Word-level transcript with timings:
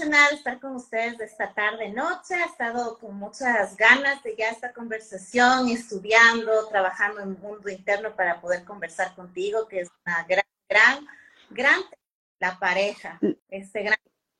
Estar 0.00 0.58
con 0.60 0.76
ustedes 0.76 1.20
esta 1.20 1.52
tarde 1.52 1.90
noche. 1.90 2.34
He 2.34 2.44
estado 2.44 2.98
con 2.98 3.16
muchas 3.16 3.76
ganas 3.76 4.22
de 4.22 4.34
ya 4.34 4.48
esta 4.48 4.72
conversación, 4.72 5.68
estudiando, 5.68 6.68
trabajando 6.68 7.20
en 7.20 7.30
el 7.30 7.36
mundo 7.36 7.68
interno 7.68 8.16
para 8.16 8.40
poder 8.40 8.64
conversar 8.64 9.14
contigo, 9.14 9.68
que 9.68 9.80
es 9.80 9.90
una 10.06 10.24
gran, 10.26 10.44
gran, 10.70 11.06
gran 11.50 11.80
la 12.38 12.58
pareja, 12.58 13.20
este 13.50 13.82
gran 13.82 13.98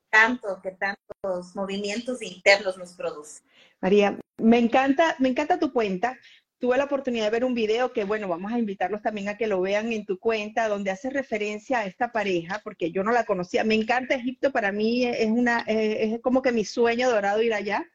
canto 0.09 0.63
que 0.63 0.71
tantos 0.71 1.55
movimientos 1.55 2.23
internos 2.23 2.79
nos 2.79 2.95
produce. 2.95 3.43
María, 3.83 4.19
me 4.39 4.59
encanta, 4.59 5.15
me 5.19 5.29
encanta 5.29 5.59
tu 5.59 5.75
cuenta 5.75 6.19
tuve 6.61 6.77
la 6.77 6.85
oportunidad 6.85 7.25
de 7.25 7.31
ver 7.31 7.45
un 7.45 7.55
video 7.55 7.93
que, 7.93 8.05
bueno, 8.05 8.29
vamos 8.29 8.53
a 8.53 8.59
invitarlos 8.59 9.03
también 9.03 9.29
a 9.29 9.37
que 9.39 9.47
lo 9.47 9.61
vean 9.63 9.93
en 9.93 10.05
tu 10.05 10.19
cuenta, 10.19 10.69
donde 10.69 10.91
hace 10.91 11.09
referencia 11.09 11.81
a 11.81 11.87
esta 11.87 12.13
pareja, 12.13 12.61
porque 12.63 12.93
yo 12.93 13.03
no 13.03 13.13
la 13.13 13.25
conocía. 13.25 13.65
Me 13.65 13.75
encanta 13.75 14.15
Egipto, 14.15 14.53
para 14.53 14.71
mí 14.71 15.07
es, 15.07 15.31
una, 15.31 15.65
es 15.67 16.21
como 16.21 16.43
que 16.43 16.53
mi 16.53 16.67
sueño 16.67 17.11
dorado 17.11 17.43
ir 17.43 17.55
allá. 17.55 17.91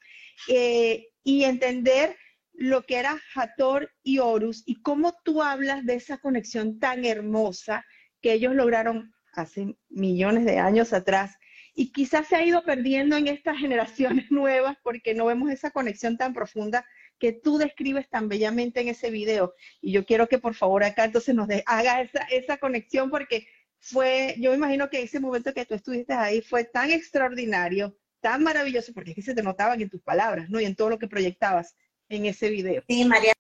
Eh, 0.50 1.08
y 1.24 1.44
entender 1.44 2.16
lo 2.54 2.84
que 2.84 2.98
era 2.98 3.20
Hathor 3.36 3.92
y 4.04 4.20
Horus 4.20 4.64
y 4.66 4.82
cómo 4.82 5.14
tú 5.24 5.44
hablas 5.44 5.86
de 5.86 5.96
esa 5.96 6.18
conexión 6.18 6.80
tan 6.80 7.06
hermosa 7.06 7.86
que 8.22 8.34
ellos 8.34 8.56
lograron 8.56 9.14
hace 9.34 9.76
millones 9.90 10.46
de 10.46 10.58
años 10.58 10.94
atrás 10.94 11.38
y 11.74 11.92
quizás 11.92 12.28
se 12.28 12.38
ha 12.38 12.46
ido 12.46 12.64
perdiendo 12.64 13.18
en 13.18 13.28
estas 13.28 13.58
generaciones 13.58 14.26
nuevas 14.32 14.78
porque 14.84 15.14
no 15.14 15.26
vemos 15.26 15.52
esa 15.52 15.72
conexión 15.72 16.18
tan 16.18 16.34
profunda 16.34 16.86
que 17.20 17.32
tú 17.32 17.58
describes 17.58 18.10
tan 18.10 18.28
bellamente 18.28 18.82
en 18.82 18.90
ese 18.90 19.10
video. 19.10 19.54
Y 19.82 19.92
yo 19.92 20.06
quiero 20.06 20.28
que 20.28 20.40
por 20.40 20.56
favor 20.56 20.84
acá 20.84 21.06
entonces 21.06 21.34
nos 21.36 21.48
haga 21.66 22.02
esa, 22.02 22.24
esa 22.32 22.58
conexión 22.58 23.10
porque 23.10 23.48
fue, 23.80 24.36
yo 24.40 24.52
me 24.52 24.58
imagino 24.58 24.90
que 24.90 25.04
ese 25.04 25.20
momento 25.20 25.54
que 25.54 25.66
tú 25.66 25.76
estuviste 25.76 26.14
ahí 26.14 26.42
fue 26.42 26.64
tan 26.64 26.92
extraordinario, 26.92 27.96
tan 28.20 28.44
maravilloso, 28.44 28.94
porque 28.94 29.12
es 29.12 29.16
que 29.16 29.22
se 29.22 29.36
te 29.36 29.44
notaban 29.44 29.80
en 29.82 29.90
tus 29.90 30.02
palabras, 30.02 30.50
¿no? 30.50 30.60
Y 30.60 30.66
en 30.66 30.76
todo 30.76 30.90
lo 30.90 31.00
que 31.00 31.08
proyectabas 31.08 31.76
en 32.10 32.26
ese 32.26 32.50
video. 32.50 32.84
Sí, 32.88 33.06
María, 33.06 33.34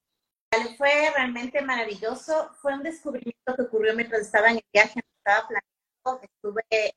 fue 0.78 1.12
realmente 1.16 1.62
maravilloso. 1.62 2.52
Fue 2.62 2.74
un 2.74 2.84
descubrimiento 2.84 3.56
que 3.56 3.64
ocurrió 3.64 3.96
mientras 3.96 4.22
estaba 4.22 4.50
en 4.50 4.58
el 4.58 4.66
viaje, 4.72 5.02
estaba 5.18 5.48
planeando, 5.48 6.22
estuve 6.22 6.94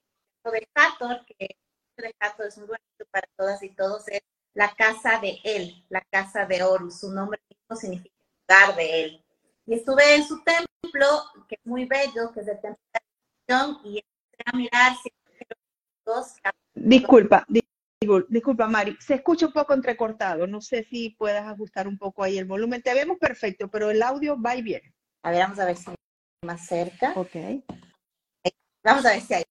de 0.53 0.69
Hathor, 0.75 1.25
que 1.27 1.57
de 1.97 2.15
Hathor 2.21 2.47
es 2.47 2.59
muy 2.59 2.67
bonito 2.67 3.07
para 3.11 3.29
todas 3.37 3.63
y 3.63 3.71
todos, 3.71 4.09
es 4.09 4.21
la 4.55 4.75
casa 4.75 5.19
de 5.21 5.39
él, 5.45 5.85
la 5.89 6.03
casa 6.11 6.47
de 6.47 6.63
Horus. 6.63 7.01
Su 7.01 7.13
nombre 7.13 7.41
mismo 7.49 7.77
significa 7.77 8.15
lugar 8.49 8.77
de 8.77 9.03
él. 9.03 9.25
Y 9.67 9.75
estuve 9.75 10.15
en 10.15 10.25
su 10.25 10.43
templo, 10.43 11.07
que 11.49 11.57
es 11.57 11.67
muy 11.67 11.85
bello, 11.85 12.33
que 12.33 12.41
es 12.41 12.49
el 12.49 12.61
templo 12.61 12.81
de 12.93 13.01
la 13.55 13.79
y 13.85 13.99
empecé 13.99 14.43
a 14.45 14.57
mirar 14.57 14.93
si 15.03 15.11
dos... 16.05 16.35
Disculpa, 16.75 17.45
disculpa, 18.29 18.67
Mari, 18.67 18.97
se 19.01 19.15
escucha 19.15 19.47
un 19.47 19.53
poco 19.53 19.75
entrecortado. 19.75 20.47
No 20.47 20.61
sé 20.61 20.85
si 20.85 21.11
puedas 21.11 21.47
ajustar 21.47 21.87
un 21.87 21.99
poco 21.99 22.23
ahí 22.23 22.39
el 22.39 22.47
volumen. 22.47 22.83
Te 22.83 22.95
vemos 22.95 23.19
perfecto, 23.19 23.69
pero 23.69 23.91
el 23.91 24.03
audio 24.03 24.41
va 24.41 24.57
y 24.57 24.63
viene. 24.63 24.95
A 25.23 25.31
ver, 25.31 25.41
vamos 25.41 25.59
a 25.59 25.67
ver 25.67 25.77
si 25.77 25.91
más 26.45 26.67
cerca. 26.67 27.13
Ok. 27.17 27.37
Vamos 28.83 29.05
a 29.05 29.11
ver 29.11 29.21
si 29.21 29.35
hay. 29.35 29.45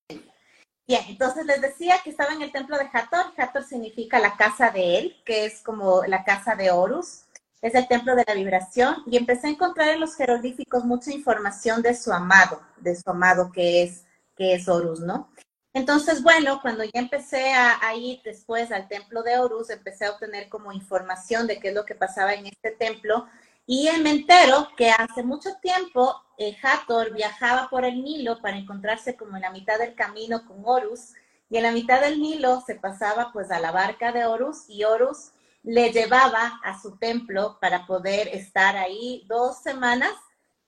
Bien, 0.87 1.01
entonces 1.09 1.45
les 1.45 1.61
decía 1.61 1.99
que 2.01 2.11
estaba 2.11 2.31
en 2.33 2.41
el 2.41 2.51
templo 2.53 2.77
de 2.77 2.89
Hathor. 2.91 3.33
Hathor 3.35 3.65
significa 3.65 4.19
la 4.19 4.37
casa 4.37 4.71
de 4.71 4.97
él, 4.97 5.21
que 5.25 5.45
es 5.45 5.61
como 5.61 6.03
la 6.05 6.23
casa 6.23 6.55
de 6.55 6.71
Horus. 6.71 7.25
Es 7.61 7.75
el 7.75 7.89
templo 7.89 8.15
de 8.15 8.23
la 8.25 8.33
vibración. 8.33 9.03
Y 9.05 9.17
empecé 9.17 9.47
a 9.47 9.49
encontrar 9.49 9.89
en 9.89 9.99
los 9.99 10.15
jeroglíficos 10.15 10.85
mucha 10.85 11.11
información 11.11 11.81
de 11.81 11.93
su 11.93 12.13
amado, 12.13 12.61
de 12.77 12.95
su 12.95 13.09
amado 13.09 13.51
que 13.51 13.83
es, 13.83 14.05
que 14.37 14.53
es 14.53 14.67
Horus, 14.69 15.01
¿no? 15.01 15.29
Entonces, 15.73 16.23
bueno, 16.23 16.61
cuando 16.61 16.85
ya 16.85 16.99
empecé 16.99 17.53
a, 17.53 17.93
ir 17.93 18.21
después 18.23 18.71
al 18.71 18.87
templo 18.87 19.23
de 19.23 19.37
Horus, 19.37 19.69
empecé 19.69 20.05
a 20.05 20.11
obtener 20.11 20.47
como 20.47 20.71
información 20.71 21.47
de 21.47 21.59
qué 21.59 21.69
es 21.69 21.75
lo 21.75 21.85
que 21.85 21.95
pasaba 21.95 22.33
en 22.33 22.47
este 22.47 22.71
templo 22.71 23.27
y 23.67 23.89
me 24.01 24.11
entero 24.11 24.69
que 24.77 24.89
hace 24.89 25.21
mucho 25.21 25.49
tiempo 25.61 26.23
eh, 26.37 26.55
Hathor 26.61 27.13
viajaba 27.13 27.67
por 27.69 27.85
el 27.85 28.03
Nilo 28.03 28.41
para 28.41 28.57
encontrarse 28.57 29.15
como 29.15 29.35
en 29.35 29.41
la 29.41 29.51
mitad 29.51 29.77
del 29.79 29.95
camino 29.95 30.45
con 30.45 30.61
Horus, 30.63 31.13
y 31.49 31.57
en 31.57 31.63
la 31.63 31.71
mitad 31.71 32.01
del 32.01 32.21
Nilo 32.21 32.61
se 32.65 32.75
pasaba 32.75 33.31
pues 33.33 33.51
a 33.51 33.59
la 33.59 33.71
barca 33.71 34.11
de 34.11 34.25
Horus, 34.25 34.65
y 34.69 34.83
Horus 34.83 35.31
le 35.63 35.91
llevaba 35.91 36.59
a 36.63 36.79
su 36.79 36.97
templo 36.97 37.57
para 37.59 37.85
poder 37.85 38.29
estar 38.29 38.77
ahí 38.77 39.25
dos 39.27 39.61
semanas 39.61 40.13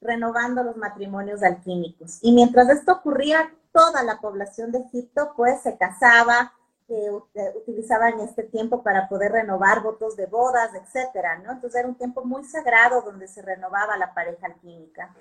renovando 0.02 0.63
los 0.63 0.78
matrimonios 0.78 1.44
alquímicos. 1.44 2.19
Y 2.22 2.31
mientras 2.31 2.69
esto 2.69 2.94
ocurría, 2.94 3.53
toda 3.72 4.03
la 4.03 4.19
población 4.19 4.72
de 4.72 4.80
Egipto 4.80 5.34
pues 5.36 5.62
se 5.62 5.78
casaba, 5.78 6.53
que 6.90 7.12
utilizaban 7.56 8.19
este 8.19 8.41
tiempo 8.41 8.81
para 8.81 9.07
poder 9.07 9.31
renovar 9.31 9.84
votos 9.84 10.16
de 10.16 10.25
bodas, 10.25 10.74
etcétera, 10.74 11.38
¿no? 11.38 11.51
Entonces 11.51 11.80
era 11.80 11.88
un 11.88 11.94
tiempo 11.94 12.25
muy 12.25 12.44
sagrado 12.44 13.03
donde 13.03 13.28
se 13.28 13.44
renovaba 13.44 13.96
la 13.96 14.12
pareja 14.16 14.47
alquímica. 14.47 15.13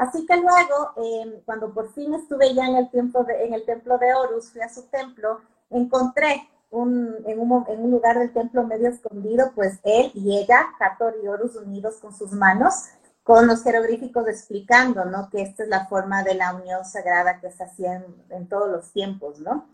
Así 0.00 0.24
que 0.24 0.34
luego, 0.34 0.94
em, 0.96 1.42
cuando 1.44 1.74
por 1.74 1.92
fin 1.92 2.14
estuve 2.14 2.54
ya 2.54 2.66
en 2.66 2.76
el, 2.76 2.90
tiempo 2.90 3.26
en 3.28 3.52
el 3.52 3.66
templo 3.66 3.98
de 3.98 4.14
Horus, 4.14 4.50
fui 4.50 4.62
a 4.62 4.72
su 4.72 4.84
templo, 4.84 5.42
encontré 5.68 6.48
un, 6.70 7.16
en, 7.26 7.38
un, 7.38 7.66
en, 7.68 7.84
un, 7.84 7.90
lugar 7.90 8.18
del 8.18 8.32
templo 8.32 8.64
medio 8.64 8.88
escondido, 8.88 9.52
pues 9.54 9.78
él 9.84 10.10
y 10.14 10.38
ella, 10.38 10.68
Hathor 10.78 11.16
y 11.22 11.28
Horus 11.28 11.54
unidos 11.56 11.96
con 12.00 12.16
sus 12.16 12.32
manos, 12.32 12.86
con 13.22 13.46
los 13.46 13.62
jeroglíficos 13.62 14.26
explicando, 14.26 15.04
¿no? 15.04 15.28
Que 15.28 15.42
esta 15.42 15.64
es 15.64 15.68
la 15.68 15.86
forma 15.86 16.22
de 16.22 16.34
la 16.34 16.54
unión 16.54 16.82
sagrada 16.86 17.38
que 17.38 17.50
se 17.50 17.64
hacía 17.64 17.96
en, 17.96 18.06
en 18.30 18.48
todos 18.48 18.70
los 18.70 18.92
tiempos, 18.92 19.38
¿no? 19.38 19.66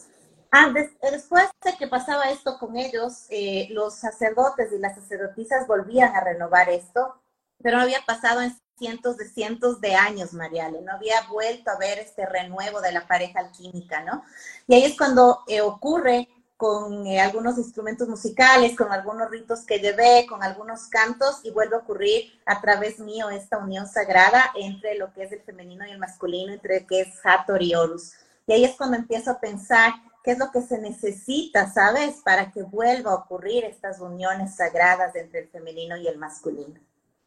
Ah, 0.50 0.72
después 1.12 1.44
de 1.64 1.76
que 1.78 1.86
pasaba 1.86 2.30
esto 2.30 2.58
con 2.58 2.76
ellos, 2.76 3.26
eh, 3.30 3.68
los 3.70 3.94
sacerdotes 3.94 4.72
y 4.72 4.78
las 4.78 4.96
sacerdotisas 4.96 5.68
volvían 5.68 6.16
a 6.16 6.20
renovar 6.24 6.68
esto, 6.68 7.14
pero 7.62 7.76
no 7.76 7.84
había 7.84 8.00
pasado 8.04 8.40
en 8.40 8.52
cientos 8.78 9.16
de 9.16 9.28
cientos 9.28 9.80
de 9.80 9.94
años, 9.94 10.32
Mariale, 10.32 10.80
no 10.82 10.92
había 10.92 11.22
vuelto 11.30 11.70
a 11.70 11.78
ver 11.78 11.98
este 11.98 12.26
renuevo 12.26 12.80
de 12.80 12.92
la 12.92 13.06
pareja 13.06 13.40
alquímica, 13.40 14.02
¿no? 14.02 14.22
Y 14.66 14.74
ahí 14.74 14.84
es 14.84 14.96
cuando 14.96 15.40
eh, 15.48 15.60
ocurre 15.60 16.28
con 16.56 17.06
eh, 17.06 17.20
algunos 17.20 17.58
instrumentos 17.58 18.08
musicales, 18.08 18.76
con 18.76 18.90
algunos 18.90 19.30
ritos 19.30 19.66
que 19.66 19.78
llevé, 19.78 20.26
con 20.26 20.42
algunos 20.42 20.88
cantos, 20.88 21.40
y 21.44 21.50
vuelve 21.50 21.76
a 21.76 21.80
ocurrir 21.80 22.32
a 22.46 22.60
través 22.60 22.98
mío 22.98 23.28
esta 23.30 23.58
unión 23.58 23.86
sagrada 23.86 24.52
entre 24.54 24.96
lo 24.96 25.12
que 25.12 25.24
es 25.24 25.32
el 25.32 25.42
femenino 25.42 25.86
y 25.86 25.90
el 25.90 25.98
masculino, 25.98 26.52
entre 26.52 26.80
lo 26.80 26.86
que 26.86 27.00
es 27.02 27.08
Hathor 27.24 27.62
y 27.62 27.74
Horus. 27.74 28.12
Y 28.46 28.52
ahí 28.52 28.64
es 28.64 28.76
cuando 28.76 28.96
empiezo 28.96 29.32
a 29.32 29.40
pensar 29.40 29.92
qué 30.24 30.32
es 30.32 30.38
lo 30.38 30.50
que 30.50 30.62
se 30.62 30.78
necesita, 30.78 31.70
¿sabes? 31.70 32.16
Para 32.24 32.50
que 32.50 32.62
vuelva 32.62 33.12
a 33.12 33.16
ocurrir 33.16 33.64
estas 33.64 34.00
uniones 34.00 34.56
sagradas 34.56 35.14
entre 35.14 35.40
el 35.40 35.48
femenino 35.48 35.96
y 35.96 36.08
el 36.08 36.16
masculino. 36.16 36.80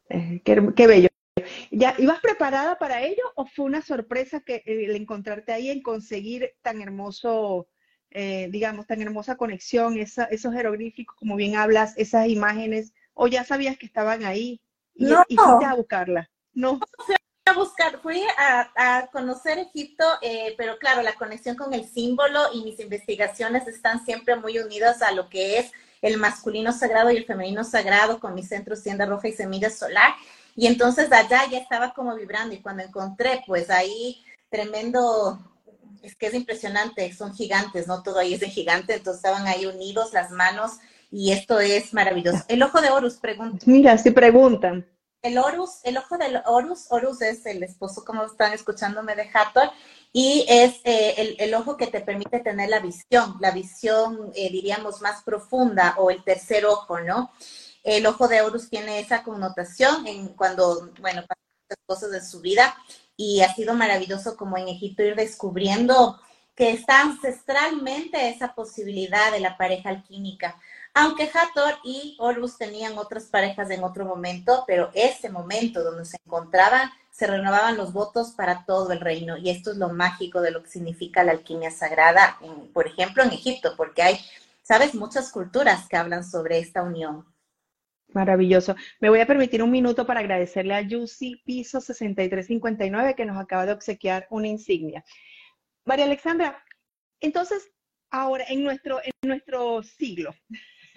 Eh, 0.08 0.42
qué, 0.44 0.86
bello. 0.86 1.08
¿Ya 1.70 1.94
ibas 1.98 2.20
preparada 2.20 2.78
para 2.78 3.02
ello 3.02 3.22
o 3.34 3.46
fue 3.46 3.64
una 3.64 3.82
sorpresa 3.82 4.40
que 4.40 4.56
eh, 4.56 4.84
el 4.86 4.96
encontrarte 4.96 5.52
ahí 5.52 5.70
en 5.70 5.82
conseguir 5.82 6.54
tan 6.62 6.80
hermoso, 6.82 7.68
eh, 8.10 8.48
digamos, 8.50 8.86
tan 8.86 9.00
hermosa 9.02 9.36
conexión, 9.36 9.98
esos 9.98 10.54
jeroglíficos, 10.54 11.16
como 11.16 11.36
bien 11.36 11.56
hablas, 11.56 11.94
esas 11.96 12.28
imágenes, 12.28 12.92
o 13.14 13.26
ya 13.26 13.44
sabías 13.44 13.78
que 13.78 13.86
estaban 13.86 14.24
ahí 14.24 14.60
y, 14.94 15.06
no. 15.06 15.24
y 15.28 15.36
fuiste 15.36 15.64
a 15.64 15.74
buscarla? 15.74 16.30
No 16.52 16.80
a 17.50 17.54
buscar, 17.54 18.00
fui 18.00 18.22
a, 18.36 19.08
conocer 19.12 19.58
Egipto, 19.58 20.04
eh, 20.22 20.54
pero 20.56 20.78
claro, 20.78 21.02
la 21.02 21.14
conexión 21.14 21.56
con 21.56 21.74
el 21.74 21.84
símbolo 21.84 22.40
y 22.54 22.62
mis 22.62 22.78
investigaciones 22.80 23.66
están 23.66 24.04
siempre 24.04 24.36
muy 24.36 24.58
unidas 24.58 25.02
a 25.02 25.12
lo 25.12 25.28
que 25.28 25.58
es 25.58 25.72
el 26.00 26.16
masculino 26.16 26.72
sagrado 26.72 27.10
y 27.10 27.16
el 27.16 27.26
femenino 27.26 27.64
sagrado 27.64 28.20
con 28.20 28.34
mi 28.34 28.42
centro 28.42 28.80
Tienda 28.80 29.06
Roja 29.06 29.28
y 29.28 29.32
Semilla 29.32 29.70
Solar. 29.70 30.14
Y 30.56 30.66
entonces 30.66 31.12
allá 31.12 31.42
ya 31.50 31.58
estaba 31.58 31.92
como 31.92 32.14
vibrando 32.14 32.54
y 32.54 32.60
cuando 32.60 32.82
encontré, 32.82 33.42
pues 33.46 33.70
ahí 33.70 34.22
tremendo, 34.50 35.38
es 36.02 36.16
que 36.16 36.26
es 36.26 36.34
impresionante, 36.34 37.12
son 37.12 37.34
gigantes, 37.34 37.86
¿no? 37.86 38.02
Todo 38.02 38.18
ahí 38.18 38.34
es 38.34 38.40
de 38.40 38.48
gigante, 38.48 38.94
entonces 38.94 39.24
estaban 39.24 39.46
ahí 39.46 39.66
unidos 39.66 40.12
las 40.12 40.30
manos 40.30 40.72
y 41.10 41.32
esto 41.32 41.60
es 41.60 41.94
maravilloso. 41.94 42.44
El 42.48 42.62
ojo 42.62 42.80
de 42.80 42.90
Horus, 42.90 43.16
pregunta. 43.16 43.64
Mira, 43.66 43.96
si 43.98 44.10
preguntan 44.10 44.86
el 45.22 45.38
Horus, 45.38 45.80
el 45.84 45.98
ojo 45.98 46.16
del 46.16 46.40
Horus, 46.46 46.86
Horus 46.90 47.20
es 47.22 47.44
el 47.46 47.62
esposo, 47.62 48.04
como 48.04 48.24
están 48.24 48.52
escuchándome, 48.52 49.14
de 49.14 49.28
Hathor, 49.32 49.70
y 50.12 50.44
es 50.48 50.80
eh, 50.84 51.36
el, 51.38 51.54
ojo 51.54 51.76
que 51.76 51.86
te 51.86 52.00
permite 52.00 52.40
tener 52.40 52.68
la 52.68 52.80
visión, 52.80 53.36
la 53.38 53.50
visión, 53.50 54.32
eh, 54.34 54.50
diríamos, 54.50 55.00
más 55.02 55.22
profunda 55.22 55.94
o 55.98 56.10
el 56.10 56.24
tercer 56.24 56.64
ojo, 56.66 57.00
¿no? 57.00 57.30
El 57.82 58.06
ojo 58.06 58.28
de 58.28 58.42
Horus 58.42 58.68
tiene 58.68 59.00
esa 59.00 59.22
connotación 59.22 60.06
en 60.06 60.28
cuando, 60.28 60.90
bueno, 61.00 61.22
pasan 61.22 61.44
muchas 61.62 61.78
cosas 61.86 62.10
de 62.10 62.24
su 62.24 62.40
vida 62.40 62.76
y 63.16 63.40
ha 63.40 63.54
sido 63.54 63.74
maravilloso 63.74 64.36
como 64.36 64.58
en 64.58 64.68
Egipto 64.68 65.02
ir 65.02 65.16
descubriendo 65.16 66.20
que 66.54 66.72
está 66.72 67.00
ancestralmente 67.00 68.28
esa 68.28 68.54
posibilidad 68.54 69.32
de 69.32 69.40
la 69.40 69.56
pareja 69.56 69.88
alquímica. 69.88 70.56
Aunque 70.92 71.30
Hathor 71.32 71.78
y 71.84 72.16
Horus 72.18 72.58
tenían 72.58 72.98
otras 72.98 73.24
parejas 73.24 73.70
en 73.70 73.84
otro 73.84 74.04
momento, 74.04 74.64
pero 74.66 74.90
ese 74.92 75.30
momento 75.30 75.82
donde 75.82 76.04
se 76.04 76.18
encontraban 76.24 76.90
se 77.10 77.26
renovaban 77.26 77.76
los 77.76 77.92
votos 77.92 78.32
para 78.32 78.64
todo 78.64 78.92
el 78.92 79.00
reino. 79.00 79.36
Y 79.36 79.50
esto 79.50 79.70
es 79.70 79.76
lo 79.76 79.90
mágico 79.90 80.40
de 80.40 80.50
lo 80.50 80.62
que 80.62 80.70
significa 80.70 81.22
la 81.24 81.32
alquimia 81.32 81.70
sagrada, 81.70 82.38
por 82.72 82.86
ejemplo, 82.86 83.22
en 83.22 83.32
Egipto, 83.32 83.74
porque 83.76 84.02
hay, 84.02 84.20
sabes, 84.62 84.94
muchas 84.94 85.30
culturas 85.30 85.86
que 85.88 85.96
hablan 85.96 86.24
sobre 86.24 86.58
esta 86.58 86.82
unión. 86.82 87.26
Maravilloso. 88.12 88.74
Me 88.98 89.08
voy 89.08 89.20
a 89.20 89.26
permitir 89.26 89.62
un 89.62 89.70
minuto 89.70 90.04
para 90.06 90.20
agradecerle 90.20 90.74
a 90.74 90.80
Yusi 90.80 91.42
Piso 91.44 91.80
6359 91.80 93.14
que 93.14 93.24
nos 93.24 93.38
acaba 93.38 93.66
de 93.66 93.72
obsequiar 93.72 94.26
una 94.30 94.48
insignia. 94.48 95.04
María 95.84 96.06
Alexandra, 96.06 96.62
entonces, 97.20 97.70
ahora 98.10 98.44
en 98.48 98.64
nuestro, 98.64 99.00
en 99.02 99.12
nuestro 99.22 99.82
siglo, 99.82 100.34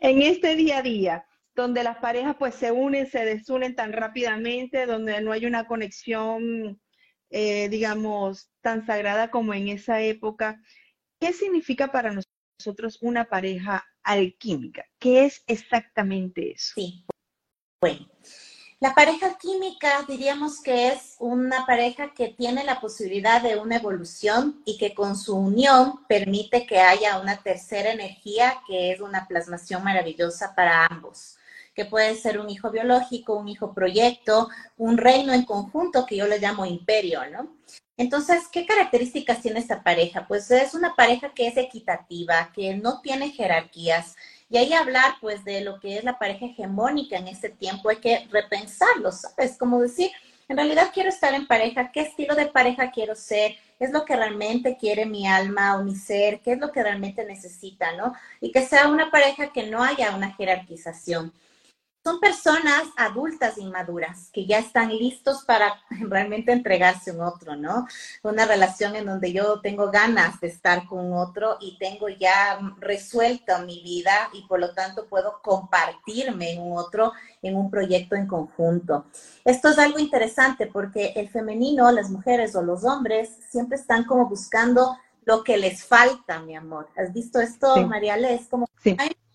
en 0.00 0.22
este 0.22 0.54
día 0.56 0.78
a 0.78 0.82
día, 0.82 1.26
donde 1.54 1.84
las 1.84 1.98
parejas 1.98 2.36
pues 2.38 2.54
se 2.54 2.72
unen, 2.72 3.06
se 3.06 3.24
desunen 3.24 3.74
tan 3.74 3.92
rápidamente, 3.92 4.86
donde 4.86 5.20
no 5.20 5.32
hay 5.32 5.46
una 5.46 5.66
conexión, 5.66 6.80
eh, 7.30 7.68
digamos, 7.68 8.50
tan 8.60 8.86
sagrada 8.86 9.30
como 9.30 9.54
en 9.54 9.68
esa 9.68 10.00
época. 10.00 10.60
¿Qué 11.20 11.32
significa 11.32 11.88
para 11.92 12.12
nosotros 12.58 12.98
una 13.02 13.24
pareja 13.26 13.84
alquímica? 14.04 14.84
¿Qué 14.98 15.24
es 15.24 15.42
exactamente 15.46 16.52
eso? 16.52 16.72
Sí, 16.76 17.04
bueno. 17.80 18.06
La 18.80 18.94
pareja 18.94 19.38
química 19.38 20.04
diríamos 20.06 20.60
que 20.60 20.88
es 20.88 21.16
una 21.18 21.64
pareja 21.64 22.12
que 22.12 22.28
tiene 22.28 22.64
la 22.64 22.80
posibilidad 22.80 23.40
de 23.40 23.56
una 23.56 23.76
evolución 23.76 24.62
y 24.66 24.76
que 24.76 24.94
con 24.94 25.16
su 25.16 25.36
unión 25.36 26.04
permite 26.06 26.66
que 26.66 26.80
haya 26.80 27.18
una 27.18 27.42
tercera 27.42 27.92
energía 27.92 28.60
que 28.66 28.92
es 28.92 29.00
una 29.00 29.26
plasmación 29.26 29.82
maravillosa 29.82 30.54
para 30.54 30.84
ambos 30.86 31.38
que 31.74 31.84
puede 31.84 32.14
ser 32.14 32.38
un 32.38 32.48
hijo 32.48 32.70
biológico, 32.70 33.34
un 33.34 33.48
hijo 33.48 33.74
proyecto, 33.74 34.48
un 34.76 34.96
reino 34.96 35.32
en 35.32 35.44
conjunto 35.44 36.06
que 36.06 36.16
yo 36.16 36.26
le 36.26 36.38
llamo 36.38 36.64
imperio, 36.66 37.20
¿no? 37.30 37.56
Entonces, 37.96 38.48
¿qué 38.50 38.66
características 38.66 39.40
tiene 39.40 39.60
esta 39.60 39.82
pareja? 39.82 40.26
Pues 40.26 40.50
es 40.50 40.74
una 40.74 40.94
pareja 40.96 41.32
que 41.32 41.46
es 41.46 41.56
equitativa, 41.56 42.50
que 42.52 42.74
no 42.74 43.00
tiene 43.00 43.30
jerarquías. 43.30 44.16
Y 44.48 44.56
ahí 44.56 44.72
hablar, 44.72 45.14
pues, 45.20 45.44
de 45.44 45.60
lo 45.60 45.78
que 45.78 45.98
es 45.98 46.04
la 46.04 46.18
pareja 46.18 46.46
hegemónica 46.46 47.16
en 47.16 47.28
este 47.28 47.50
tiempo, 47.50 47.88
hay 47.88 47.96
que 47.96 48.26
repensarlo, 48.30 49.12
¿sabes? 49.12 49.56
Como 49.56 49.80
decir, 49.80 50.10
en 50.48 50.56
realidad 50.56 50.90
quiero 50.92 51.08
estar 51.08 51.34
en 51.34 51.46
pareja, 51.46 51.90
¿qué 51.92 52.00
estilo 52.00 52.34
de 52.34 52.46
pareja 52.46 52.90
quiero 52.90 53.14
ser? 53.14 53.56
¿Es 53.78 53.92
lo 53.92 54.04
que 54.04 54.16
realmente 54.16 54.76
quiere 54.76 55.06
mi 55.06 55.26
alma 55.26 55.76
o 55.76 55.84
mi 55.84 55.94
ser? 55.94 56.40
¿Qué 56.40 56.52
es 56.52 56.58
lo 56.58 56.72
que 56.72 56.82
realmente 56.82 57.24
necesita, 57.24 57.92
no? 57.96 58.12
Y 58.40 58.50
que 58.50 58.66
sea 58.66 58.88
una 58.88 59.10
pareja 59.10 59.52
que 59.52 59.68
no 59.68 59.82
haya 59.82 60.14
una 60.14 60.32
jerarquización 60.34 61.32
son 62.04 62.20
personas 62.20 62.82
adultas 62.98 63.56
inmaduras 63.56 64.28
que 64.30 64.44
ya 64.44 64.58
están 64.58 64.90
listos 64.90 65.42
para 65.44 65.80
realmente 65.88 66.52
entregarse 66.52 67.10
a 67.10 67.14
un 67.14 67.22
otro, 67.22 67.56
¿no? 67.56 67.86
Una 68.22 68.44
relación 68.44 68.94
en 68.94 69.06
donde 69.06 69.32
yo 69.32 69.60
tengo 69.62 69.90
ganas 69.90 70.38
de 70.40 70.48
estar 70.48 70.86
con 70.86 71.14
otro 71.14 71.56
y 71.60 71.78
tengo 71.78 72.10
ya 72.10 72.60
resuelta 72.78 73.60
mi 73.60 73.82
vida 73.82 74.28
y 74.34 74.46
por 74.46 74.60
lo 74.60 74.74
tanto 74.74 75.06
puedo 75.06 75.40
compartirme 75.42 76.52
en 76.52 76.60
un 76.60 76.76
otro, 76.76 77.12
en 77.40 77.56
un 77.56 77.70
proyecto 77.70 78.16
en 78.16 78.26
conjunto. 78.26 79.06
Esto 79.42 79.70
es 79.70 79.78
algo 79.78 79.98
interesante 79.98 80.66
porque 80.66 81.14
el 81.16 81.30
femenino, 81.30 81.90
las 81.90 82.10
mujeres 82.10 82.54
o 82.54 82.62
los 82.62 82.84
hombres 82.84 83.30
siempre 83.48 83.78
están 83.78 84.04
como 84.04 84.28
buscando 84.28 84.98
lo 85.24 85.42
que 85.42 85.56
les 85.56 85.82
falta, 85.82 86.40
mi 86.40 86.54
amor. 86.54 86.90
¿Has 86.98 87.14
visto 87.14 87.40
esto, 87.40 87.74
María 87.86 88.16
Es 88.16 88.46
como, 88.48 88.68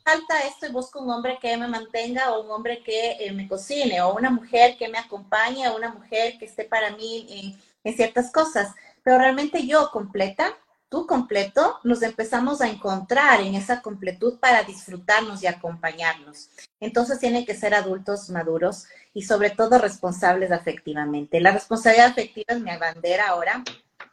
falta 0.10 0.40
esto 0.48 0.66
y 0.66 0.72
busco 0.72 1.00
un 1.02 1.12
hombre 1.12 1.38
que 1.40 1.56
me 1.56 1.68
mantenga 1.68 2.32
o 2.32 2.44
un 2.44 2.50
hombre 2.50 2.82
que 2.82 3.12
eh, 3.20 3.32
me 3.32 3.48
cocine 3.48 4.02
o 4.02 4.16
una 4.16 4.32
mujer 4.32 4.76
que 4.76 4.88
me 4.88 4.98
acompañe 4.98 5.68
o 5.68 5.76
una 5.76 5.94
mujer 5.94 6.40
que 6.40 6.46
esté 6.46 6.64
para 6.64 6.96
mí 6.96 7.28
en, 7.30 7.62
en 7.84 7.96
ciertas 7.96 8.32
cosas. 8.32 8.74
Pero 9.04 9.20
realmente 9.20 9.68
yo 9.68 9.92
completa, 9.92 10.58
tú 10.90 11.06
completo, 11.06 11.80
nos 11.84 12.02
empezamos 12.02 12.60
a 12.62 12.70
encontrar 12.70 13.42
en 13.42 13.54
esa 13.54 13.84
completud 13.84 14.40
para 14.40 14.64
disfrutarnos 14.64 15.44
y 15.44 15.48
acompañarnos. 15.48 16.50
Entonces 16.80 17.20
tienen 17.20 17.46
que 17.46 17.54
ser 17.54 17.76
adultos 17.76 18.32
maduros 18.32 18.88
y 19.14 19.22
sobre 19.22 19.52
todo 19.52 19.78
responsables 19.78 20.52
afectivamente. 20.52 21.40
La 21.40 21.52
responsabilidad 21.52 22.08
afectiva 22.08 22.56
es 22.56 22.62
mi 22.62 22.76
bandera 22.78 23.28
ahora. 23.28 23.64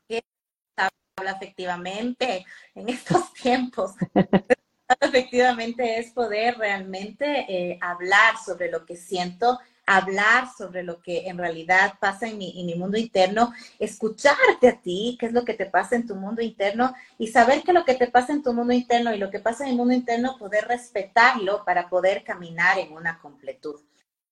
que 0.07 0.23
habla 0.77 1.31
afectivamente 1.31 2.45
en 2.75 2.89
estos 2.91 3.33
tiempos? 3.33 3.93
Efectivamente 5.00 5.99
es 5.99 6.11
poder 6.12 6.59
realmente 6.59 7.47
eh, 7.49 7.79
hablar 7.81 8.37
sobre 8.44 8.71
lo 8.71 8.85
que 8.87 8.97
siento, 8.97 9.59
hablar 9.85 10.49
sobre 10.56 10.83
lo 10.83 11.00
que 11.00 11.29
en 11.29 11.38
realidad 11.38 11.94
pasa 12.00 12.29
en 12.29 12.38
mi, 12.38 12.61
en 12.61 12.67
mi, 12.67 12.75
mundo 12.75 12.99
interno, 12.99 13.53
escucharte 13.79 14.69
a 14.69 14.81
ti, 14.81 15.17
qué 15.19 15.27
es 15.27 15.33
lo 15.33 15.44
que 15.44 15.55
te 15.55 15.67
pasa 15.67 15.97
en 15.97 16.06
tu 16.06 16.15
mundo 16.17 16.43
interno 16.43 16.94
y 17.19 17.29
saber 17.29 17.62
que 17.62 17.73
lo 17.73 17.85
que 17.85 17.94
te 17.94 18.09
pasa 18.09 18.33
en 18.33 18.43
tu 18.43 18.53
mundo 18.53 18.73
interno 18.73 19.15
y 19.15 19.19
lo 19.19 19.31
que 19.31 19.41
pasa 19.41 19.65
en 19.65 19.71
el 19.71 19.77
mundo 19.77 19.94
interno, 19.94 20.37
poder 20.38 20.67
respetarlo 20.67 21.65
para 21.65 21.88
poder 21.88 22.25
caminar 22.25 22.79
en 22.79 22.93
una 22.93 23.19
completud 23.19 23.81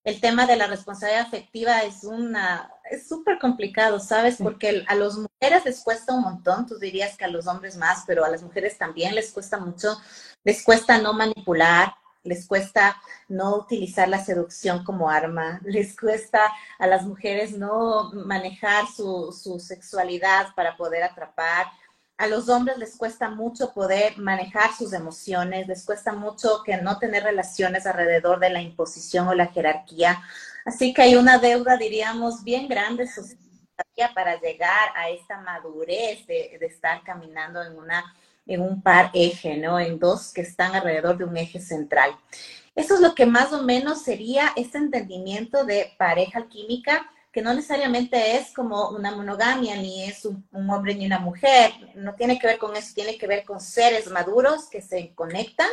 el 0.05 0.21
tema 0.21 0.47
de 0.47 0.57
la 0.57 0.67
responsabilidad 0.67 1.27
afectiva 1.27 1.83
es 1.83 2.05
una, 2.05 2.71
es 2.91 3.09
súper 3.09 3.39
complicado, 3.39 3.99
¿sabes? 3.99 4.37
Porque 4.39 4.85
a 4.87 4.95
las 4.95 5.17
mujeres 5.17 5.65
les 5.65 5.83
cuesta 5.83 6.13
un 6.13 6.23
montón, 6.23 6.67
tú 6.67 6.79
dirías 6.79 7.17
que 7.17 7.25
a 7.25 7.29
los 7.29 7.47
hombres 7.47 7.79
más, 7.79 8.05
pero 8.07 8.23
a 8.23 8.29
las 8.29 8.43
mujeres 8.43 8.77
también 8.77 9.15
les 9.15 9.33
cuesta 9.33 9.59
mucho, 9.59 9.99
les 10.45 10.63
cuesta 10.63 10.99
no 10.99 11.15
manipular, 11.15 11.95
les 12.23 12.47
cuesta 12.47 13.01
no 13.29 13.57
utilizar 13.57 14.09
la 14.09 14.23
seducción 14.23 14.85
como 14.85 15.09
arma, 15.09 15.61
les 15.65 15.99
cuesta 15.99 16.53
a 16.79 16.87
las 16.87 17.05
mujeres 17.07 17.57
no 17.57 18.13
manejar 18.13 18.85
su, 18.95 19.33
su 19.33 19.59
sexualidad 19.59 20.49
para 20.55 20.77
poder 20.77 21.03
atrapar, 21.03 21.67
a 22.17 22.27
los 22.27 22.49
hombres 22.49 22.79
les 22.79 22.97
cuesta 22.97 23.29
mucho 23.29 23.73
poder 23.73 24.19
manejar 24.19 24.73
sus 24.77 24.93
emociones, 24.93 25.67
les 25.67 25.85
cuesta 25.85 26.13
mucho 26.13 26.63
que 26.65 26.77
no 26.77 26.99
tener 26.99 27.25
relaciones 27.25 27.87
alrededor 27.87 28.39
de 28.39 28.51
la 28.51 28.61
imposición 28.61 29.27
o 29.29 29.35
la 29.35 29.49
jerarquía. 29.49 30.23
Así 30.65 30.95
que 30.95 31.03
hay 31.03 31.17
una 31.17 31.39
deuda, 31.39 31.77
diríamos, 31.77 32.45
bien 32.45 32.69
grande 32.69 33.09
para 34.15 34.41
llegar 34.41 34.91
a 34.95 35.11
esta 35.11 35.41
madurez 35.41 36.27
de, 36.27 36.57
de, 36.61 36.67
estar 36.67 37.03
caminando 37.03 37.63
en, 37.63 37.77
una, 37.77 38.05
en 38.47 38.61
un 38.61 38.81
par 38.81 39.11
eje, 39.13 39.57
¿no? 39.57 39.81
En 39.81 39.99
dos 39.99 40.33
que 40.33 40.43
están 40.43 40.75
alrededor 40.75 41.19
de 41.19 41.25
un 41.25 41.37
eje 41.37 41.61
central. 41.61 42.17
Eso 42.75 42.95
es 42.95 43.01
lo 43.01 43.15
que 43.15 43.27
más 43.27 43.53
o 43.53 43.63
menos 43.63 44.03
sería 44.03 44.53
este 44.57 44.79
entendimiento 44.79 45.65
de 45.65 45.93
pareja 45.99 46.39
alquímica 46.39 47.11
que 47.35 47.43
no 47.43 47.53
necesariamente 47.53 48.37
es 48.37 48.53
como 48.53 48.91
una 48.91 49.11
monogamia, 49.11 49.75
ni 49.75 50.05
es 50.05 50.25
un, 50.25 50.47
hombre 50.71 50.95
ni 50.95 51.05
una 51.05 51.19
mujer, 51.19 51.73
no 51.97 52.15
tiene 52.15 52.39
que 52.39 52.47
ver 52.47 52.59
con 52.59 52.77
eso, 52.77 52.95
tiene 52.95 53.19
que 53.19 53.27
ver 53.27 53.45
con 53.45 53.61
seres 53.61 54.09
maduros 54.09 54.71
que 54.71 54.81
se 54.81 55.13
conectan 55.17 55.67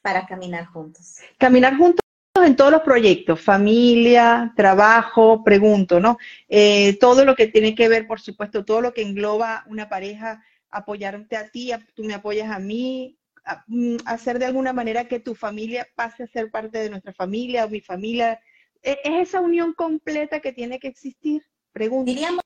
para 0.00 0.26
caminar 0.26 0.64
juntos. 0.64 1.18
Caminar 1.36 1.76
juntos 1.76 2.00
en 2.42 2.56
todos 2.56 2.72
los 2.72 2.80
proyectos, 2.80 3.38
familia, 3.42 4.54
trabajo, 4.56 5.44
pregunto, 5.44 6.00
¿no? 6.00 6.16
Eh, 6.48 6.96
todo 6.98 7.26
lo 7.26 7.36
que 7.36 7.46
tiene 7.46 7.74
que 7.74 7.90
ver, 7.90 8.06
por 8.06 8.18
supuesto, 8.18 8.64
todo 8.64 8.80
lo 8.80 8.94
que 8.94 9.02
engloba 9.02 9.64
una 9.66 9.90
pareja, 9.90 10.42
apoyarte 10.70 11.36
a 11.36 11.50
ti, 11.50 11.72
tú 11.94 12.04
me 12.04 12.14
apoyas 12.14 12.50
a 12.50 12.58
mí, 12.58 13.18
mm, 13.66 13.96
hacer 14.06 14.38
de 14.38 14.46
alguna 14.46 14.72
manera 14.72 15.06
que 15.08 15.20
tu 15.20 15.34
familia 15.34 15.86
pase 15.94 16.22
a 16.22 16.26
ser 16.26 16.50
parte 16.50 16.78
de 16.78 16.88
nuestra 16.88 17.12
familia 17.12 17.66
o 17.66 17.68
mi 17.68 17.82
familia 17.82 18.40
¿Es 18.82 18.98
esa 19.04 19.40
unión 19.40 19.72
completa 19.74 20.40
que 20.40 20.52
tiene 20.52 20.78
que 20.78 20.88
existir? 20.88 21.44
Pregunta. 21.72 22.10
Diríamos 22.10 22.42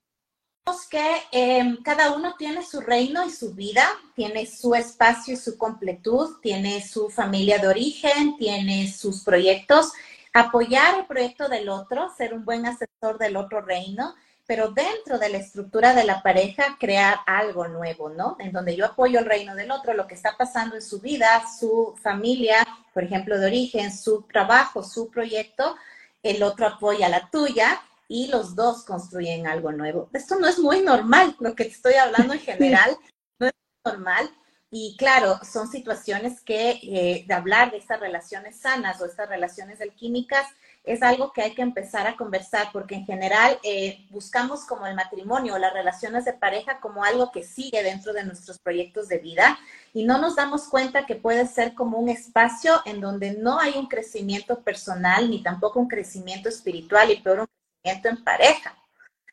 que 0.89 1.05
em, 1.31 1.81
cada 1.81 2.13
uno 2.13 2.35
tiene 2.37 2.63
su 2.63 2.81
reino 2.81 3.25
y 3.25 3.31
su 3.31 3.53
vida, 3.53 3.87
tiene 4.15 4.45
su 4.45 4.75
espacio 4.75 5.33
y 5.33 5.37
su 5.37 5.57
completud, 5.57 6.39
tiene 6.41 6.85
su 6.85 7.09
familia 7.09 7.57
de 7.57 7.67
origen, 7.67 8.37
tiene 8.37 8.91
sus 8.91 9.23
proyectos. 9.23 9.93
Apoyar 10.33 10.99
el 10.99 11.05
proyecto 11.05 11.49
del 11.49 11.69
otro, 11.69 12.09
ser 12.15 12.33
un 12.33 12.45
buen 12.45 12.65
asesor 12.65 13.17
del 13.17 13.37
otro 13.37 13.61
reino, 13.61 14.13
pero 14.45 14.71
dentro 14.71 15.17
de 15.17 15.29
la 15.29 15.39
estructura 15.39 15.93
de 15.93 16.03
la 16.03 16.21
pareja 16.21 16.77
crear 16.79 17.17
algo 17.25 17.67
nuevo, 17.67 18.09
¿no? 18.09 18.37
En 18.39 18.51
donde 18.51 18.75
yo 18.75 18.85
apoyo 18.85 19.19
el 19.19 19.25
reino 19.25 19.55
del 19.55 19.71
otro, 19.71 19.93
lo 19.93 20.05
que 20.05 20.15
está 20.15 20.35
pasando 20.37 20.75
en 20.75 20.81
su 20.81 20.99
vida, 20.99 21.43
su 21.59 21.95
familia, 22.01 22.65
por 22.93 23.03
ejemplo, 23.03 23.39
de 23.39 23.47
origen, 23.47 23.91
su 23.91 24.21
trabajo, 24.23 24.83
su 24.83 25.09
proyecto, 25.09 25.75
el 26.23 26.43
otro 26.43 26.67
apoya 26.67 27.09
la 27.09 27.29
tuya 27.29 27.81
y 28.07 28.27
los 28.27 28.55
dos 28.55 28.85
construyen 28.85 29.47
algo 29.47 29.71
nuevo. 29.71 30.09
Esto 30.13 30.39
no 30.39 30.47
es 30.47 30.59
muy 30.59 30.81
normal, 30.81 31.35
lo 31.39 31.55
que 31.55 31.65
te 31.65 31.71
estoy 31.71 31.95
hablando 31.95 32.33
en 32.33 32.39
general, 32.41 32.97
no 33.39 33.47
es 33.47 33.53
normal. 33.85 34.29
Y 34.69 34.95
claro, 34.97 35.39
son 35.49 35.69
situaciones 35.69 36.41
que 36.41 36.71
eh, 36.83 37.25
de 37.25 37.33
hablar 37.33 37.71
de 37.71 37.77
estas 37.77 37.99
relaciones 37.99 38.59
sanas 38.59 38.99
o 39.01 39.05
estas 39.05 39.29
relaciones 39.29 39.79
alquímicas 39.79 40.45
es 40.87 41.03
algo 41.03 41.33
que 41.33 41.41
hay 41.41 41.53
que 41.53 41.61
empezar 41.61 42.07
a 42.07 42.15
conversar, 42.15 42.69
porque 42.71 42.95
en 42.95 43.05
general 43.05 43.59
eh, 43.61 44.07
buscamos 44.09 44.63
como 44.63 44.87
el 44.87 44.95
matrimonio 44.95 45.55
o 45.55 45.57
las 45.57 45.73
relaciones 45.73 46.23
de 46.23 46.31
pareja 46.31 46.79
como 46.79 47.03
algo 47.03 47.31
que 47.31 47.43
sigue 47.43 47.83
dentro 47.83 48.13
de 48.13 48.23
nuestros 48.23 48.57
proyectos 48.57 49.09
de 49.09 49.17
vida 49.17 49.59
y 49.93 50.05
no 50.05 50.17
nos 50.17 50.37
damos 50.37 50.69
cuenta 50.69 51.05
que 51.05 51.15
puede 51.15 51.45
ser 51.45 51.73
como 51.73 51.97
un 51.97 52.07
espacio 52.07 52.81
en 52.85 53.01
donde 53.01 53.31
no 53.31 53.59
hay 53.59 53.73
un 53.77 53.87
crecimiento 53.87 54.61
personal 54.61 55.29
ni 55.29 55.43
tampoco 55.43 55.79
un 55.79 55.89
crecimiento 55.89 56.47
espiritual 56.47 57.11
y 57.11 57.21
peor 57.21 57.41
un 57.41 57.47
crecimiento 57.83 58.09
en 58.09 58.23
pareja. 58.23 58.77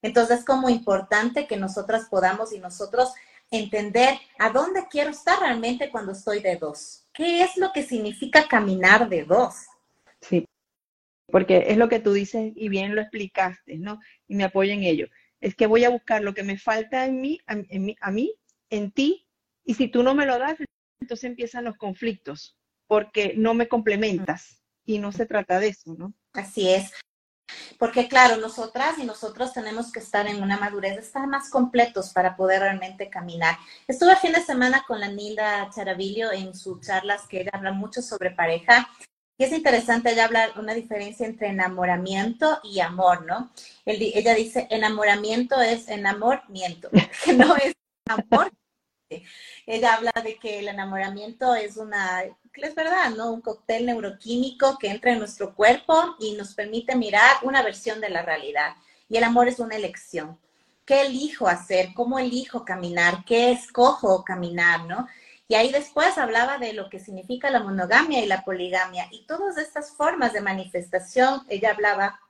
Entonces 0.03 0.41
es 0.41 0.45
como 0.45 0.69
importante 0.69 1.47
que 1.47 1.57
nosotras 1.57 2.09
podamos 2.11 2.53
y 2.53 2.59
nosotros 2.59 3.15
entender 3.51 4.19
a 4.39 4.51
dónde 4.51 4.87
quiero 4.91 5.11
estar 5.11 5.39
realmente 5.39 5.89
cuando 5.91 6.13
estoy 6.13 6.41
de 6.41 6.57
dos. 6.57 7.05
¿Qué 7.13 7.43
es 7.43 7.57
lo 7.57 7.73
que 7.73 7.85
significa 7.85 8.49
caminar 8.49 9.09
de 9.09 9.25
dos? 9.25 9.67
Porque 11.35 11.65
es 11.67 11.79
lo 11.79 11.89
que 11.89 11.99
tú 11.99 12.13
dices 12.13 12.53
y 12.55 12.69
bien 12.69 12.95
lo 12.95 13.01
explicaste, 13.01 13.77
¿no? 13.77 13.99
Y 14.29 14.37
me 14.37 14.45
apoyo 14.45 14.73
en 14.73 14.85
ello. 14.85 15.09
Es 15.41 15.57
que 15.57 15.67
voy 15.67 15.83
a 15.83 15.91
buscar 15.91 16.23
lo 16.23 16.33
que 16.33 16.45
me 16.45 16.57
falta 16.57 17.07
en 17.07 17.21
mí, 17.21 17.41
en 17.49 17.85
mí, 17.85 17.97
a 18.01 18.13
mí, 18.13 18.33
en 18.71 18.93
ti, 18.93 19.27
y 19.65 19.75
si 19.75 19.89
tú 19.89 20.05
no 20.05 20.15
me 20.15 20.27
lo 20.27 20.39
das, 20.39 20.55
entonces 21.01 21.25
empiezan 21.25 21.65
los 21.65 21.77
conflictos, 21.77 22.57
porque 22.87 23.35
no 23.37 23.53
me 23.53 23.67
complementas 23.67 24.63
y 24.85 25.01
no 25.01 25.11
se 25.11 25.27
trata 25.27 25.59
de 25.59 25.67
eso, 25.67 25.97
¿no? 25.99 26.15
Así 26.35 26.71
es. 26.71 26.93
Porque 27.81 28.07
claro, 28.07 28.37
nosotras 28.37 28.97
y 29.01 29.05
nosotros 29.05 29.53
tenemos 29.53 29.91
que 29.91 29.99
estar 29.99 30.29
en 30.29 30.41
una 30.41 30.57
madurez, 30.57 30.97
estar 30.99 31.27
más 31.27 31.51
completos 31.51 32.13
para 32.13 32.37
poder 32.37 32.61
realmente 32.61 33.11
caminar. 33.11 33.57
Estuve 33.89 34.13
el 34.13 34.19
fin 34.19 34.35
de 34.35 34.41
semana 34.41 34.85
con 34.87 35.01
la 35.01 35.09
Nilda 35.09 35.69
Charavillo 35.75 36.31
en 36.31 36.55
sus 36.55 36.81
charlas 36.87 37.27
que 37.27 37.41
ella 37.41 37.51
habla 37.55 37.73
mucho 37.73 38.03
sobre 38.03 38.31
pareja 38.31 38.89
y 39.37 39.45
es 39.45 39.53
interesante 39.53 40.13
ella 40.13 40.27
hablar 40.27 40.53
una 40.59 40.75
diferencia 40.75 41.27
entre 41.27 41.49
enamoramiento 41.49 42.61
y 42.63 42.81
amor, 42.81 43.27
¿no? 43.27 43.51
ella 43.85 44.35
dice, 44.35 44.67
enamoramiento 44.71 45.61
es 45.61 45.89
enamoramiento, 45.89 46.89
que 47.25 47.33
no 47.33 47.57
es 47.57 47.75
amor. 48.09 48.53
Ella 49.67 49.95
habla 49.95 50.13
de 50.23 50.37
que 50.37 50.61
el 50.61 50.69
enamoramiento 50.69 51.55
es 51.55 51.77
una, 51.77 52.23
es 52.23 52.75
verdad, 52.75 53.11
¿no? 53.11 53.33
Un 53.33 53.41
cóctel 53.41 53.87
neuroquímico 53.87 54.79
que 54.79 54.89
entra 54.89 55.13
en 55.13 55.19
nuestro 55.19 55.55
cuerpo 55.55 56.17
y 56.19 56.33
nos 56.33 56.55
permite 56.55 56.97
mirar 56.97 57.37
una 57.43 57.63
versión 57.63 58.01
de 58.01 58.11
la 58.11 58.23
realidad. 58.23 58.75
Y 59.09 59.17
el 59.17 59.25
amor 59.25 59.49
es 59.49 59.59
una 59.59 59.77
elección. 59.77 60.39
¿Qué 60.85 61.03
elijo 61.03 61.49
hacer? 61.49 61.91
¿Cómo 61.95 62.19
elijo 62.19 62.65
caminar? 62.65 63.25
¿Qué 63.25 63.51
escojo 63.53 64.25
caminar, 64.25 64.85
no? 64.85 65.07
Y 65.47 65.57
ahí 65.57 65.71
después 65.71 66.17
hablaba 66.17 66.59
de 66.59 66.73
lo 66.73 66.89
que 66.89 66.99
significa 66.99 67.51
la 67.51 67.63
monogamia 67.63 68.21
y 68.21 68.27
la 68.27 68.45
poligamia. 68.45 69.09
Y 69.11 69.27
todas 69.27 69.59
estas 69.59 69.91
formas 69.93 70.33
de 70.33 70.41
manifestación, 70.41 71.43
ella 71.49 71.73
hablaba 71.73 72.21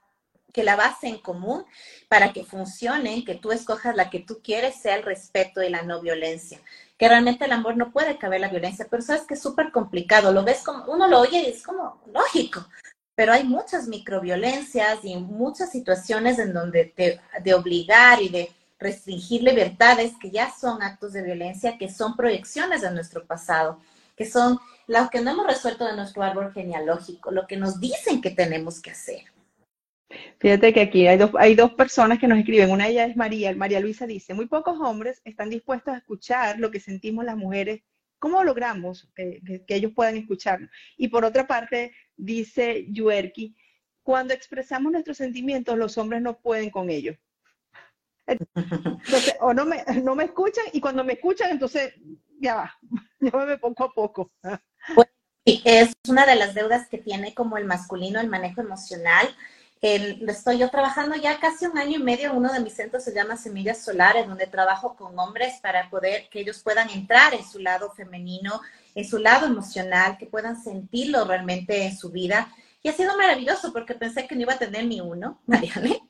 que 0.53 0.65
la 0.65 0.77
base 0.77 1.09
en 1.09 1.19
común 1.19 1.65
para 2.09 2.33
que 2.33 2.45
funcionen, 2.45 3.25
que 3.25 3.35
tú 3.35 3.53
escojas 3.53 3.97
la 3.97 4.09
que 4.09 4.21
tú 4.21 4.41
quieres, 4.43 4.77
sea 4.77 4.97
el 4.97 5.03
respeto 5.03 5.63
y 5.63 5.69
la 5.69 5.83
no 5.83 6.01
violencia. 6.01 6.61
Que 6.97 7.09
realmente 7.09 7.45
el 7.45 7.53
amor 7.53 7.77
no 7.77 7.91
puede 7.91 8.19
caber 8.19 8.41
la 8.41 8.49
violencia, 8.49 8.87
pero 8.89 9.03
sabes 9.03 9.23
que 9.23 9.35
es 9.35 9.43
súper 9.43 9.73
complicado. 9.73 10.33
Lo 10.33 10.45
ves 10.45 10.63
como, 10.63 10.85
uno 10.87 11.09
lo 11.09 11.21
oye 11.21 11.41
y 11.41 11.47
es 11.47 11.63
como 11.63 12.01
lógico, 12.13 12.67
pero 13.17 13.33
hay 13.33 13.45
muchas 13.45 13.89
microviolencias 13.89 15.05
y 15.05 15.17
muchas 15.17 15.71
situaciones 15.71 16.39
en 16.39 16.53
donde 16.53 16.87
te, 16.87 17.21
de 17.43 17.55
obligar 17.55 18.23
y 18.23 18.29
de 18.29 18.53
restringir 18.85 19.43
libertades 19.43 20.13
que 20.21 20.31
ya 20.31 20.53
son 20.53 20.83
actos 20.83 21.13
de 21.15 21.23
violencia, 21.23 21.79
que 21.79 21.89
son 21.89 22.15
proyecciones 22.15 22.83
de 22.83 22.91
nuestro 22.93 23.27
pasado, 23.27 23.81
que 24.17 24.27
son 24.27 24.59
lo 24.87 25.09
que 25.11 25.21
no 25.21 25.33
hemos 25.33 25.47
resuelto 25.47 25.87
de 25.87 25.97
nuestro 25.97 26.23
árbol 26.23 26.53
genealógico, 26.53 27.31
lo 27.31 27.47
que 27.47 27.57
nos 27.57 27.81
dicen 27.81 28.21
que 28.21 28.31
tenemos 28.31 28.81
que 28.81 28.91
hacer. 28.91 29.23
Fíjate 30.39 30.73
que 30.73 30.83
aquí 30.83 31.07
hay 31.09 31.17
dos, 31.17 31.31
hay 31.39 31.55
dos 31.55 31.73
personas 31.73 32.19
que 32.19 32.29
nos 32.29 32.39
escriben. 32.39 32.71
Una 32.71 32.85
de 32.85 32.93
ellas 32.93 33.11
es 33.11 33.17
María. 33.17 33.55
María 33.57 33.81
Luisa 33.81 34.07
dice, 34.07 34.35
muy 34.35 34.47
pocos 34.47 34.79
hombres 34.79 35.21
están 35.25 35.51
dispuestos 35.51 35.95
a 35.95 35.99
escuchar 35.99 36.61
lo 36.61 36.71
que 36.71 36.79
sentimos 36.79 37.25
las 37.25 37.37
mujeres. 37.37 37.83
¿Cómo 38.19 38.45
logramos 38.45 39.09
que, 39.17 39.41
que 39.67 39.75
ellos 39.75 39.93
puedan 39.95 40.17
escucharnos? 40.17 40.71
Y 40.97 41.09
por 41.09 41.25
otra 41.25 41.47
parte, 41.47 41.93
dice 42.17 42.87
Yuerki, 42.91 43.57
cuando 44.03 44.35
expresamos 44.35 44.93
nuestros 44.93 45.17
sentimientos, 45.17 45.77
los 45.79 45.97
hombres 45.99 46.21
no 46.23 46.39
pueden 46.39 46.71
con 46.71 46.91
ellos. 46.91 47.17
Entonces, 48.27 49.37
o 49.41 49.53
no 49.53 49.65
me, 49.65 49.85
no 50.03 50.15
me 50.15 50.25
escuchan 50.25 50.65
y 50.73 50.81
cuando 50.81 51.05
me 51.05 51.15
escuchan, 51.15 51.51
entonces 51.51 51.95
ya 52.41 52.57
va, 52.57 52.79
llévame 53.21 53.59
poco 53.59 53.85
a 53.85 53.93
poco. 53.93 54.31
Es 55.45 55.93
una 56.09 56.25
de 56.25 56.37
las 56.37 56.55
deudas 56.55 56.89
que 56.89 56.99
tiene 56.99 57.35
como 57.35 57.59
el 57.59 57.67
masculino 57.67 58.21
el 58.21 58.29
manejo 58.29 58.63
emocional. 58.63 59.29
Estoy 59.83 60.59
yo 60.59 60.71
trabajando 60.71 61.15
ya 61.17 61.39
casi 61.39 61.67
un 61.67 61.77
año 61.77 61.99
y 61.99 62.03
medio, 62.03 62.33
uno 62.33 62.51
de 62.51 62.61
mis 62.61 62.73
centros 62.73 63.05
se 63.05 63.15
llama 63.15 63.37
Semillas 63.37 63.85
Solares, 63.85 64.27
donde 64.27 64.47
trabajo 64.47 64.97
con 64.97 65.19
hombres 65.19 65.61
para 65.61 65.91
poder 65.91 66.31
que 66.31 66.41
ellos 66.41 66.63
puedan 66.63 66.89
entrar 66.89 67.35
en 67.35 67.45
su 67.45 67.59
lado 67.59 67.91
femenino, 67.91 68.63
en 68.95 69.07
su 69.07 69.19
lado 69.19 69.47
emocional, 69.47 70.17
que 70.17 70.25
puedan 70.25 70.63
sentirlo 70.63 71.27
realmente 71.27 71.85
en 71.85 71.95
su 71.95 72.11
vida. 72.11 72.51
Y 72.83 72.89
ha 72.89 72.95
sido 72.95 73.15
maravilloso 73.19 73.75
porque 73.75 73.95
pensé 73.95 74.27
que 74.27 74.35
no 74.35 74.43
iba 74.43 74.55
a 74.55 74.59
tener 74.59 74.87
ni 74.87 75.03
uno, 75.03 75.43
Mariale. 75.47 76.01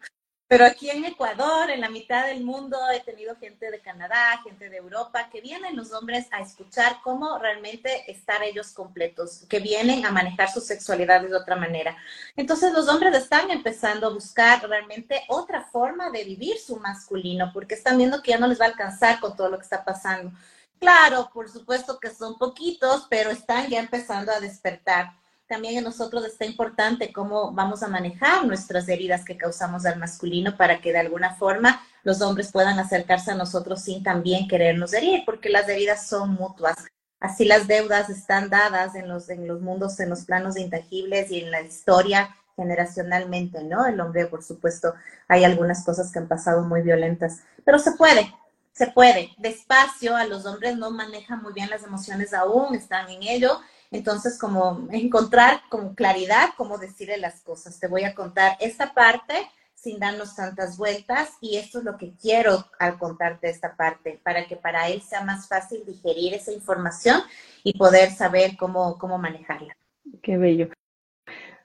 Pero 0.54 0.66
aquí 0.66 0.88
en 0.88 1.04
Ecuador, 1.04 1.68
en 1.68 1.80
la 1.80 1.88
mitad 1.88 2.26
del 2.26 2.44
mundo, 2.44 2.78
he 2.92 3.00
tenido 3.00 3.34
gente 3.34 3.72
de 3.72 3.80
Canadá, 3.80 4.40
gente 4.44 4.70
de 4.70 4.76
Europa, 4.76 5.28
que 5.28 5.40
vienen 5.40 5.74
los 5.74 5.92
hombres 5.92 6.28
a 6.30 6.42
escuchar 6.42 7.00
cómo 7.02 7.40
realmente 7.40 8.08
estar 8.08 8.40
ellos 8.40 8.70
completos, 8.70 9.46
que 9.48 9.58
vienen 9.58 10.06
a 10.06 10.12
manejar 10.12 10.48
su 10.48 10.60
sexualidad 10.60 11.22
de 11.22 11.34
otra 11.34 11.56
manera. 11.56 11.96
Entonces 12.36 12.72
los 12.72 12.86
hombres 12.86 13.16
están 13.16 13.50
empezando 13.50 14.06
a 14.06 14.12
buscar 14.12 14.64
realmente 14.68 15.24
otra 15.26 15.64
forma 15.64 16.08
de 16.12 16.22
vivir 16.22 16.56
su 16.56 16.76
masculino, 16.76 17.50
porque 17.52 17.74
están 17.74 17.98
viendo 17.98 18.22
que 18.22 18.30
ya 18.30 18.38
no 18.38 18.46
les 18.46 18.60
va 18.60 18.66
a 18.66 18.68
alcanzar 18.68 19.18
con 19.18 19.34
todo 19.34 19.48
lo 19.48 19.56
que 19.58 19.64
está 19.64 19.84
pasando. 19.84 20.30
Claro, 20.78 21.30
por 21.34 21.50
supuesto 21.50 21.98
que 21.98 22.10
son 22.14 22.38
poquitos, 22.38 23.08
pero 23.10 23.30
están 23.30 23.66
ya 23.66 23.80
empezando 23.80 24.30
a 24.30 24.38
despertar 24.38 25.14
también 25.54 25.78
en 25.78 25.84
nosotros 25.84 26.24
está 26.24 26.44
importante 26.44 27.12
cómo 27.12 27.52
vamos 27.52 27.84
a 27.84 27.88
manejar 27.88 28.44
nuestras 28.44 28.88
heridas 28.88 29.24
que 29.24 29.36
causamos 29.36 29.86
al 29.86 30.00
masculino 30.00 30.56
para 30.56 30.80
que 30.80 30.90
de 30.90 30.98
alguna 30.98 31.36
forma 31.36 31.80
los 32.02 32.20
hombres 32.22 32.50
puedan 32.50 32.80
acercarse 32.80 33.30
a 33.30 33.36
nosotros 33.36 33.82
sin 33.82 34.02
también 34.02 34.48
querernos 34.48 34.92
herir, 34.92 35.22
porque 35.24 35.50
las 35.50 35.68
heridas 35.68 36.08
son 36.08 36.34
mutuas. 36.34 36.74
Así 37.20 37.44
las 37.44 37.68
deudas 37.68 38.10
están 38.10 38.50
dadas 38.50 38.96
en 38.96 39.06
los, 39.06 39.28
en 39.28 39.46
los 39.46 39.60
mundos, 39.60 40.00
en 40.00 40.10
los 40.10 40.24
planos 40.24 40.56
intangibles 40.56 41.30
y 41.30 41.38
en 41.38 41.52
la 41.52 41.60
historia 41.60 42.34
generacionalmente, 42.56 43.62
¿no? 43.62 43.86
El 43.86 44.00
hombre, 44.00 44.26
por 44.26 44.42
supuesto, 44.42 44.92
hay 45.28 45.44
algunas 45.44 45.84
cosas 45.84 46.10
que 46.10 46.18
han 46.18 46.26
pasado 46.26 46.64
muy 46.64 46.82
violentas, 46.82 47.42
pero 47.64 47.78
se 47.78 47.92
puede, 47.92 48.34
se 48.72 48.88
puede. 48.88 49.30
Despacio, 49.38 50.16
a 50.16 50.24
los 50.24 50.46
hombres 50.46 50.76
no 50.76 50.90
manejan 50.90 51.44
muy 51.44 51.52
bien 51.52 51.70
las 51.70 51.84
emociones 51.84 52.34
aún, 52.34 52.74
están 52.74 53.08
en 53.08 53.22
ello, 53.22 53.60
entonces, 53.94 54.36
como 54.36 54.88
encontrar 54.90 55.60
con 55.68 55.94
claridad 55.94 56.48
cómo 56.56 56.78
decirle 56.78 57.16
las 57.16 57.42
cosas. 57.42 57.78
Te 57.78 57.86
voy 57.86 58.02
a 58.02 58.12
contar 58.12 58.56
esta 58.58 58.92
parte 58.92 59.34
sin 59.72 60.00
darnos 60.00 60.34
tantas 60.34 60.76
vueltas 60.76 61.30
y 61.40 61.58
esto 61.58 61.78
es 61.78 61.84
lo 61.84 61.96
que 61.96 62.12
quiero 62.16 62.66
al 62.80 62.98
contarte 62.98 63.48
esta 63.48 63.76
parte, 63.76 64.20
para 64.24 64.48
que 64.48 64.56
para 64.56 64.88
él 64.88 65.00
sea 65.00 65.22
más 65.22 65.46
fácil 65.46 65.84
digerir 65.86 66.34
esa 66.34 66.50
información 66.50 67.20
y 67.62 67.78
poder 67.78 68.10
saber 68.10 68.56
cómo, 68.56 68.98
cómo 68.98 69.16
manejarla. 69.16 69.76
Qué 70.22 70.38
bello. 70.38 70.70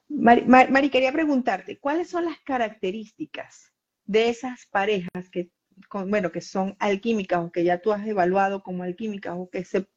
Mari, 0.08 0.92
quería 0.92 1.12
preguntarte, 1.12 1.80
¿cuáles 1.80 2.12
son 2.12 2.26
las 2.26 2.38
características 2.42 3.72
de 4.06 4.30
esas 4.30 4.68
parejas 4.68 5.32
que, 5.32 5.50
bueno, 6.06 6.32
que 6.32 6.42
son 6.42 6.76
alquímicas 6.78 7.44
o 7.44 7.52
que 7.52 7.64
ya 7.64 7.82
tú 7.82 7.92
has 7.92 8.06
evaluado 8.06 8.62
como 8.62 8.84
alquímicas 8.84 9.34
o 9.36 9.50
que 9.50 9.66
se 9.66 9.88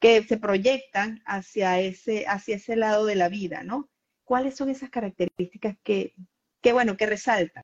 que 0.00 0.22
se 0.24 0.38
proyectan 0.38 1.22
hacia 1.26 1.78
ese, 1.78 2.26
hacia 2.26 2.56
ese 2.56 2.74
lado 2.74 3.04
de 3.04 3.14
la 3.14 3.28
vida, 3.28 3.62
¿no? 3.62 3.88
¿Cuáles 4.24 4.56
son 4.56 4.70
esas 4.70 4.90
características 4.90 5.76
que, 5.84 6.14
que 6.62 6.72
bueno, 6.72 6.96
que 6.96 7.06
resaltan? 7.06 7.62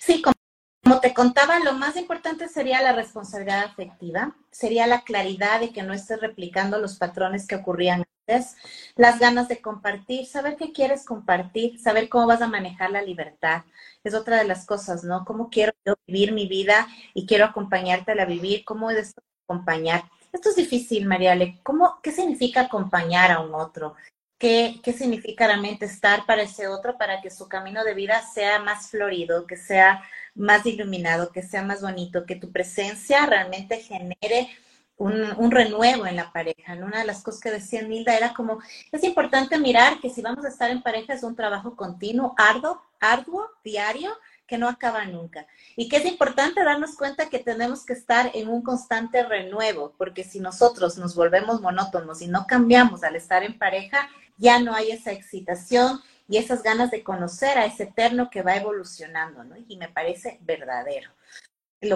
Sí, 0.00 0.22
como, 0.22 1.00
te 1.00 1.14
contaba, 1.14 1.60
lo 1.60 1.74
más 1.74 1.96
importante 1.96 2.48
sería 2.48 2.82
la 2.82 2.92
responsabilidad 2.92 3.64
afectiva, 3.64 4.34
sería 4.50 4.86
la 4.86 5.02
claridad 5.02 5.60
de 5.60 5.72
que 5.72 5.82
no 5.82 5.92
estés 5.92 6.20
replicando 6.20 6.78
los 6.78 6.96
patrones 6.96 7.46
que 7.46 7.56
ocurrían 7.56 8.04
antes, 8.26 8.56
las 8.96 9.18
ganas 9.18 9.48
de 9.48 9.60
compartir, 9.60 10.26
saber 10.26 10.56
qué 10.56 10.72
quieres 10.72 11.04
compartir, 11.04 11.78
saber 11.80 12.08
cómo 12.08 12.26
vas 12.26 12.42
a 12.42 12.48
manejar 12.48 12.90
la 12.90 13.02
libertad. 13.02 13.64
Es 14.04 14.14
otra 14.14 14.38
de 14.38 14.44
las 14.44 14.64
cosas, 14.66 15.04
¿no? 15.04 15.24
¿Cómo 15.24 15.50
quiero 15.50 15.72
yo 15.84 15.94
vivir 16.06 16.32
mi 16.32 16.46
vida 16.48 16.88
y 17.14 17.26
quiero 17.26 17.44
acompañarte 17.44 18.12
a 18.12 18.16
la 18.16 18.24
vivir? 18.24 18.64
¿Cómo 18.64 18.90
de 18.90 19.04
acompañar? 19.46 20.04
Esto 20.32 20.48
es 20.48 20.56
difícil, 20.56 21.06
Mariale. 21.06 21.60
¿Cómo, 21.62 22.00
¿Qué 22.02 22.10
significa 22.10 22.62
acompañar 22.62 23.30
a 23.30 23.40
un 23.40 23.54
otro? 23.54 23.94
qué, 24.42 24.80
qué 24.82 24.92
significa 24.92 25.46
realmente 25.46 25.84
estar 25.84 26.26
para 26.26 26.42
ese 26.42 26.66
otro, 26.66 26.98
para 26.98 27.20
que 27.20 27.30
su 27.30 27.48
camino 27.48 27.84
de 27.84 27.94
vida 27.94 28.20
sea 28.34 28.58
más 28.58 28.90
florido, 28.90 29.46
que 29.46 29.56
sea 29.56 30.02
más 30.34 30.66
iluminado, 30.66 31.30
que 31.30 31.42
sea 31.44 31.62
más 31.62 31.80
bonito, 31.80 32.26
que 32.26 32.34
tu 32.34 32.50
presencia 32.50 33.24
realmente 33.24 33.76
genere 33.78 34.50
un, 34.96 35.52
renuevo 35.52 36.06
en 36.06 36.16
la 36.16 36.32
pareja. 36.32 36.74
Una 36.74 36.98
de 36.98 37.04
las 37.04 37.22
cosas 37.22 37.40
que 37.40 37.52
decía 37.52 37.82
Nilda 37.82 38.16
era 38.16 38.34
como, 38.34 38.58
es 38.90 39.04
importante 39.04 39.58
mirar 39.60 40.00
que 40.00 40.10
si 40.10 40.22
vamos 40.22 40.44
a 40.44 40.48
estar 40.48 40.72
en 40.72 40.82
pareja 40.82 41.14
es 41.14 41.22
un 41.22 41.36
trabajo 41.36 41.76
continuo, 41.76 42.34
arduo, 42.36 42.82
arduo, 42.98 43.48
diario, 43.62 44.10
que 44.52 44.58
no 44.58 44.68
acaba 44.68 45.06
nunca. 45.06 45.46
Y 45.76 45.88
que 45.88 45.96
es 45.96 46.04
importante 46.04 46.62
darnos 46.62 46.94
cuenta 46.94 47.30
que 47.30 47.38
tenemos 47.38 47.86
que 47.86 47.94
estar 47.94 48.30
en 48.34 48.48
un 48.48 48.60
constante 48.60 49.22
renuevo, 49.22 49.94
porque 49.96 50.24
si 50.24 50.40
nosotros 50.40 50.98
nos 50.98 51.14
volvemos 51.14 51.62
monótonos 51.62 52.20
y 52.20 52.26
no 52.26 52.46
cambiamos 52.46 53.02
al 53.02 53.16
estar 53.16 53.42
en 53.44 53.58
pareja, 53.58 54.10
ya 54.36 54.60
no 54.60 54.74
hay 54.74 54.90
esa 54.90 55.10
excitación 55.10 56.02
y 56.28 56.36
esas 56.36 56.62
ganas 56.62 56.90
de 56.90 57.02
conocer 57.02 57.56
a 57.56 57.64
ese 57.64 57.84
eterno 57.84 58.28
que 58.28 58.42
va 58.42 58.54
evolucionando, 58.54 59.42
¿no? 59.42 59.56
Y 59.68 59.78
me 59.78 59.88
parece 59.88 60.36
verdadero 60.42 61.10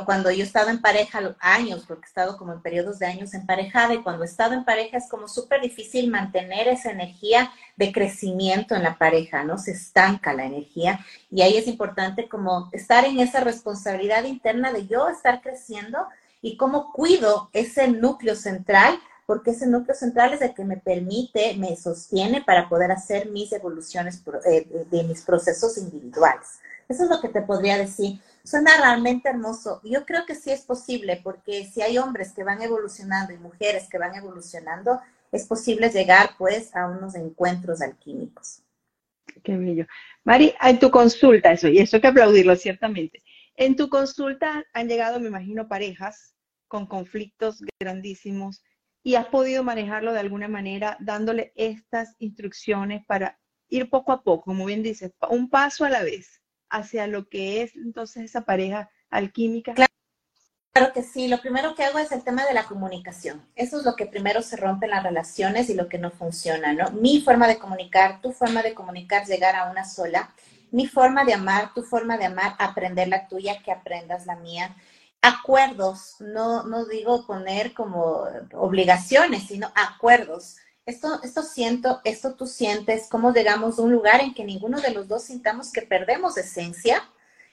cuando 0.04 0.30
yo 0.30 0.42
he 0.42 0.46
estado 0.46 0.70
en 0.70 0.80
pareja 0.80 1.36
años, 1.40 1.84
porque 1.86 2.04
he 2.04 2.08
estado 2.08 2.36
como 2.36 2.52
en 2.52 2.60
periodos 2.60 2.98
de 2.98 3.06
años 3.06 3.34
emparejada, 3.34 3.94
y 3.94 4.02
cuando 4.02 4.24
he 4.24 4.26
estado 4.26 4.54
en 4.54 4.64
pareja 4.64 4.96
es 4.96 5.08
como 5.08 5.28
súper 5.28 5.60
difícil 5.60 6.10
mantener 6.10 6.68
esa 6.68 6.90
energía 6.90 7.52
de 7.76 7.92
crecimiento 7.92 8.74
en 8.74 8.82
la 8.82 8.98
pareja, 8.98 9.44
¿no? 9.44 9.58
Se 9.58 9.72
estanca 9.72 10.32
la 10.32 10.44
energía 10.44 11.00
y 11.30 11.42
ahí 11.42 11.56
es 11.56 11.66
importante 11.66 12.28
como 12.28 12.68
estar 12.72 13.04
en 13.04 13.20
esa 13.20 13.40
responsabilidad 13.40 14.24
interna 14.24 14.72
de 14.72 14.86
yo 14.86 15.08
estar 15.08 15.40
creciendo 15.40 15.98
y 16.42 16.56
cómo 16.56 16.92
cuido 16.92 17.50
ese 17.52 17.88
núcleo 17.88 18.34
central, 18.34 18.98
porque 19.26 19.50
ese 19.50 19.66
núcleo 19.66 19.94
central 19.94 20.32
es 20.32 20.42
el 20.42 20.54
que 20.54 20.64
me 20.64 20.76
permite, 20.76 21.56
me 21.56 21.76
sostiene 21.76 22.42
para 22.42 22.68
poder 22.68 22.92
hacer 22.92 23.30
mis 23.30 23.52
evoluciones 23.52 24.22
eh, 24.46 24.86
de 24.90 25.02
mis 25.04 25.22
procesos 25.22 25.76
individuales. 25.78 26.60
Eso 26.88 27.04
es 27.04 27.10
lo 27.10 27.20
que 27.20 27.28
te 27.28 27.42
podría 27.42 27.78
decir. 27.78 28.20
Suena 28.44 28.76
realmente 28.78 29.28
hermoso. 29.28 29.80
Yo 29.82 30.06
creo 30.06 30.24
que 30.24 30.36
sí 30.36 30.50
es 30.50 30.62
posible, 30.62 31.20
porque 31.22 31.64
si 31.64 31.82
hay 31.82 31.98
hombres 31.98 32.32
que 32.32 32.44
van 32.44 32.62
evolucionando 32.62 33.32
y 33.32 33.38
mujeres 33.38 33.88
que 33.90 33.98
van 33.98 34.14
evolucionando, 34.14 35.00
es 35.32 35.46
posible 35.46 35.90
llegar 35.90 36.30
pues 36.38 36.74
a 36.76 36.86
unos 36.86 37.16
encuentros 37.16 37.82
alquímicos. 37.82 38.62
Qué 39.42 39.56
bello. 39.56 39.86
Mari, 40.24 40.54
en 40.60 40.78
tu 40.78 40.90
consulta, 40.90 41.52
eso, 41.52 41.68
y 41.68 41.78
eso 41.78 41.96
hay 41.96 42.00
que 42.00 42.08
aplaudirlo 42.08 42.54
ciertamente. 42.54 43.22
En 43.56 43.74
tu 43.74 43.88
consulta 43.88 44.64
han 44.72 44.88
llegado, 44.88 45.18
me 45.18 45.28
imagino, 45.28 45.66
parejas 45.66 46.36
con 46.68 46.86
conflictos 46.86 47.62
grandísimos 47.80 48.62
y 49.02 49.14
has 49.16 49.26
podido 49.26 49.64
manejarlo 49.64 50.12
de 50.12 50.20
alguna 50.20 50.48
manera 50.48 50.96
dándole 51.00 51.52
estas 51.56 52.14
instrucciones 52.18 53.04
para 53.06 53.38
ir 53.68 53.90
poco 53.90 54.12
a 54.12 54.22
poco, 54.22 54.44
como 54.44 54.66
bien 54.66 54.82
dices, 54.82 55.12
un 55.30 55.50
paso 55.50 55.84
a 55.84 55.90
la 55.90 56.02
vez 56.02 56.40
hacia 56.70 57.06
lo 57.06 57.28
que 57.28 57.62
es 57.62 57.76
entonces 57.76 58.24
esa 58.24 58.42
pareja 58.42 58.90
alquímica? 59.10 59.74
Claro. 59.74 60.92
que 60.92 61.02
sí, 61.02 61.28
lo 61.28 61.40
primero 61.40 61.74
que 61.74 61.84
hago 61.84 61.98
es 61.98 62.12
el 62.12 62.22
tema 62.22 62.44
de 62.44 62.54
la 62.54 62.64
comunicación. 62.64 63.46
Eso 63.54 63.78
es 63.78 63.84
lo 63.84 63.96
que 63.96 64.06
primero 64.06 64.42
se 64.42 64.56
rompe 64.56 64.86
en 64.86 64.90
las 64.90 65.02
relaciones 65.02 65.70
y 65.70 65.74
lo 65.74 65.88
que 65.88 65.98
no 65.98 66.10
funciona, 66.10 66.72
¿no? 66.72 66.90
Mi 66.90 67.20
forma 67.20 67.48
de 67.48 67.58
comunicar, 67.58 68.20
tu 68.20 68.32
forma 68.32 68.62
de 68.62 68.74
comunicar, 68.74 69.26
llegar 69.26 69.56
a 69.56 69.70
una 69.70 69.84
sola. 69.84 70.34
Mi 70.70 70.86
forma 70.86 71.24
de 71.24 71.34
amar, 71.34 71.72
tu 71.74 71.82
forma 71.82 72.18
de 72.18 72.26
amar, 72.26 72.54
aprender 72.58 73.08
la 73.08 73.26
tuya, 73.28 73.62
que 73.62 73.72
aprendas 73.72 74.26
la 74.26 74.36
mía. 74.36 74.76
Acuerdos, 75.22 76.16
no, 76.20 76.64
no 76.64 76.84
digo 76.84 77.26
poner 77.26 77.72
como 77.72 78.24
obligaciones, 78.52 79.44
sino 79.44 79.72
acuerdos 79.74 80.56
esto, 80.86 81.20
esto 81.24 81.42
siento, 81.42 82.00
esto 82.04 82.34
tú 82.34 82.46
sientes, 82.46 83.08
cómo 83.10 83.32
llegamos 83.32 83.78
a 83.78 83.82
un 83.82 83.90
lugar 83.92 84.20
en 84.20 84.32
que 84.32 84.44
ninguno 84.44 84.80
de 84.80 84.92
los 84.92 85.08
dos 85.08 85.24
sintamos 85.24 85.72
que 85.72 85.82
perdemos 85.82 86.38
esencia 86.38 87.02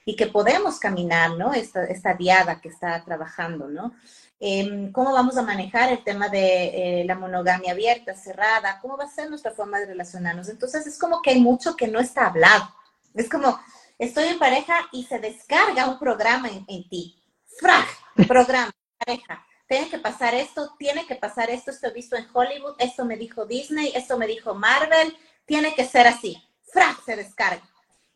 y 0.04 0.14
que 0.14 0.28
podemos 0.28 0.78
caminar, 0.78 1.32
¿no? 1.36 1.52
Esta, 1.52 1.84
esta 1.84 2.14
diada 2.14 2.60
que 2.60 2.68
está 2.68 3.04
trabajando, 3.04 3.68
¿no? 3.68 3.92
Em, 4.38 4.92
¿Cómo 4.92 5.12
vamos 5.12 5.36
a 5.36 5.42
manejar 5.42 5.90
el 5.90 6.04
tema 6.04 6.28
de 6.28 7.00
eh, 7.00 7.04
la 7.06 7.16
monogamia 7.16 7.72
abierta, 7.72 8.14
cerrada? 8.14 8.78
¿Cómo 8.80 8.96
va 8.96 9.04
a 9.04 9.08
ser 9.08 9.28
nuestra 9.28 9.52
forma 9.52 9.80
de 9.80 9.86
relacionarnos? 9.86 10.48
Entonces 10.48 10.86
es 10.86 10.98
como 10.98 11.20
que 11.20 11.30
hay 11.30 11.40
mucho 11.40 11.74
que 11.74 11.88
no 11.88 11.98
está 11.98 12.26
hablado. 12.26 12.68
Es 13.14 13.28
como, 13.28 13.58
estoy 13.98 14.28
en 14.28 14.38
pareja 14.38 14.74
y 14.92 15.04
se 15.04 15.18
descarga 15.18 15.88
un 15.88 15.98
programa 15.98 16.48
en, 16.48 16.64
en 16.68 16.88
ti. 16.88 17.20
¡Frag! 17.58 17.86
Programa, 18.28 18.70
pareja 18.98 19.44
tiene 19.74 19.90
que 19.90 19.98
pasar 19.98 20.34
esto, 20.36 20.72
tiene 20.78 21.04
que 21.04 21.16
pasar 21.16 21.50
esto, 21.50 21.72
esto 21.72 21.88
he 21.88 21.92
visto 21.92 22.14
en 22.14 22.28
Hollywood, 22.32 22.76
esto 22.78 23.04
me 23.04 23.16
dijo 23.16 23.44
Disney, 23.44 23.90
esto 23.92 24.16
me 24.16 24.28
dijo 24.28 24.54
Marvel, 24.54 25.16
tiene 25.46 25.74
que 25.74 25.84
ser 25.84 26.06
así. 26.06 26.40
¡Frac! 26.72 27.04
Se 27.04 27.16
descarga. 27.16 27.68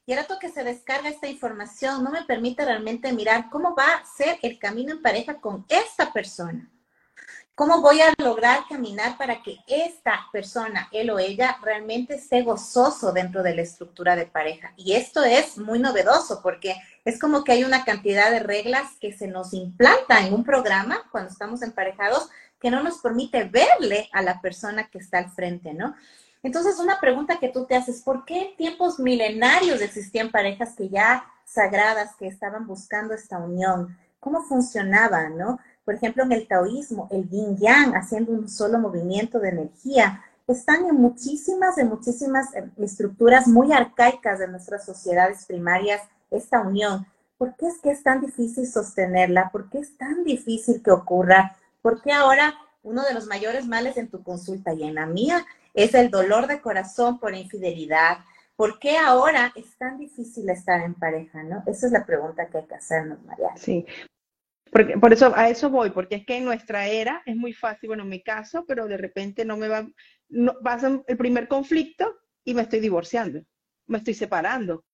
Y 0.07 0.13
el 0.13 0.19
rato 0.19 0.39
que 0.39 0.51
se 0.51 0.63
descarga 0.63 1.09
esta 1.09 1.27
información 1.27 2.05
no 2.05 2.13
me 2.13 2.23
permite 2.23 2.65
realmente 2.65 3.13
mirar 3.13 3.51
cómo 3.51 3.75
va 3.75 3.93
a 3.95 4.05
ser 4.05 4.39
el 4.43 4.57
camino 4.61 4.93
en 4.93 5.03
pareja 5.03 5.41
con 5.41 5.67
esta 5.69 6.13
persona. 6.13 6.71
¿Cómo 7.59 7.81
voy 7.81 8.01
a 8.01 8.15
lograr 8.23 8.69
caminar 8.69 9.19
para 9.19 9.43
que 9.43 9.57
esta 9.67 10.29
persona, 10.31 10.89
él 10.93 11.11
o 11.11 11.19
ella, 11.19 11.59
realmente 11.61 12.15
esté 12.15 12.43
gozoso 12.43 13.11
dentro 13.11 13.43
de 13.43 13.53
la 13.57 13.63
estructura 13.63 14.15
de 14.15 14.27
pareja? 14.27 14.73
Y 14.77 14.93
esto 14.93 15.25
es 15.25 15.59
muy 15.59 15.81
novedoso 15.81 16.41
porque 16.41 16.77
es 17.05 17.19
como 17.19 17.43
que 17.43 17.51
hay 17.51 17.65
una 17.65 17.85
cantidad 17.85 18.31
de 18.31 18.39
reglas 18.39 18.93
que 19.01 19.13
se 19.13 19.27
nos 19.27 19.55
implanta 19.55 20.25
en 20.25 20.35
un 20.35 20.45
programa 20.45 21.03
cuando 21.11 21.33
estamos 21.33 21.61
emparejados 21.63 22.29
que 22.61 22.71
no 22.71 22.81
nos 22.85 22.99
permite 22.99 23.43
verle 23.43 24.09
a 24.13 24.23
la 24.23 24.41
persona 24.41 24.89
que 24.89 24.99
está 24.99 25.19
al 25.19 25.33
frente, 25.33 25.75
¿no? 25.75 25.97
Entonces, 26.45 26.79
una 26.79 27.01
pregunta 27.01 27.41
que 27.41 27.49
tú 27.49 27.67
te 27.67 27.75
haces, 27.75 28.03
¿por 28.03 28.25
qué 28.25 28.51
en 28.51 28.57
tiempos 28.57 29.01
milenarios 29.01 29.81
existían 29.81 30.31
parejas 30.31 30.77
que 30.77 30.91
ya 30.91 31.25
sagradas, 31.45 32.15
que 32.15 32.29
estaban 32.29 32.69
buscando 32.69 33.15
esta 33.15 33.39
unión? 33.39 33.99
¿Cómo 34.21 34.45
funcionaba, 34.45 35.29
no? 35.29 35.59
Por 35.89 35.95
ejemplo, 35.95 36.23
en 36.23 36.33
el 36.33 36.47
taoísmo, 36.47 37.09
el 37.11 37.27
yin 37.31 37.57
yang, 37.57 37.95
haciendo 37.95 38.33
un 38.33 38.47
solo 38.47 38.79
movimiento 38.79 39.41
de 39.41 39.49
energía, 39.49 40.23
están 40.47 40.85
en 40.85 40.97
muchísimas, 40.97 41.79
en 41.79 41.89
muchísimas 41.89 42.55
eh, 42.55 42.69
estructuras 42.77 43.49
muy 43.49 43.73
arcaicas 43.73 44.39
de 44.39 44.49
nuestras 44.49 44.85
sociedades 44.85 45.47
primarias, 45.47 46.03
esta 46.31 46.61
unión. 46.61 47.07
¿Por 47.39 47.57
qué 47.57 47.69
es 47.69 47.79
que 47.79 47.91
es 47.91 48.03
tan 48.03 48.21
difícil 48.21 48.67
sostenerla? 48.67 49.49
¿Por 49.51 49.71
qué 49.71 49.79
es 49.79 49.97
tan 49.97 50.25
difícil 50.25 50.83
que 50.83 50.91
ocurra? 50.91 51.57
¿Por 51.81 52.03
qué 52.03 52.13
ahora 52.13 52.55
uno 52.83 53.03
de 53.05 53.15
los 53.15 53.25
mayores 53.27 53.67
males 53.67 53.97
en 53.97 54.11
tu 54.11 54.23
consulta 54.23 54.75
y 54.75 54.83
en 54.83 54.95
la 54.95 55.07
mía 55.07 55.47
es 55.73 55.95
el 55.95 56.11
dolor 56.11 56.49
de 56.49 56.61
corazón 56.61 57.19
por 57.19 57.35
infidelidad? 57.35 58.19
¿Por 58.57 58.79
qué 58.79 58.99
ahora 58.99 59.55
es 59.57 59.79
tan 59.79 59.97
difícil 59.97 60.51
estar 60.51 60.83
en 60.83 60.93
pareja? 60.93 61.43
¿no? 61.45 61.63
Esa 61.67 61.87
es 61.87 61.93
la 61.93 62.05
pregunta 62.05 62.47
que 62.49 62.59
hay 62.59 62.67
que 62.67 62.75
hacernos, 62.75 63.23
María. 63.25 63.57
Sí, 63.57 63.87
porque, 64.73 64.99
por 64.99 65.13
eso, 65.13 65.33
a 65.35 65.49
eso 65.49 65.71
voy, 65.71 65.91
porque 65.91 66.17
es 66.17 66.27
que 66.27 66.37
en 66.37 66.45
nuestra 66.45 66.87
era 66.87 67.23
es 67.27 67.37
muy 67.37 67.53
fácil, 67.53 67.89
bueno, 67.89 68.05
me 68.05 68.23
caso, 68.23 68.65
pero 68.67 68.87
de 68.87 68.97
repente 68.97 69.45
no 69.45 69.57
me 69.57 69.69
va, 69.69 69.87
no, 70.29 70.55
pasa 70.63 71.03
el 71.07 71.17
primer 71.17 71.49
conflicto 71.49 72.19
y 72.45 72.55
me 72.55 72.63
estoy 72.63 72.81
divorciando, 72.81 73.43
me 73.87 73.99
estoy 73.99 74.15
separando. 74.15 74.85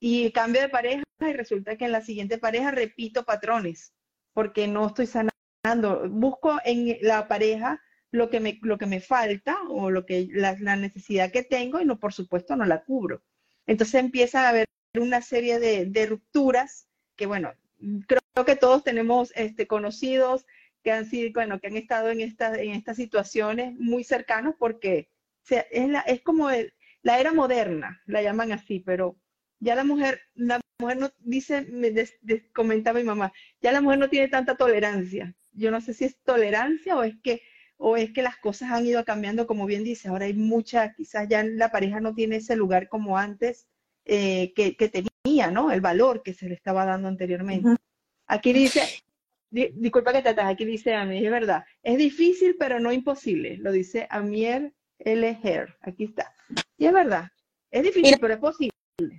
Y 0.00 0.30
cambio 0.32 0.60
de 0.60 0.68
pareja 0.68 1.04
y 1.20 1.32
resulta 1.32 1.76
que 1.76 1.86
en 1.86 1.92
la 1.92 2.02
siguiente 2.02 2.38
pareja 2.38 2.70
repito 2.70 3.24
patrones, 3.24 3.94
porque 4.32 4.68
no 4.68 4.88
estoy 4.88 5.06
sanando. 5.06 6.08
Busco 6.10 6.58
en 6.64 6.98
la 7.00 7.26
pareja 7.26 7.80
lo 8.10 8.30
que 8.30 8.40
me, 8.40 8.58
lo 8.62 8.78
que 8.78 8.86
me 8.86 9.00
falta 9.00 9.56
o 9.68 9.90
lo 9.90 10.04
que, 10.04 10.28
la, 10.30 10.56
la 10.60 10.76
necesidad 10.76 11.32
que 11.32 11.42
tengo 11.42 11.80
y 11.80 11.84
no, 11.84 11.98
por 11.98 12.12
supuesto, 12.12 12.54
no 12.54 12.64
la 12.64 12.84
cubro. 12.84 13.22
Entonces 13.66 13.96
empieza 13.96 14.42
a 14.44 14.50
haber 14.50 14.66
una 14.94 15.22
serie 15.22 15.58
de, 15.58 15.86
de 15.86 16.06
rupturas 16.06 16.88
que, 17.16 17.26
bueno, 17.26 17.52
creo 18.06 18.44
que 18.44 18.56
todos 18.56 18.84
tenemos 18.84 19.32
este, 19.36 19.66
conocidos 19.66 20.46
que 20.82 20.92
han 20.92 21.06
sido, 21.06 21.30
bueno, 21.32 21.60
que 21.60 21.68
han 21.68 21.76
estado 21.76 22.10
en, 22.10 22.20
esta, 22.20 22.54
en 22.60 22.72
estas 22.72 22.96
situaciones 22.96 23.74
muy 23.78 24.04
cercanos 24.04 24.54
porque 24.58 25.08
es, 25.48 25.88
la, 25.88 26.00
es 26.00 26.22
como 26.22 26.50
la 27.02 27.20
era 27.20 27.32
moderna, 27.32 28.02
la 28.06 28.22
llaman 28.22 28.52
así, 28.52 28.80
pero 28.80 29.16
ya 29.60 29.74
la 29.74 29.84
mujer, 29.84 30.20
la 30.34 30.60
mujer 30.78 30.98
no, 30.98 31.10
dice, 31.20 31.62
me 31.70 31.92
comentaba 32.52 32.98
mi 32.98 33.04
mamá, 33.04 33.32
ya 33.60 33.72
la 33.72 33.80
mujer 33.80 33.98
no 33.98 34.08
tiene 34.10 34.28
tanta 34.28 34.56
tolerancia. 34.56 35.34
Yo 35.52 35.70
no 35.70 35.80
sé 35.80 35.94
si 35.94 36.04
es 36.04 36.18
tolerancia 36.22 36.96
o 36.96 37.02
es 37.02 37.14
que 37.22 37.42
o 37.76 37.96
es 37.96 38.12
que 38.12 38.22
las 38.22 38.36
cosas 38.38 38.70
han 38.70 38.86
ido 38.86 39.04
cambiando, 39.04 39.46
como 39.46 39.66
bien 39.66 39.84
dice, 39.84 40.08
ahora 40.08 40.26
hay 40.26 40.34
mucha, 40.34 40.94
quizás 40.94 41.28
ya 41.28 41.42
la 41.44 41.70
pareja 41.70 42.00
no 42.00 42.14
tiene 42.14 42.36
ese 42.36 42.56
lugar 42.56 42.88
como 42.88 43.18
antes 43.18 43.66
eh, 44.04 44.52
que, 44.54 44.76
que, 44.76 44.88
tenía, 44.88 45.10
¿no? 45.50 45.70
El 45.70 45.80
valor 45.80 46.22
que 46.22 46.34
se 46.34 46.48
le 46.48 46.54
estaba 46.54 46.84
dando 46.84 47.08
anteriormente. 47.08 47.76
Aquí 48.26 48.52
dice, 48.52 48.82
disculpa 49.50 50.12
que 50.12 50.22
te 50.22 50.30
atas, 50.30 50.46
aquí 50.46 50.64
dice 50.64 50.94
a 50.94 51.04
mí, 51.04 51.24
es 51.24 51.30
verdad, 51.30 51.64
es 51.82 51.98
difícil 51.98 52.56
pero 52.58 52.80
no 52.80 52.92
imposible, 52.92 53.58
lo 53.58 53.70
dice 53.72 54.06
Amier 54.10 54.72
L. 54.98 55.38
Hair, 55.42 55.76
aquí 55.82 56.04
está. 56.04 56.34
Y 56.78 56.86
es 56.86 56.92
verdad, 56.92 57.28
es 57.70 57.82
difícil 57.82 58.16
pero 58.20 58.34
es 58.34 58.40
posible. 58.40 58.72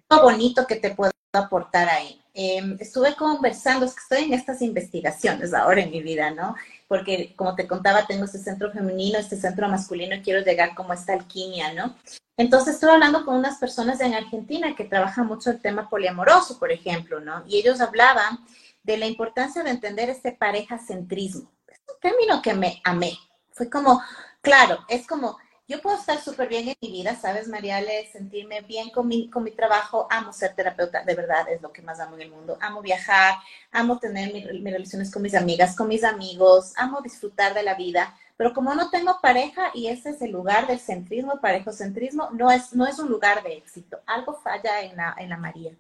Lo 0.10 0.24
bonito 0.24 0.66
que 0.66 0.78
te 0.78 0.96
puedo 0.96 1.12
aportar 1.34 1.90
ahí. 1.90 2.22
Em, 2.34 2.78
estuve 2.80 3.14
conversando, 3.16 3.86
es 3.86 3.94
que 3.94 4.02
estoy 4.02 4.24
en 4.26 4.34
estas 4.34 4.62
investigaciones 4.62 5.54
ahora 5.54 5.82
en 5.82 5.92
mi 5.92 6.02
vida, 6.02 6.32
¿no? 6.32 6.56
porque 6.88 7.34
como 7.36 7.56
te 7.56 7.68
contaba, 7.68 8.06
tengo 8.06 8.26
este 8.26 8.38
centro 8.38 8.72
femenino, 8.72 9.18
este 9.18 9.38
centro 9.38 9.68
masculino 9.68 10.16
quiero 10.24 10.44
llegar 10.44 10.76
como 10.76 10.94
esta 10.94 11.14
alquimia, 11.14 11.74
¿no? 11.74 11.96
Entonces 12.38 12.76
estuve 12.76 12.92
hablando 12.92 13.26
con 13.26 13.36
unas 13.36 13.58
personas 13.58 14.02
en 14.02 14.14
Argentina 14.14 14.76
que 14.76 14.84
trabajan 14.84 15.28
mucho 15.28 15.50
el 15.52 15.62
tema 15.62 15.90
poliamoroso, 15.90 16.60
por 16.60 16.72
ejemplo, 16.72 17.20
¿no? 17.20 17.44
Y 17.48 17.58
ellos 17.58 17.80
hablaban 17.82 18.40
de 18.84 18.98
la 18.98 19.06
importancia 19.06 19.64
de 19.64 19.72
entender 19.72 20.10
este 20.10 20.32
pareja 20.32 20.78
centrismo. 20.78 21.52
Es 21.68 21.80
un 21.88 22.00
término 22.00 22.42
que 22.42 22.54
me 22.54 22.82
amé. 22.84 23.18
Fue 23.52 23.70
como, 23.70 24.02
claro, 24.42 24.80
es 24.90 25.08
como 25.08 25.38
yo 25.68 25.82
puedo 25.82 25.98
estar 25.98 26.22
súper 26.22 26.48
bien 26.48 26.68
en 26.68 26.76
mi 26.80 26.92
vida, 26.92 27.16
¿sabes, 27.16 27.48
Mariale? 27.48 28.08
Sentirme 28.12 28.62
bien 28.62 28.92
con 28.92 29.08
mi, 29.08 29.32
con 29.32 29.44
mi 29.44 29.50
trabajo. 29.50 30.08
Amo 30.12 30.32
ser 30.32 30.54
terapeuta, 30.54 31.04
de 31.04 31.16
verdad, 31.16 31.50
es 31.50 31.60
lo 31.60 31.74
que 31.74 31.82
más 31.82 32.00
amo 32.00 32.16
en 32.16 32.22
el 32.22 32.30
mundo. 32.30 32.56
Amo 32.62 32.84
viajar, 32.84 33.38
amo 33.72 33.98
tener 33.98 34.32
mis 34.32 34.72
relaciones 34.72 35.12
con 35.12 35.24
mis 35.24 35.34
amigas, 35.34 35.76
con 35.76 35.88
mis 35.88 36.04
amigos, 36.04 36.74
amo 36.76 37.02
disfrutar 37.02 37.56
de 37.56 37.64
la 37.64 37.74
vida. 37.74 38.16
Pero 38.38 38.54
como 38.54 38.76
no 38.76 38.90
tengo 38.90 39.20
pareja 39.22 39.72
y 39.74 39.88
ese 39.88 40.10
es 40.10 40.22
el 40.22 40.32
lugar 40.32 40.68
del 40.68 40.80
centrismo, 40.80 41.40
parejocentrismo, 41.42 42.30
no 42.32 42.52
es, 42.52 42.74
no 42.74 42.86
es 42.86 43.00
un 43.00 43.10
lugar 43.10 43.44
de 43.44 43.58
éxito. 43.58 44.00
Algo 44.06 44.36
falla 44.36 44.82
en 44.82 44.98
la, 44.98 45.16
en 45.18 45.30
la 45.30 45.38
María. 45.38 45.72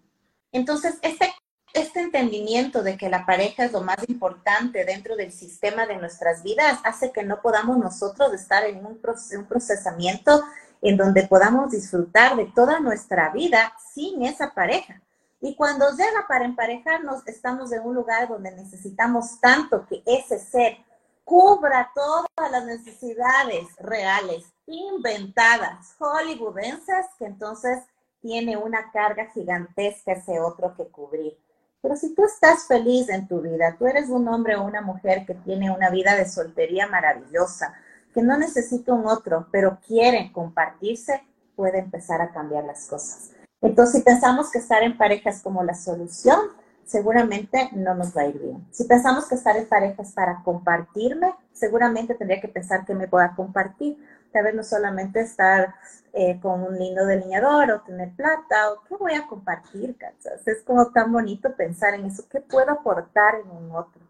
Entonces, 0.52 0.98
este 1.02 1.34
este 1.76 2.00
entendimiento 2.00 2.84
de 2.84 2.96
que 2.96 3.10
la 3.10 3.26
pareja 3.26 3.65
es 3.65 3.74
lo 3.74 3.82
más 3.82 3.98
importante 4.08 4.86
dentro 4.86 5.18
del 5.18 5.34
sistema 5.34 5.86
de 5.86 5.98
nuestras 5.98 6.41
vidas 6.41 6.80
hace 6.86 7.12
que 7.12 7.24
no 7.24 7.41
podamos 7.41 7.78
nosotros 7.78 8.34
estar 8.34 8.63
en 8.63 8.78
un, 8.78 8.98
un 9.38 9.46
procesamiento 9.46 10.41
en 10.82 10.96
donde 10.96 11.28
podamos 11.28 11.72
disfrutar 11.72 12.38
de 12.38 12.46
toda 12.46 12.80
nuestra 12.80 13.30
vida 13.32 13.74
sin 13.94 14.24
esa 14.24 14.54
pareja. 14.54 15.02
Y 15.41 15.56
cuando 15.56 15.91
llega 15.91 16.26
para 16.30 16.46
emparejarnos, 16.46 17.28
estamos 17.28 17.74
en 17.74 17.82
un 17.84 17.94
lugar 17.94 18.30
donde 18.30 18.52
necesitamos 18.52 19.41
tanto 19.41 19.86
que 19.86 20.02
ese 20.06 20.39
ser 20.39 20.78
cubra 21.26 21.92
todas 21.94 22.52
las 22.52 22.66
necesidades 22.66 23.68
reales, 23.80 24.46
inventadas, 24.68 25.96
hollywoodenses, 25.98 27.08
que 27.20 27.26
entonces 27.26 27.84
tiene 28.22 28.56
una 28.56 28.92
carga 28.92 29.26
gigantesca 29.34 30.14
ese 30.14 30.40
otro 30.40 30.76
que 30.76 30.86
cubrir. 30.86 31.38
Pero 31.82 31.96
si 31.96 32.16
tú 32.16 32.24
estás 32.24 32.66
feliz 32.68 33.10
en 33.10 33.28
tu 33.28 33.42
vida, 33.42 33.76
tú 33.78 33.86
eres 33.86 34.10
un 34.10 34.28
hombre 34.28 34.56
o 34.56 34.64
una 34.64 34.82
mujer 34.82 35.26
que 35.26 35.36
tiene 35.36 35.70
una 35.70 35.90
vida 35.90 36.16
de 36.16 36.28
soltería 36.28 36.88
maravillosa, 36.88 37.76
que 38.14 38.22
no 38.22 38.38
necesita 38.38 38.94
un 38.94 39.06
otro, 39.08 39.48
pero 39.52 39.80
quiere 39.86 40.32
compartirse, 40.32 41.24
puede 41.56 41.80
empezar 41.80 42.22
a 42.22 42.32
cambiar 42.32 42.64
las 42.64 42.88
cosas. 42.88 43.32
Entonces, 43.62 43.98
si 43.98 44.02
pensamos 44.02 44.52
que 44.52 44.60
estar 44.60 44.84
en 44.84 44.98
pareja 44.98 45.30
es 45.30 45.42
como 45.42 45.64
la 45.64 45.74
solución, 45.74 46.40
seguramente 46.86 47.69
no 47.74 47.95
nos 47.95 48.15
va 48.15 48.21
a 48.21 48.28
ir 48.28 48.39
bien. 48.39 48.67
Si 48.71 48.86
pensamos 48.86 49.28
que 49.28 49.36
estar 49.36 49.58
en 49.58 49.67
pareja 49.67 50.02
es 50.02 50.13
para 50.13 50.41
compartirme, 50.43 51.34
seguramente 51.52 52.15
tendría 52.15 52.39
que 52.39 52.48
pensar 52.48 52.86
que 52.86 52.93
me 52.93 53.08
pueda 53.08 53.36
compartir 53.36 53.98
tal 54.36 54.43
vez 54.43 54.54
no 54.54 54.63
solamente 54.63 55.21
estar 55.21 55.74
eh, 56.12 56.38
con 56.41 56.62
un 56.62 56.78
lindo 56.78 57.06
delineador 57.06 57.71
o 57.71 57.82
tener 57.82 58.13
plata 58.15 58.74
o 58.74 58.84
qué 58.84 58.98
voy 58.98 59.13
a 59.13 59.26
compartir, 59.28 59.95
¿cachas? 59.95 60.45
Es 60.45 60.62
como 60.63 60.91
tan 60.91 61.13
bonito 61.13 61.56
pensar 61.56 61.93
en 61.93 62.06
eso, 62.06 62.28
¿qué 62.30 62.41
puedo 62.41 62.69
aportar 62.69 63.36
en 63.36 63.50
un 63.50 63.71
otro? 63.71 64.02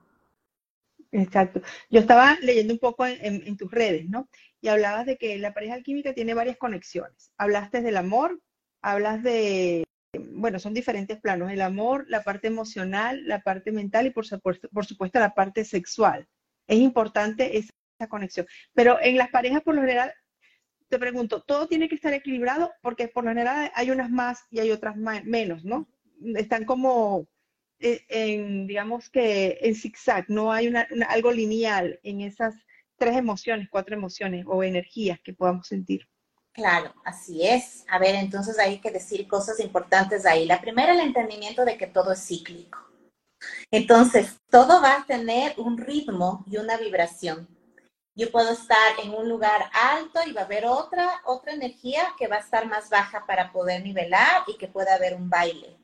Exacto. 1.11 1.61
Yo 1.91 1.99
estaba 1.99 2.37
leyendo 2.41 2.73
un 2.73 2.79
poco 2.79 3.05
en, 3.05 3.55
tus 3.55 3.69
redes, 3.69 4.09
¿no? 4.09 4.27
Y 4.61 4.67
hablabas 4.67 5.05
de 5.05 5.17
que 5.17 5.37
la 5.37 5.53
pareja 5.53 5.75
alquímica 5.75 6.13
tiene 6.15 6.33
varias 6.33 6.57
conexiones. 6.57 7.31
Hablaste 7.37 7.81
del 7.81 7.95
amor, 7.95 8.41
hablas 8.81 9.21
de, 9.21 9.85
bueno, 10.19 10.59
son 10.59 10.73
diferentes 10.73 11.19
planos, 11.19 11.51
el 11.51 11.61
amor, 11.61 12.05
la 12.07 12.23
parte 12.23 12.47
emocional, 12.47 13.27
la 13.27 13.41
parte 13.41 13.71
mental 13.71 14.07
y 14.07 14.11
por 14.11 14.25
supuesto, 14.25 14.69
por 14.69 14.85
supuesto 14.85 15.19
la 15.19 15.33
parte 15.33 15.65
sexual. 15.65 16.27
Es 16.67 16.79
importante 16.79 17.57
esa 17.57 18.07
conexión. 18.09 18.47
Pero 18.73 18.97
en 19.01 19.17
las 19.17 19.29
parejas, 19.29 19.61
por 19.61 19.75
lo 19.75 19.81
general, 19.81 20.13
te 20.89 20.99
pregunto, 20.99 21.41
¿todo 21.41 21.67
tiene 21.67 21.89
que 21.89 21.95
estar 21.95 22.13
equilibrado? 22.13 22.71
Porque 22.81 23.07
por 23.07 23.23
lo 23.23 23.31
general 23.31 23.71
hay 23.75 23.91
unas 23.91 24.09
más 24.09 24.45
y 24.51 24.59
hay 24.59 24.71
otras 24.71 24.95
menos, 24.95 25.65
¿no? 25.65 25.87
Están 26.35 26.65
como 26.65 27.27
eh, 27.79 28.05
en, 28.09 28.67
digamos 28.67 29.09
que 29.09 29.57
en 29.61 29.75
zigzag, 29.75 30.25
no 30.29 30.51
hay 30.51 30.73
algo 31.09 31.31
lineal 31.31 31.99
en 32.03 32.21
esas 32.21 32.55
tres 32.97 33.17
emociones, 33.17 33.67
cuatro 33.69 33.95
emociones 33.95 34.45
o 34.47 34.63
energías 34.63 35.19
que 35.21 35.33
podamos 35.33 35.67
sentir. 35.67 36.07
Claro, 36.55 36.93
así 37.03 37.45
es. 37.45 37.83
A 37.89 37.99
ver, 37.99 38.15
entonces 38.15 38.57
hay 38.57 38.79
que 38.79 38.89
decir 38.89 39.27
cosas 39.27 39.59
importantes 39.59 40.25
ahí. 40.25 40.45
La 40.45 40.61
primera, 40.61 40.93
el 40.93 41.01
entendimiento 41.01 41.65
de 41.65 41.77
que 41.77 41.85
todo 41.85 42.13
es 42.13 42.25
cíclico. 42.25 42.79
Entonces, 43.69 44.37
todo 44.49 44.81
va 44.81 44.95
a 44.95 45.05
tener 45.05 45.53
un 45.57 45.77
ritmo 45.77 46.45
y 46.47 46.55
una 46.55 46.77
vibración. 46.77 47.45
Yo 48.15 48.31
puedo 48.31 48.53
estar 48.53 48.93
en 49.03 49.13
un 49.13 49.27
lugar 49.27 49.69
alto 49.73 50.21
y 50.25 50.31
va 50.31 50.41
a 50.41 50.45
haber 50.45 50.65
otra, 50.65 51.21
otra 51.25 51.51
energía 51.51 52.13
que 52.17 52.29
va 52.29 52.37
a 52.37 52.39
estar 52.39 52.65
más 52.67 52.89
baja 52.89 53.25
para 53.27 53.51
poder 53.51 53.83
nivelar 53.83 54.43
y 54.47 54.57
que 54.57 54.69
pueda 54.69 54.95
haber 54.95 55.13
un 55.13 55.29
baile. 55.29 55.77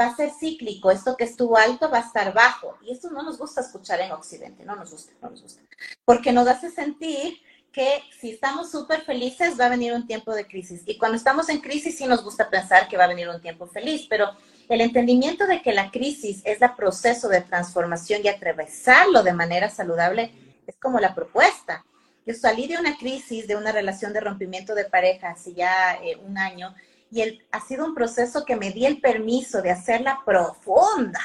Va 0.00 0.06
a 0.06 0.16
ser 0.16 0.30
cíclico, 0.30 0.90
esto 0.90 1.14
que 1.14 1.24
estuvo 1.24 1.58
alto 1.58 1.90
va 1.90 1.98
a 1.98 2.06
estar 2.06 2.32
bajo. 2.32 2.78
Y 2.80 2.90
esto 2.90 3.10
no 3.10 3.22
nos 3.22 3.36
gusta 3.36 3.60
escuchar 3.60 4.00
en 4.00 4.12
Occidente, 4.12 4.64
no 4.64 4.76
nos 4.76 4.90
gusta, 4.90 5.12
no 5.20 5.28
nos 5.28 5.42
gusta. 5.42 5.60
Porque 6.06 6.32
nos 6.32 6.48
hace 6.48 6.70
sentir 6.70 7.38
que 7.76 8.02
si 8.18 8.30
estamos 8.30 8.70
súper 8.70 9.02
felices 9.02 9.60
va 9.60 9.66
a 9.66 9.68
venir 9.68 9.92
un 9.92 10.06
tiempo 10.06 10.34
de 10.34 10.46
crisis. 10.46 10.80
Y 10.86 10.96
cuando 10.96 11.18
estamos 11.18 11.50
en 11.50 11.60
crisis 11.60 11.98
sí 11.98 12.06
nos 12.06 12.24
gusta 12.24 12.48
pensar 12.48 12.88
que 12.88 12.96
va 12.96 13.04
a 13.04 13.08
venir 13.08 13.28
un 13.28 13.42
tiempo 13.42 13.66
feliz, 13.66 14.06
pero 14.08 14.30
el 14.70 14.80
entendimiento 14.80 15.46
de 15.46 15.60
que 15.60 15.74
la 15.74 15.90
crisis 15.90 16.40
es 16.46 16.62
el 16.62 16.74
proceso 16.74 17.28
de 17.28 17.42
transformación 17.42 18.22
y 18.24 18.28
atravesarlo 18.28 19.22
de 19.22 19.34
manera 19.34 19.68
saludable 19.68 20.32
es 20.66 20.74
como 20.76 21.00
la 21.00 21.14
propuesta. 21.14 21.84
Yo 22.24 22.32
salí 22.32 22.66
de 22.66 22.78
una 22.78 22.96
crisis, 22.96 23.46
de 23.46 23.56
una 23.56 23.72
relación 23.72 24.14
de 24.14 24.20
rompimiento 24.20 24.74
de 24.74 24.86
pareja 24.86 25.28
hace 25.28 25.52
ya 25.52 25.98
eh, 26.02 26.16
un 26.16 26.38
año 26.38 26.74
y 27.10 27.20
el, 27.20 27.44
ha 27.52 27.60
sido 27.60 27.84
un 27.84 27.94
proceso 27.94 28.46
que 28.46 28.56
me 28.56 28.70
di 28.70 28.86
el 28.86 29.02
permiso 29.02 29.60
de 29.60 29.72
hacerla 29.72 30.22
profunda, 30.24 31.20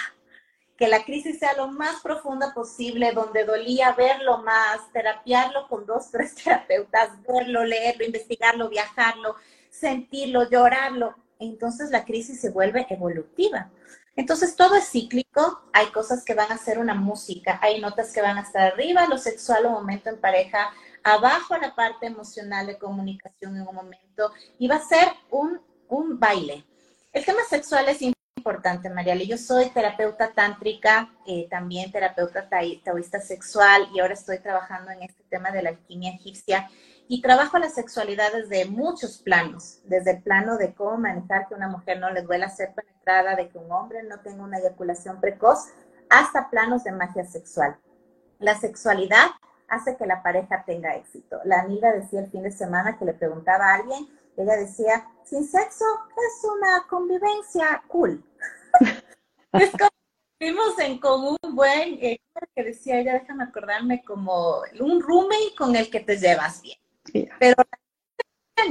que 0.82 0.88
la 0.88 1.06
crisis 1.06 1.38
sea 1.38 1.54
lo 1.54 1.68
más 1.68 2.02
profunda 2.02 2.56
posible, 2.56 3.12
donde 3.12 3.46
dolía 3.46 3.92
verlo 3.92 4.40
más, 4.40 4.92
terapiarlo 4.92 5.68
con 5.68 5.86
dos, 5.86 6.10
tres 6.10 6.34
terapeutas, 6.34 7.22
verlo, 7.22 7.64
leerlo, 7.64 8.04
investigarlo, 8.04 8.68
viajarlo, 8.68 9.36
sentirlo, 9.70 10.50
llorarlo. 10.50 11.16
Entonces 11.38 11.92
la 11.92 12.04
crisis 12.04 12.42
se 12.42 12.50
vuelve 12.50 12.88
evolutiva. 12.90 13.70
Entonces 14.16 14.56
todo 14.56 14.74
es 14.74 14.90
cíclico, 14.90 15.62
hay 15.72 15.86
cosas 15.92 16.26
que 16.26 16.34
van 16.34 16.52
a 16.52 16.58
ser 16.58 16.80
una 16.80 16.96
música, 16.96 17.60
hay 17.62 17.80
notas 17.80 18.12
que 18.12 18.24
van 18.24 18.40
a 18.40 18.42
estar 18.42 18.74
arriba, 18.74 19.06
lo 19.06 19.20
sexual 19.20 19.68
un 19.68 19.74
momento 19.74 20.10
en 20.10 20.20
pareja, 20.20 20.72
abajo 21.04 21.58
la 21.58 21.76
parte 21.76 22.08
emocional 22.08 22.66
de 22.66 22.80
comunicación 22.80 23.56
en 23.56 23.68
un 23.68 23.76
momento, 23.76 24.32
y 24.58 24.68
va 24.68 24.78
a 24.78 24.84
ser 24.84 25.10
un, 25.30 25.62
un 25.90 26.20
baile. 26.20 26.66
El 27.14 27.24
tema 27.24 27.44
sexual 27.48 27.88
es 27.88 28.02
importante, 28.42 28.90
Mariale. 28.90 29.28
Yo 29.28 29.38
soy 29.38 29.70
terapeuta 29.70 30.32
tántrica, 30.34 31.14
eh, 31.28 31.48
también 31.48 31.92
terapeuta 31.92 32.50
taoísta 32.84 33.20
sexual, 33.20 33.88
y 33.94 34.00
ahora 34.00 34.16
estoy 34.16 34.40
trabajando 34.40 34.90
en 34.90 35.04
este 35.04 35.24
tema 35.30 35.52
de 35.52 35.62
la 35.62 35.70
alquimia 35.70 36.14
egipcia 36.16 36.68
y 37.08 37.22
trabajo 37.22 37.60
la 37.60 37.70
sexualidad 37.70 38.34
desde 38.34 38.66
muchos 38.66 39.20
planos, 39.20 39.82
desde 39.84 40.12
el 40.12 40.24
plano 40.24 40.58
de 40.58 40.74
cómo 40.74 40.98
manejar 40.98 41.48
que 41.48 41.54
una 41.54 41.68
mujer 41.68 42.00
no 42.00 42.10
le 42.10 42.24
duela 42.24 42.50
ser 42.50 42.74
penetrada, 42.74 43.36
de 43.36 43.50
que 43.50 43.60
un 43.60 43.72
hombre 43.72 44.02
no 44.02 44.20
tenga 44.22 44.44
una 44.44 44.58
eyaculación 44.58 45.22
precoz, 45.22 45.68
hasta 46.10 46.50
planos 46.50 46.84
de 46.84 46.92
magia 46.92 47.26
sexual. 47.26 47.78
La 48.40 48.60
sexualidad 48.60 49.28
hace 49.68 49.96
que 49.98 50.08
la 50.08 50.24
pareja 50.24 50.64
tenga 50.66 50.96
éxito. 50.96 51.38
La 51.46 51.60
amiga 51.60 51.92
decía 51.92 52.22
el 52.22 52.32
fin 52.32 52.42
de 52.42 52.52
semana 52.52 52.98
que 52.98 53.06
le 53.06 53.14
preguntaba 53.14 53.68
a 53.68 53.76
alguien, 53.76 54.08
ella 54.38 54.58
decía, 54.58 55.08
sin 55.24 55.46
sexo 55.46 55.86
es 56.18 56.44
una 56.44 56.86
convivencia 56.88 57.84
cool. 57.88 58.24
es 59.54 59.72
como 59.72 59.90
vivimos 60.40 60.80
en 60.80 60.98
común 60.98 61.38
buen, 61.52 62.00
eh, 62.02 62.20
que 62.56 62.64
decía 62.64 63.00
ella, 63.00 63.14
déjame 63.14 63.44
acordarme, 63.44 64.04
como 64.04 64.62
un 64.80 65.02
roommate 65.02 65.54
con 65.56 65.76
el 65.76 65.90
que 65.90 66.00
te 66.00 66.18
llevas 66.18 66.62
bien. 66.62 66.80
Pero 67.40 67.64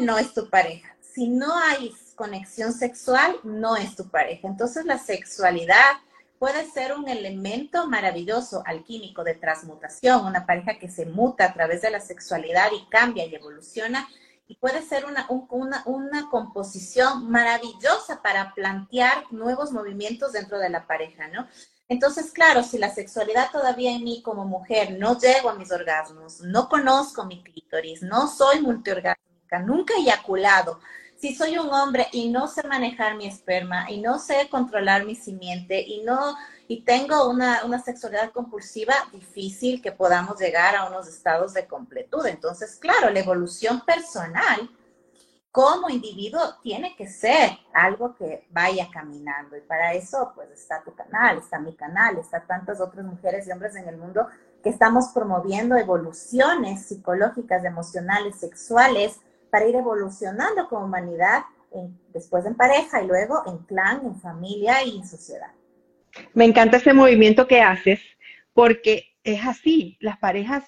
no 0.01 0.19
es 0.19 0.35
tu 0.35 0.49
pareja. 0.51 0.97
Si 1.01 1.29
no 1.29 1.57
hay 1.57 1.95
conexión 2.17 2.73
sexual, 2.73 3.37
no 3.45 3.77
es 3.77 3.95
tu 3.95 4.09
pareja. 4.09 4.49
Entonces 4.49 4.85
la 4.85 4.99
sexualidad 4.99 5.99
puede 6.41 6.65
ser 6.71 6.97
un 6.97 7.09
elemento 7.09 7.87
maravilloso 7.87 8.63
alquímico 8.67 9.23
de 9.23 9.35
transmutación, 9.35 10.27
una 10.27 10.47
pareja 10.47 10.79
que 10.79 10.89
se 10.89 11.07
muta 11.07 11.45
a 11.45 11.53
través 11.53 11.83
de 11.83 11.91
la 11.91 12.01
sexualidad 12.01 12.71
y 12.73 12.89
cambia 12.89 13.27
y 13.27 13.35
evoluciona. 13.35 14.09
Y 14.51 14.57
puede 14.57 14.83
ser 14.83 15.05
una, 15.07 15.29
una, 15.29 15.85
una 15.87 16.29
composición 16.29 17.31
maravillosa 17.31 18.21
para 18.21 18.53
plantear 18.53 19.23
nuevos 19.31 19.71
movimientos 19.71 20.33
dentro 20.33 20.59
de 20.59 20.69
la 20.69 20.89
pareja, 20.89 21.29
¿no? 21.29 21.47
Entonces, 21.89 22.33
claro, 22.33 22.65
si 22.65 22.77
la 22.77 22.93
sexualidad 22.93 23.53
todavía 23.53 23.93
en 23.93 24.03
mí 24.03 24.23
como 24.23 24.45
mujer 24.45 24.99
no 24.99 25.17
llego 25.21 25.51
a 25.51 25.55
mis 25.55 25.71
orgasmos, 25.71 26.41
no 26.41 26.69
conozco 26.69 27.25
mi 27.27 27.45
clítoris, 27.45 28.03
no 28.03 28.27
soy 28.27 28.61
multiorgásmica, 28.61 29.61
nunca 29.61 29.95
he 29.95 30.01
eyaculado, 30.01 30.81
si 31.17 31.33
soy 31.37 31.57
un 31.57 31.71
hombre 31.71 32.09
y 32.11 32.29
no 32.29 32.49
sé 32.49 32.67
manejar 32.67 33.15
mi 33.15 33.27
esperma 33.29 33.89
y 33.89 34.01
no 34.01 34.19
sé 34.19 34.49
controlar 34.51 35.05
mi 35.05 35.15
simiente 35.15 35.81
y 35.81 36.03
no 36.03 36.35
y 36.71 36.85
tengo 36.85 37.29
una, 37.29 37.65
una 37.65 37.83
sexualidad 37.83 38.31
compulsiva 38.31 38.95
difícil 39.13 39.83
que 39.83 39.91
podamos 39.91 40.39
llegar 40.39 40.77
a 40.77 40.89
unos 40.89 41.09
estados 41.09 41.53
de 41.53 41.67
completud. 41.67 42.25
Entonces, 42.27 42.77
claro, 42.77 43.11
la 43.11 43.19
evolución 43.19 43.81
personal 43.81 44.71
como 45.51 45.91
individuo 45.91 46.41
tiene 46.63 46.95
que 46.95 47.09
ser 47.09 47.59
algo 47.75 48.15
que 48.15 48.47
vaya 48.51 48.89
caminando 48.89 49.57
y 49.57 49.63
para 49.63 49.95
eso 49.95 50.31
pues 50.37 50.49
está 50.53 50.81
tu 50.85 50.95
canal, 50.95 51.39
está 51.39 51.59
mi 51.59 51.75
canal, 51.75 52.19
está 52.19 52.47
tantas 52.47 52.81
otras 52.81 53.05
mujeres 53.05 53.49
y 53.49 53.51
hombres 53.51 53.75
en 53.75 53.89
el 53.89 53.97
mundo 53.97 54.29
que 54.63 54.71
estamos 54.71 55.09
promoviendo 55.13 55.77
evoluciones 55.77 56.87
psicológicas, 56.87 57.65
emocionales, 57.65 58.39
sexuales 58.39 59.19
para 59.51 59.67
ir 59.67 59.75
evolucionando 59.75 60.69
como 60.69 60.85
humanidad 60.85 61.43
después 62.13 62.47
en 62.47 62.55
pareja 62.55 63.03
y 63.03 63.09
luego 63.09 63.43
en 63.47 63.59
clan, 63.59 64.07
en 64.07 64.21
familia 64.21 64.85
y 64.85 64.99
en 64.99 65.09
sociedad. 65.09 65.51
Me 66.35 66.45
encanta 66.45 66.79
ese 66.79 66.93
movimiento 66.93 67.47
que 67.47 67.61
haces 67.61 68.01
porque 68.53 69.15
es 69.25 69.45
así, 69.45 69.97
las 70.01 70.19
parejas 70.19 70.65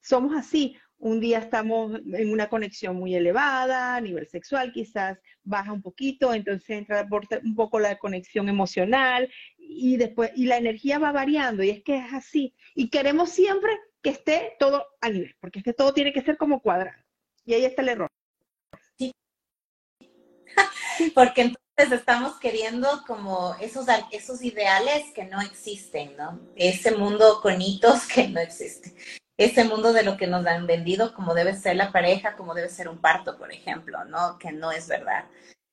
somos 0.00 0.34
así. 0.34 0.76
Un 0.98 1.20
día 1.20 1.38
estamos 1.38 2.00
en 2.14 2.32
una 2.32 2.48
conexión 2.48 2.96
muy 2.96 3.14
elevada, 3.14 3.96
a 3.96 4.00
nivel 4.00 4.26
sexual 4.28 4.72
quizás 4.72 5.18
baja 5.42 5.72
un 5.72 5.82
poquito, 5.82 6.32
entonces 6.32 6.70
entra 6.70 7.06
un 7.42 7.54
poco 7.54 7.78
la 7.78 7.98
conexión 7.98 8.48
emocional 8.48 9.30
y 9.58 9.96
después, 9.98 10.30
y 10.34 10.46
la 10.46 10.56
energía 10.56 10.98
va 10.98 11.12
variando 11.12 11.62
y 11.62 11.70
es 11.70 11.82
que 11.82 11.98
es 11.98 12.12
así. 12.12 12.54
Y 12.74 12.88
queremos 12.88 13.30
siempre 13.30 13.72
que 14.02 14.10
esté 14.10 14.54
todo 14.58 14.86
a 15.00 15.10
nivel, 15.10 15.34
porque 15.40 15.58
es 15.58 15.64
que 15.64 15.74
todo 15.74 15.92
tiene 15.92 16.12
que 16.12 16.22
ser 16.22 16.38
como 16.38 16.60
cuadrado. 16.60 17.02
Y 17.44 17.54
ahí 17.54 17.64
está 17.64 17.82
el 17.82 17.88
error. 17.90 18.08
Sí. 18.96 19.12
porque 21.14 21.42
entonces 21.42 21.63
estamos 21.76 22.38
queriendo 22.38 23.04
como 23.06 23.54
esos, 23.60 23.86
esos 24.10 24.42
ideales 24.42 25.12
que 25.14 25.24
no 25.24 25.40
existen, 25.40 26.16
¿no? 26.16 26.40
Ese 26.56 26.92
mundo 26.92 27.40
con 27.42 27.60
hitos 27.60 28.06
que 28.14 28.28
no 28.28 28.40
existe 28.40 28.94
ese 29.36 29.64
mundo 29.64 29.92
de 29.92 30.04
lo 30.04 30.16
que 30.16 30.26
nos 30.26 30.46
han 30.46 30.66
vendido 30.66 31.12
como 31.14 31.34
debe 31.34 31.56
ser 31.56 31.76
la 31.76 31.90
pareja, 31.90 32.36
como 32.36 32.54
debe 32.54 32.68
ser 32.68 32.88
un 32.88 32.98
parto, 32.98 33.36
por 33.36 33.52
ejemplo, 33.52 34.04
¿no? 34.04 34.38
Que 34.38 34.52
no 34.52 34.70
es 34.70 34.86
verdad. 34.86 35.24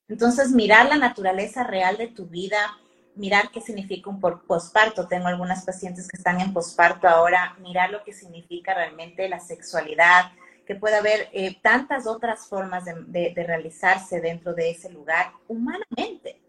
Entonces, 0.08 0.50
mirar 0.50 0.86
la 0.86 0.96
naturaleza 0.96 1.64
real 1.64 1.96
de 1.96 2.08
tu 2.08 2.26
vida, 2.26 2.76
mirar 3.14 3.50
qué 3.52 3.60
significa 3.60 4.10
un 4.10 4.20
posparto. 4.20 5.06
Tengo 5.06 5.28
algunas 5.28 5.64
pacientes 5.64 6.08
que 6.08 6.16
están 6.16 6.40
en 6.40 6.52
posparto 6.52 7.08
ahora, 7.08 7.56
mirar 7.60 7.90
lo 7.90 8.02
que 8.02 8.12
significa 8.12 8.74
realmente 8.74 9.28
la 9.28 9.38
sexualidad, 9.38 10.32
que 10.66 10.74
puede 10.74 10.96
haber 10.96 11.28
eh, 11.32 11.58
tantas 11.62 12.06
otras 12.06 12.46
formas 12.46 12.84
de 12.84 13.44
realizarse 13.46 14.20
dentro 14.20 14.54
de 14.54 14.70
ese 14.70 14.90
lugar 14.90 15.32
humanamente. 15.48 16.42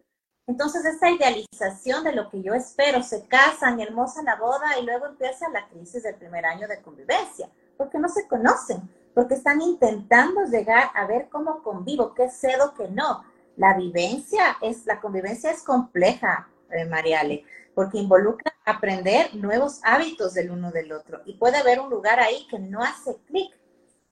Entonces, 0.46 0.84
esa 0.84 1.10
idealización 1.10 2.04
de 2.04 2.12
lo 2.12 2.30
que 2.30 2.42
yo 2.42 2.54
espero, 2.54 3.02
se 3.02 3.26
casan, 3.28 3.80
hermosa 3.80 4.22
la 4.24 4.36
boda 4.36 4.78
y 4.80 4.86
luego 4.86 5.06
empieza 5.06 5.48
la 5.50 5.68
crisis 5.70 6.04
del 6.04 6.16
primer 6.16 6.46
año 6.46 6.68
de 6.68 6.82
convivencia, 6.82 7.50
porque 7.78 7.98
no 7.98 8.10
se 8.10 8.28
conocen, 8.28 8.82
porque 9.14 9.36
están 9.36 9.62
intentando 9.62 10.44
llegar 10.44 10.90
a 10.96 11.08
ver 11.08 11.30
cómo 11.30 11.64
convivo, 11.64 12.14
qué 12.14 12.30
cedo, 12.30 12.74
qué 12.74 12.90
no. 12.90 13.24
La 13.56 13.78
vivencia 13.78 14.58
es, 14.62 14.86
la 14.86 15.00
convivencia 15.00 15.50
es 15.50 15.64
compleja, 15.64 16.50
eh, 16.72 16.86
Mariale, 16.86 17.46
porque 17.74 18.00
involucra 18.00 18.54
aprender 18.66 19.34
nuevos 19.36 19.80
hábitos 19.84 20.34
del 20.34 20.52
uno 20.52 20.72
del 20.72 20.92
otro 20.92 21.22
y 21.26 21.38
puede 21.38 21.58
haber 21.58 21.80
un 21.80 21.90
lugar 21.90 22.20
ahí 22.20 22.48
que 22.50 22.60
no 22.60 22.82
hace 22.84 23.16
clic. 23.28 23.54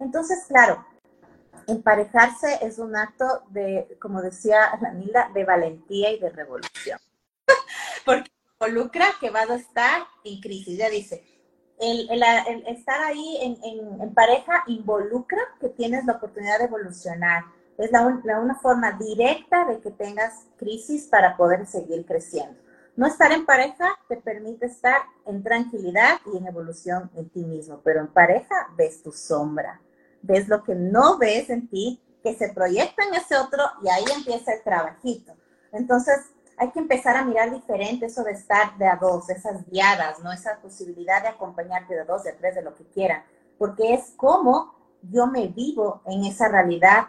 Entonces, 0.02 0.46
claro, 0.48 0.84
emparejarse 1.68 2.58
es 2.62 2.80
un 2.80 2.96
acto 2.96 3.44
de, 3.50 3.98
como 4.02 4.22
decía 4.22 4.72
la 4.82 5.30
de 5.30 5.46
valentía 5.46 6.12
y 6.12 6.20
de 6.20 6.32
revolución. 6.32 7.00
Porque 8.06 8.32
involucra 8.60 9.06
que 9.20 9.30
vas 9.30 9.50
a 9.50 9.56
estar 9.56 10.02
en 10.24 10.42
crisis. 10.42 10.78
Ya 10.78 10.90
dice, 10.90 11.24
el, 11.80 12.10
estar 12.68 13.00
ahí 13.04 13.38
en, 13.42 14.14
pareja 14.16 14.64
involucra 14.66 15.40
que 15.60 15.70
tienes 15.70 16.04
la 16.06 16.14
oportunidad 16.14 16.58
de 16.58 16.66
evolucionar. 16.66 17.44
Es 17.78 17.92
la, 17.92 18.06
una 18.40 18.56
forma 18.56 18.94
directa 18.94 19.66
de 19.66 19.80
que 19.82 19.92
tengas 19.92 20.48
crisis 20.58 21.08
para 21.08 21.38
poder 21.38 21.68
seguir 21.68 22.06
creciendo. 22.08 22.60
No 22.96 23.06
estar 23.06 23.32
en 23.32 23.46
pareja 23.46 23.88
te 24.10 24.18
permite 24.18 24.66
estar 24.66 25.02
en 25.26 25.44
tranquilidad 25.44 26.20
y 26.34 26.38
en 26.38 26.48
evolución 26.48 27.10
en 27.16 27.30
ti 27.30 27.46
mismo, 27.46 27.82
pero 27.84 28.02
en 28.02 28.08
pareja 28.08 28.68
ves 28.76 29.02
tu 29.02 29.12
sombra 29.12 29.80
ves 30.22 30.48
lo 30.48 30.64
que 30.64 30.76
no 30.76 31.18
ves 31.18 31.50
en 31.50 31.68
ti, 31.70 32.02
que 32.24 32.36
se 32.36 32.50
proyecta 32.50 33.04
en 33.04 33.16
ese 33.16 33.38
otro 33.38 33.64
y 33.84 33.90
ahí 33.90 34.04
empieza 34.16 34.54
el 34.54 34.64
trabajito. 34.64 35.34
Entonces, 35.72 36.18
hay 36.58 36.70
que 36.72 36.80
empezar 36.80 37.16
a 37.16 37.26
mirar 37.26 37.52
diferente 37.52 38.06
eso 38.06 38.24
de 38.24 38.34
estar 38.34 38.78
de 38.78 38.86
a 38.86 38.96
dos, 38.98 39.30
esas 39.30 39.66
guiadas, 39.68 40.20
¿no? 40.20 40.32
Esa 40.32 40.60
posibilidad 40.62 41.22
de 41.22 41.30
acompañarte 41.30 41.96
de 41.96 42.06
dos, 42.06 42.24
de 42.24 42.34
tres, 42.34 42.56
de 42.56 42.62
lo 42.62 42.76
que 42.76 42.86
quieran, 42.86 43.24
porque 43.58 43.94
es 43.94 44.14
como 44.16 44.76
yo 45.02 45.26
me 45.26 45.48
vivo 45.48 46.04
en 46.06 46.26
esa 46.26 46.48
realidad, 46.48 47.08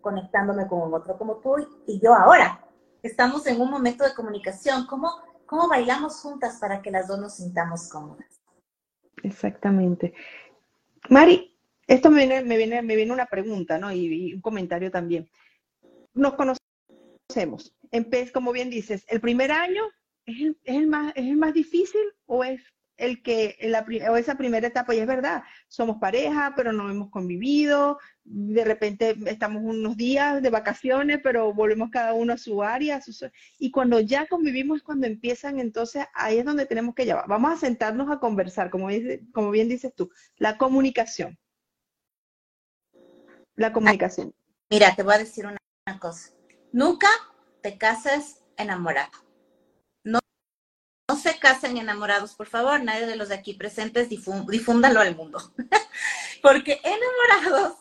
conectándome 0.00 0.68
con 0.68 0.82
un 0.82 0.94
otro 0.94 1.18
como 1.18 1.38
tú 1.38 1.56
y 1.86 1.98
yo 2.00 2.14
ahora. 2.14 2.64
Estamos 3.02 3.46
en 3.46 3.60
un 3.60 3.70
momento 3.70 4.04
de 4.04 4.14
comunicación, 4.14 4.86
¿cómo, 4.86 5.10
cómo 5.46 5.68
bailamos 5.68 6.20
juntas 6.20 6.58
para 6.60 6.80
que 6.80 6.92
las 6.92 7.08
dos 7.08 7.18
nos 7.18 7.36
sintamos 7.36 7.88
cómodas? 7.88 8.40
Exactamente. 9.22 10.14
Mari, 11.08 11.55
esto 11.86 12.10
me 12.10 12.26
viene, 12.26 12.42
me 12.42 12.56
viene, 12.56 12.82
me 12.82 12.96
viene 12.96 13.12
una 13.12 13.26
pregunta, 13.26 13.78
¿no? 13.78 13.92
Y, 13.92 14.34
un 14.34 14.40
comentario 14.40 14.90
también. 14.90 15.28
Nos 16.14 16.34
conocemos. 16.34 17.74
como 18.32 18.52
bien 18.52 18.70
dices, 18.70 19.04
¿el 19.08 19.20
primer 19.20 19.52
año 19.52 19.84
es 20.24 20.40
el, 20.40 20.58
es 20.64 20.76
el, 20.76 20.86
más, 20.88 21.12
es 21.14 21.26
el 21.26 21.36
más 21.36 21.54
difícil 21.54 22.02
o 22.26 22.42
es 22.42 22.60
el 22.96 23.22
que, 23.22 23.56
la, 23.60 23.86
o 24.10 24.16
esa 24.16 24.36
primera 24.36 24.66
etapa, 24.66 24.94
y 24.94 24.98
es 24.98 25.06
verdad, 25.06 25.42
somos 25.68 25.98
pareja, 25.98 26.54
pero 26.56 26.72
no 26.72 26.90
hemos 26.90 27.10
convivido, 27.10 27.98
de 28.24 28.64
repente 28.64 29.14
estamos 29.26 29.62
unos 29.62 29.98
días 29.98 30.42
de 30.42 30.50
vacaciones, 30.50 31.20
pero 31.22 31.52
volvemos 31.52 31.90
cada 31.90 32.14
uno 32.14 32.32
a 32.32 32.38
su 32.38 32.62
área, 32.62 33.00
y 33.58 33.70
cuando 33.70 34.00
ya 34.00 34.26
convivimos, 34.26 34.82
cuando 34.82 35.06
empiezan, 35.06 35.60
entonces 35.60 36.06
ahí 36.14 36.38
es 36.38 36.44
donde 36.44 36.64
tenemos 36.64 36.94
que 36.94 37.04
llevar. 37.04 37.26
Vamos 37.28 37.52
a 37.52 37.56
sentarnos 37.58 38.10
a 38.10 38.18
conversar, 38.18 38.70
como, 38.70 38.88
dice, 38.88 39.22
como 39.32 39.50
bien 39.50 39.68
dices 39.68 39.92
tú, 39.94 40.10
la 40.38 40.56
comunicación 40.56 41.38
la 43.56 43.72
comunicación. 43.72 44.34
Mira, 44.70 44.94
te 44.94 45.02
voy 45.02 45.14
a 45.14 45.18
decir 45.18 45.46
una, 45.46 45.58
cosa. 45.98 46.30
Nunca 46.72 47.08
te 47.62 47.78
cases 47.78 48.44
enamorado. 48.56 49.10
No, 50.04 50.18
no 51.08 51.16
se 51.16 51.38
casen 51.38 51.76
enamorados, 51.76 52.34
por 52.34 52.46
favor. 52.46 52.82
Nadie 52.82 53.06
de 53.06 53.16
los 53.16 53.28
de 53.28 53.36
aquí 53.36 53.54
presentes 53.54 54.08
difúndalo 54.08 55.00
al 55.00 55.16
mundo. 55.16 55.38
Porque 56.42 56.80
enamorados 56.82 57.78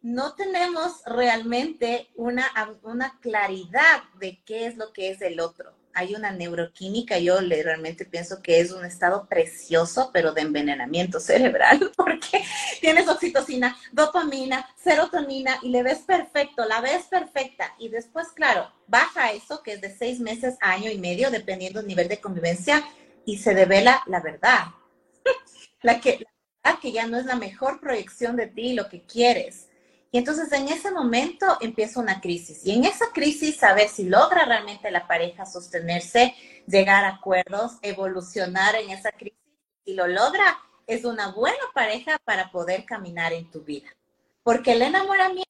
no 0.00 0.34
tenemos 0.34 1.02
realmente 1.04 2.10
una, 2.14 2.50
una 2.82 3.18
claridad 3.20 4.04
de 4.18 4.42
qué 4.44 4.66
es 4.66 4.76
lo 4.76 4.92
que 4.92 5.10
es 5.10 5.20
el 5.22 5.40
otro 5.40 5.76
hay 5.98 6.14
una 6.14 6.30
neuroquímica, 6.30 7.18
yo 7.18 7.40
realmente 7.40 8.04
pienso 8.04 8.40
que 8.40 8.60
es 8.60 8.70
un 8.70 8.84
estado 8.84 9.26
precioso, 9.26 10.10
pero 10.12 10.30
de 10.32 10.42
envenenamiento 10.42 11.18
cerebral, 11.18 11.90
porque 11.96 12.44
tienes 12.80 13.08
oxitocina, 13.08 13.76
dopamina, 13.90 14.64
serotonina 14.76 15.58
y 15.60 15.70
le 15.70 15.82
ves 15.82 15.98
perfecto, 15.98 16.64
la 16.66 16.80
ves 16.80 17.06
perfecta. 17.06 17.74
Y 17.80 17.88
después, 17.88 18.28
claro, 18.28 18.70
baja 18.86 19.32
eso, 19.32 19.60
que 19.64 19.72
es 19.72 19.80
de 19.80 19.90
seis 19.90 20.20
meses 20.20 20.56
a 20.60 20.70
año 20.70 20.88
y 20.88 20.98
medio, 20.98 21.32
dependiendo 21.32 21.80
del 21.80 21.88
nivel 21.88 22.06
de 22.06 22.20
convivencia, 22.20 22.84
y 23.24 23.38
se 23.38 23.52
devela 23.52 24.00
la 24.06 24.20
verdad. 24.20 24.66
la, 25.82 26.00
que, 26.00 26.20
la 26.20 26.30
verdad 26.62 26.80
que 26.80 26.92
ya 26.92 27.08
no 27.08 27.18
es 27.18 27.26
la 27.26 27.34
mejor 27.34 27.80
proyección 27.80 28.36
de 28.36 28.46
ti, 28.46 28.74
lo 28.74 28.88
que 28.88 29.02
quieres. 29.02 29.67
Y 30.10 30.18
entonces 30.18 30.50
en 30.52 30.68
ese 30.68 30.90
momento 30.90 31.58
empieza 31.60 32.00
una 32.00 32.20
crisis. 32.20 32.64
Y 32.64 32.72
en 32.72 32.84
esa 32.84 33.06
crisis, 33.12 33.56
saber 33.56 33.88
si 33.88 34.04
logra 34.04 34.44
realmente 34.46 34.90
la 34.90 35.06
pareja 35.06 35.44
sostenerse, 35.44 36.34
llegar 36.66 37.04
a 37.04 37.16
acuerdos, 37.16 37.78
evolucionar 37.82 38.74
en 38.76 38.90
esa 38.90 39.12
crisis. 39.12 39.38
Si 39.84 39.94
lo 39.94 40.06
logra, 40.06 40.58
es 40.86 41.04
una 41.04 41.32
buena 41.32 41.58
pareja 41.74 42.18
para 42.24 42.50
poder 42.50 42.86
caminar 42.86 43.32
en 43.34 43.50
tu 43.50 43.60
vida. 43.60 43.88
Porque 44.42 44.72
el 44.72 44.80
enamoramiento, 44.80 45.44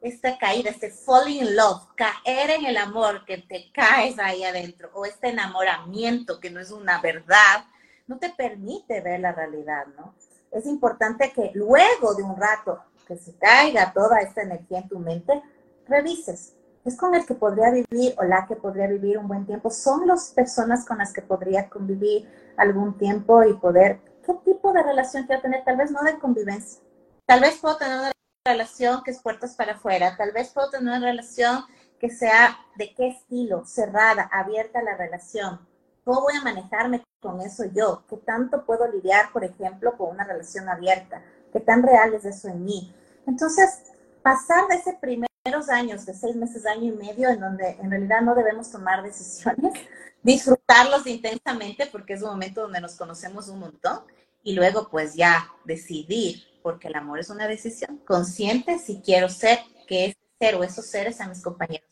esta 0.00 0.36
caída, 0.36 0.70
este 0.70 0.90
falling 0.90 1.44
in 1.44 1.56
love, 1.56 1.82
caer 1.94 2.50
en 2.50 2.66
el 2.66 2.76
amor, 2.76 3.24
que 3.24 3.38
te 3.38 3.70
caes 3.72 4.18
ahí 4.18 4.42
adentro, 4.42 4.90
o 4.94 5.04
este 5.04 5.28
enamoramiento 5.28 6.40
que 6.40 6.50
no 6.50 6.58
es 6.58 6.72
una 6.72 7.00
verdad, 7.00 7.64
no 8.08 8.18
te 8.18 8.30
permite 8.30 9.00
ver 9.00 9.20
la 9.20 9.32
realidad, 9.32 9.86
¿no? 9.96 10.16
Es 10.50 10.66
importante 10.66 11.32
que 11.32 11.52
luego 11.54 12.14
de 12.14 12.22
un 12.24 12.36
rato 12.36 12.82
que 13.04 13.16
se 13.16 13.34
caiga 13.36 13.92
toda 13.92 14.20
esta 14.20 14.42
energía 14.42 14.78
en 14.80 14.88
tu 14.88 14.98
mente, 14.98 15.42
revises. 15.86 16.54
¿Es 16.84 16.96
con 16.96 17.14
el 17.14 17.24
que 17.24 17.34
podría 17.34 17.70
vivir 17.70 18.14
o 18.18 18.24
la 18.24 18.46
que 18.46 18.56
podría 18.56 18.86
vivir 18.86 19.16
un 19.16 19.26
buen 19.26 19.46
tiempo? 19.46 19.70
¿Son 19.70 20.06
las 20.06 20.32
personas 20.32 20.84
con 20.84 20.98
las 20.98 21.12
que 21.12 21.22
podría 21.22 21.70
convivir 21.70 22.28
algún 22.56 22.98
tiempo 22.98 23.42
y 23.42 23.54
poder, 23.54 24.00
qué 24.24 24.34
tipo 24.44 24.72
de 24.72 24.82
relación 24.82 25.26
quiero 25.26 25.40
tener? 25.40 25.64
Tal 25.64 25.78
vez 25.78 25.90
no 25.90 26.02
de 26.02 26.18
convivencia. 26.18 26.82
Tal 27.26 27.40
vez 27.40 27.56
puedo 27.56 27.78
tener 27.78 27.98
una 27.98 28.12
relación 28.46 29.02
que 29.02 29.12
es 29.12 29.22
puertas 29.22 29.54
para 29.54 29.72
afuera. 29.72 30.14
Tal 30.18 30.32
vez 30.32 30.50
puedo 30.50 30.68
tener 30.70 30.88
una 30.88 31.00
relación 31.00 31.64
que 31.98 32.10
sea 32.10 32.58
de 32.76 32.94
qué 32.94 33.08
estilo, 33.08 33.64
cerrada, 33.64 34.28
abierta 34.30 34.82
la 34.82 34.94
relación. 34.94 35.60
¿Cómo 36.04 36.20
voy 36.20 36.34
a 36.36 36.44
manejarme 36.44 37.02
con 37.22 37.40
eso 37.40 37.64
yo? 37.72 38.04
¿Qué 38.10 38.18
tanto 38.18 38.66
puedo 38.66 38.86
lidiar, 38.92 39.32
por 39.32 39.42
ejemplo, 39.42 39.96
con 39.96 40.10
una 40.10 40.24
relación 40.24 40.68
abierta? 40.68 41.22
¿Qué 41.54 41.60
tan 41.60 41.84
real 41.84 42.12
es 42.14 42.24
eso 42.24 42.48
en 42.48 42.64
mí? 42.64 42.92
Entonces, 43.28 43.84
pasar 44.22 44.66
de 44.66 44.74
esos 44.74 44.94
primeros 44.96 45.68
años, 45.68 46.04
de 46.04 46.12
seis 46.12 46.34
meses, 46.34 46.66
año 46.66 46.92
y 46.92 46.96
medio, 46.96 47.28
en 47.28 47.38
donde 47.38 47.76
en 47.80 47.92
realidad 47.92 48.22
no 48.22 48.34
debemos 48.34 48.72
tomar 48.72 49.04
decisiones, 49.04 49.72
disfrutarlos 50.24 51.06
intensamente 51.06 51.86
porque 51.86 52.14
es 52.14 52.22
un 52.22 52.30
momento 52.30 52.62
donde 52.62 52.80
nos 52.80 52.96
conocemos 52.96 53.48
un 53.48 53.60
montón 53.60 54.00
y 54.42 54.54
luego 54.54 54.88
pues 54.90 55.14
ya 55.14 55.48
decidir, 55.64 56.42
porque 56.60 56.88
el 56.88 56.96
amor 56.96 57.20
es 57.20 57.30
una 57.30 57.46
decisión 57.46 57.98
consciente 57.98 58.80
si 58.80 59.00
quiero 59.00 59.28
ser 59.28 59.60
que 59.86 60.06
ese 60.06 60.18
ser 60.40 60.56
o 60.56 60.64
esos 60.64 60.86
seres 60.86 61.16
sean 61.16 61.28
mis 61.28 61.40
compañeros 61.40 61.88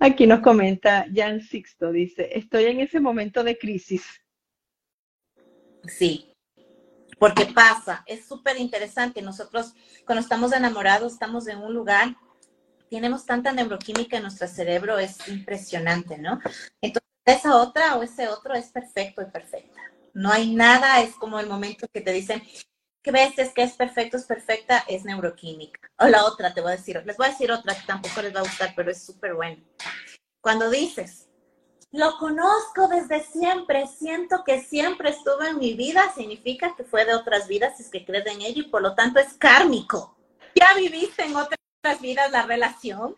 Aquí 0.00 0.26
nos 0.26 0.40
comenta 0.40 1.06
Jan 1.14 1.40
Sixto, 1.40 1.92
dice, 1.92 2.36
estoy 2.36 2.64
en 2.64 2.80
ese 2.80 2.98
momento 2.98 3.44
de 3.44 3.56
crisis. 3.56 4.04
Sí, 5.84 6.29
porque 7.20 7.44
pasa, 7.44 8.02
es 8.06 8.26
súper 8.26 8.58
interesante. 8.58 9.20
Nosotros 9.20 9.74
cuando 10.06 10.22
estamos 10.22 10.52
enamorados, 10.52 11.12
estamos 11.12 11.46
en 11.48 11.58
un 11.58 11.74
lugar, 11.74 12.16
tenemos 12.88 13.26
tanta 13.26 13.52
neuroquímica 13.52 14.16
en 14.16 14.22
nuestro 14.22 14.48
cerebro, 14.48 14.98
es 14.98 15.28
impresionante, 15.28 16.16
¿no? 16.16 16.40
Entonces, 16.80 17.10
esa 17.26 17.56
otra 17.56 17.96
o 17.96 18.02
ese 18.02 18.26
otro 18.26 18.54
es 18.54 18.68
perfecto 18.70 19.20
y 19.20 19.26
perfecta. 19.26 19.80
No 20.14 20.32
hay 20.32 20.54
nada, 20.54 21.02
es 21.02 21.14
como 21.14 21.38
el 21.38 21.46
momento 21.46 21.86
que 21.92 22.00
te 22.00 22.10
dicen, 22.10 22.42
¿qué 23.02 23.12
ves? 23.12 23.38
Es 23.38 23.52
que 23.52 23.64
es 23.64 23.74
perfecto, 23.74 24.16
es 24.16 24.24
perfecta, 24.24 24.82
es 24.88 25.04
neuroquímica. 25.04 25.78
O 25.98 26.06
la 26.06 26.24
otra, 26.24 26.54
te 26.54 26.62
voy 26.62 26.72
a 26.72 26.76
decir, 26.76 27.02
les 27.04 27.18
voy 27.18 27.26
a 27.26 27.30
decir 27.30 27.52
otra 27.52 27.74
que 27.74 27.86
tampoco 27.86 28.22
les 28.22 28.34
va 28.34 28.40
a 28.40 28.44
gustar, 28.44 28.72
pero 28.74 28.90
es 28.90 29.04
súper 29.04 29.34
buena. 29.34 29.62
Cuando 30.40 30.70
dices, 30.70 31.29
lo 31.92 32.18
conozco 32.18 32.86
desde 32.88 33.24
siempre, 33.24 33.86
siento 33.86 34.44
que 34.44 34.62
siempre 34.62 35.10
estuvo 35.10 35.42
en 35.42 35.58
mi 35.58 35.74
vida, 35.74 36.12
significa 36.14 36.74
que 36.76 36.84
fue 36.84 37.04
de 37.04 37.14
otras 37.14 37.48
vidas, 37.48 37.76
si 37.76 37.82
es 37.82 37.90
que 37.90 38.04
crees 38.04 38.26
en 38.26 38.42
ello 38.42 38.62
y 38.62 38.68
por 38.68 38.82
lo 38.82 38.94
tanto 38.94 39.18
es 39.18 39.32
kármico. 39.34 40.16
Ya 40.54 40.74
viviste 40.76 41.24
en 41.24 41.34
otras 41.34 42.00
vidas 42.00 42.30
la 42.30 42.42
relación 42.42 43.16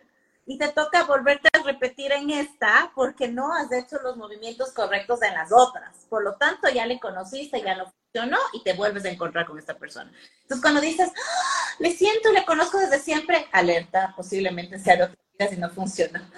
y 0.53 0.59
te 0.59 0.69
toca 0.69 1.05
volverte 1.05 1.49
a 1.55 1.63
repetir 1.63 2.13
en 2.13 2.29
esta 2.29 2.93
porque 2.95 3.27
no 3.27 3.55
has 3.55 3.73
hecho 3.73 3.97
los 4.03 4.19
movimientos 4.19 4.71
correctos 4.73 5.23
en 5.23 5.33
las 5.33 5.51
otras. 5.51 6.07
Por 6.11 6.23
lo 6.23 6.35
tanto, 6.35 6.69
ya 6.69 6.85
le 6.85 7.01
conociste, 7.01 7.63
ya 7.63 7.75
no 7.75 7.91
funcionó 7.91 8.37
y 8.53 8.63
te 8.63 8.75
vuelves 8.75 9.07
a 9.07 9.09
encontrar 9.09 9.47
con 9.47 9.59
esta 9.59 9.79
persona. 9.79 10.13
Entonces, 10.43 10.61
cuando 10.61 10.83
dices, 10.83 11.11
¡Ah! 11.11 11.77
le 11.79 11.91
siento, 11.93 12.31
le 12.33 12.45
conozco 12.45 12.79
desde 12.79 12.99
siempre, 12.99 13.47
alerta, 13.51 14.13
posiblemente 14.15 14.79
sea 14.79 14.97
vida 14.97 15.49
si 15.49 15.57
no 15.57 15.71
funciona. 15.71 16.31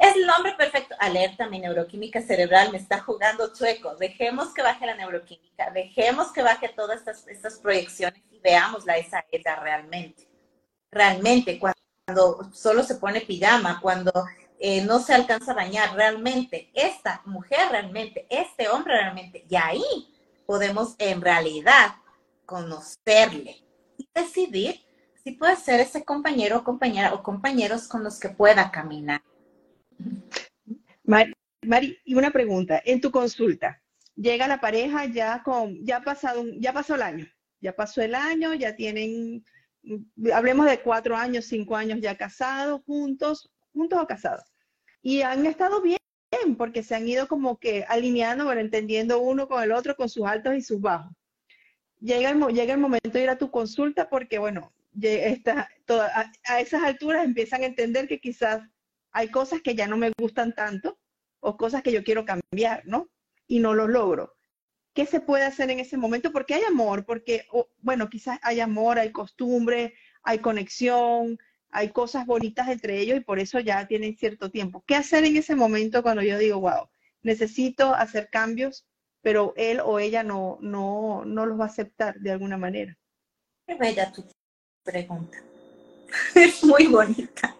Es 0.00 0.16
el 0.16 0.28
hombre 0.28 0.54
perfecto, 0.58 0.96
alerta, 0.98 1.46
mi 1.46 1.60
neuroquímica 1.60 2.20
cerebral 2.22 2.72
me 2.72 2.78
está 2.78 2.98
jugando 2.98 3.54
chueco. 3.54 3.94
Dejemos 3.96 4.52
que 4.52 4.62
baje 4.62 4.84
la 4.84 4.96
neuroquímica, 4.96 5.70
dejemos 5.70 6.32
que 6.32 6.42
baje 6.42 6.70
todas 6.70 6.98
estas, 6.98 7.28
estas 7.28 7.60
proyecciones 7.60 8.20
y 8.32 8.40
veámosla 8.40 8.96
esa 8.96 9.24
ella 9.30 9.54
realmente. 9.54 10.28
Realmente, 10.90 11.56
cuando 11.60 11.79
cuando 12.12 12.50
solo 12.52 12.82
se 12.82 12.96
pone 12.96 13.20
pijama, 13.20 13.80
cuando 13.80 14.12
eh, 14.58 14.84
no 14.84 14.98
se 14.98 15.14
alcanza 15.14 15.52
a 15.52 15.54
bañar 15.54 15.94
realmente, 15.94 16.70
esta 16.74 17.22
mujer 17.24 17.60
realmente, 17.70 18.26
este 18.28 18.68
hombre 18.68 18.94
realmente, 18.94 19.46
y 19.48 19.54
ahí 19.54 19.84
podemos 20.44 20.96
en 20.98 21.20
realidad 21.20 21.94
conocerle 22.44 23.62
y 23.96 24.08
decidir 24.12 24.80
si 25.22 25.32
puede 25.32 25.54
ser 25.54 25.78
ese 25.78 26.04
compañero 26.04 26.58
o 26.58 26.64
compañera 26.64 27.14
o 27.14 27.22
compañeros 27.22 27.86
con 27.86 28.02
los 28.02 28.18
que 28.18 28.30
pueda 28.30 28.72
caminar. 28.72 29.22
Mari, 31.04 31.32
Mari, 31.62 31.96
y 32.04 32.14
una 32.14 32.32
pregunta, 32.32 32.82
en 32.84 33.00
tu 33.00 33.12
consulta, 33.12 33.80
llega 34.16 34.48
la 34.48 34.60
pareja 34.60 35.04
ya 35.04 35.42
con, 35.44 35.84
ya 35.84 36.00
pasado, 36.00 36.42
ya 36.58 36.72
pasó 36.72 36.96
el 36.96 37.02
año, 37.02 37.26
ya 37.60 37.76
pasó 37.76 38.02
el 38.02 38.16
año, 38.16 38.54
ya 38.54 38.74
tienen 38.74 39.44
hablemos 40.32 40.66
de 40.66 40.80
cuatro 40.80 41.16
años, 41.16 41.46
cinco 41.46 41.76
años 41.76 42.00
ya 42.00 42.16
casados, 42.16 42.82
juntos, 42.84 43.50
juntos 43.72 43.98
o 44.00 44.06
casados. 44.06 44.44
Y 45.02 45.22
han 45.22 45.46
estado 45.46 45.80
bien, 45.80 45.98
porque 46.56 46.82
se 46.82 46.94
han 46.94 47.08
ido 47.08 47.26
como 47.26 47.58
que 47.58 47.84
alineando, 47.88 48.44
bueno, 48.44 48.60
entendiendo 48.60 49.20
uno 49.20 49.48
con 49.48 49.62
el 49.62 49.72
otro, 49.72 49.96
con 49.96 50.08
sus 50.08 50.26
altos 50.26 50.54
y 50.54 50.62
sus 50.62 50.80
bajos. 50.80 51.12
Llega 52.00 52.30
el, 52.30 52.38
momento 52.78 53.10
de 53.10 53.22
ir 53.22 53.30
a 53.30 53.38
tu 53.38 53.50
consulta 53.50 54.08
porque, 54.08 54.38
bueno, 54.38 54.72
a, 55.86 56.32
a 56.44 56.60
esas 56.60 56.82
alturas 56.82 57.24
empiezan 57.24 57.62
a 57.62 57.66
entender 57.66 58.08
que 58.08 58.20
quizás 58.20 58.62
hay 59.12 59.28
cosas 59.28 59.60
que 59.60 59.74
ya 59.74 59.86
no 59.86 59.96
me 59.96 60.12
gustan 60.18 60.54
tanto 60.54 60.98
o 61.40 61.56
cosas 61.56 61.82
que 61.82 61.92
yo 61.92 62.04
quiero 62.04 62.24
cambiar, 62.24 62.82
¿no? 62.86 63.10
Y 63.46 63.58
no 63.58 63.74
lo 63.74 63.86
logro. 63.86 64.34
¿Qué 64.94 65.06
se 65.06 65.20
puede 65.20 65.44
hacer 65.44 65.70
en 65.70 65.80
ese 65.80 65.96
momento? 65.96 66.32
Porque 66.32 66.54
hay 66.54 66.62
amor, 66.64 67.04
porque, 67.04 67.46
bueno, 67.80 68.08
quizás 68.08 68.38
hay 68.42 68.60
amor, 68.60 68.98
hay 68.98 69.12
costumbre, 69.12 69.94
hay 70.22 70.38
conexión, 70.38 71.38
hay 71.70 71.90
cosas 71.90 72.26
bonitas 72.26 72.68
entre 72.68 72.98
ellos 72.98 73.16
y 73.16 73.20
por 73.20 73.38
eso 73.38 73.60
ya 73.60 73.86
tienen 73.86 74.16
cierto 74.16 74.50
tiempo. 74.50 74.82
¿Qué 74.86 74.94
hacer 74.94 75.24
en 75.24 75.36
ese 75.36 75.54
momento 75.54 76.02
cuando 76.02 76.22
yo 76.22 76.38
digo, 76.38 76.60
wow, 76.60 76.88
necesito 77.22 77.94
hacer 77.94 78.28
cambios, 78.30 78.86
pero 79.22 79.54
él 79.56 79.80
o 79.84 79.98
ella 79.98 80.22
no, 80.22 80.58
no, 80.60 81.24
no 81.24 81.46
los 81.46 81.58
va 81.58 81.64
a 81.64 81.68
aceptar 81.68 82.18
de 82.18 82.32
alguna 82.32 82.56
manera? 82.56 82.96
Qué 83.66 83.74
bella 83.74 84.10
tu 84.12 84.24
pregunta. 84.82 85.38
Es 86.34 86.64
muy 86.64 86.86
bonita. 86.86 87.56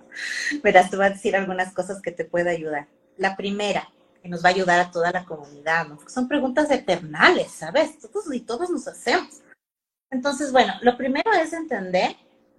Verás, 0.63 0.91
te 0.91 0.97
voy 0.97 1.07
a 1.07 1.11
decir 1.11 1.37
algunas 1.37 1.73
cosas 1.73 2.03
que 2.03 2.11
te 2.11 2.25
pueden 2.25 2.49
ayudar. 2.49 2.89
La 3.17 3.37
primera, 3.37 3.89
que 4.23 4.29
nos 4.29 4.45
va 4.45 4.49
a 4.49 4.53
ayudar 4.53 4.81
a 4.81 4.91
toda 4.91 5.11
la 5.11 5.25
comunidad, 5.25 5.87
¿no? 5.87 5.99
son 6.09 6.29
preguntas 6.29 6.71
eternales, 6.71 7.53
¿sabes? 7.53 7.99
Todos 7.99 8.33
y 8.33 8.41
todos 8.41 8.71
nos 8.71 8.87
hacemos. 8.87 9.41
Entonces, 10.11 10.53
bueno, 10.53 10.75
lo 10.83 10.97
primero 10.97 11.33
es 11.33 11.53
entender 11.53 12.17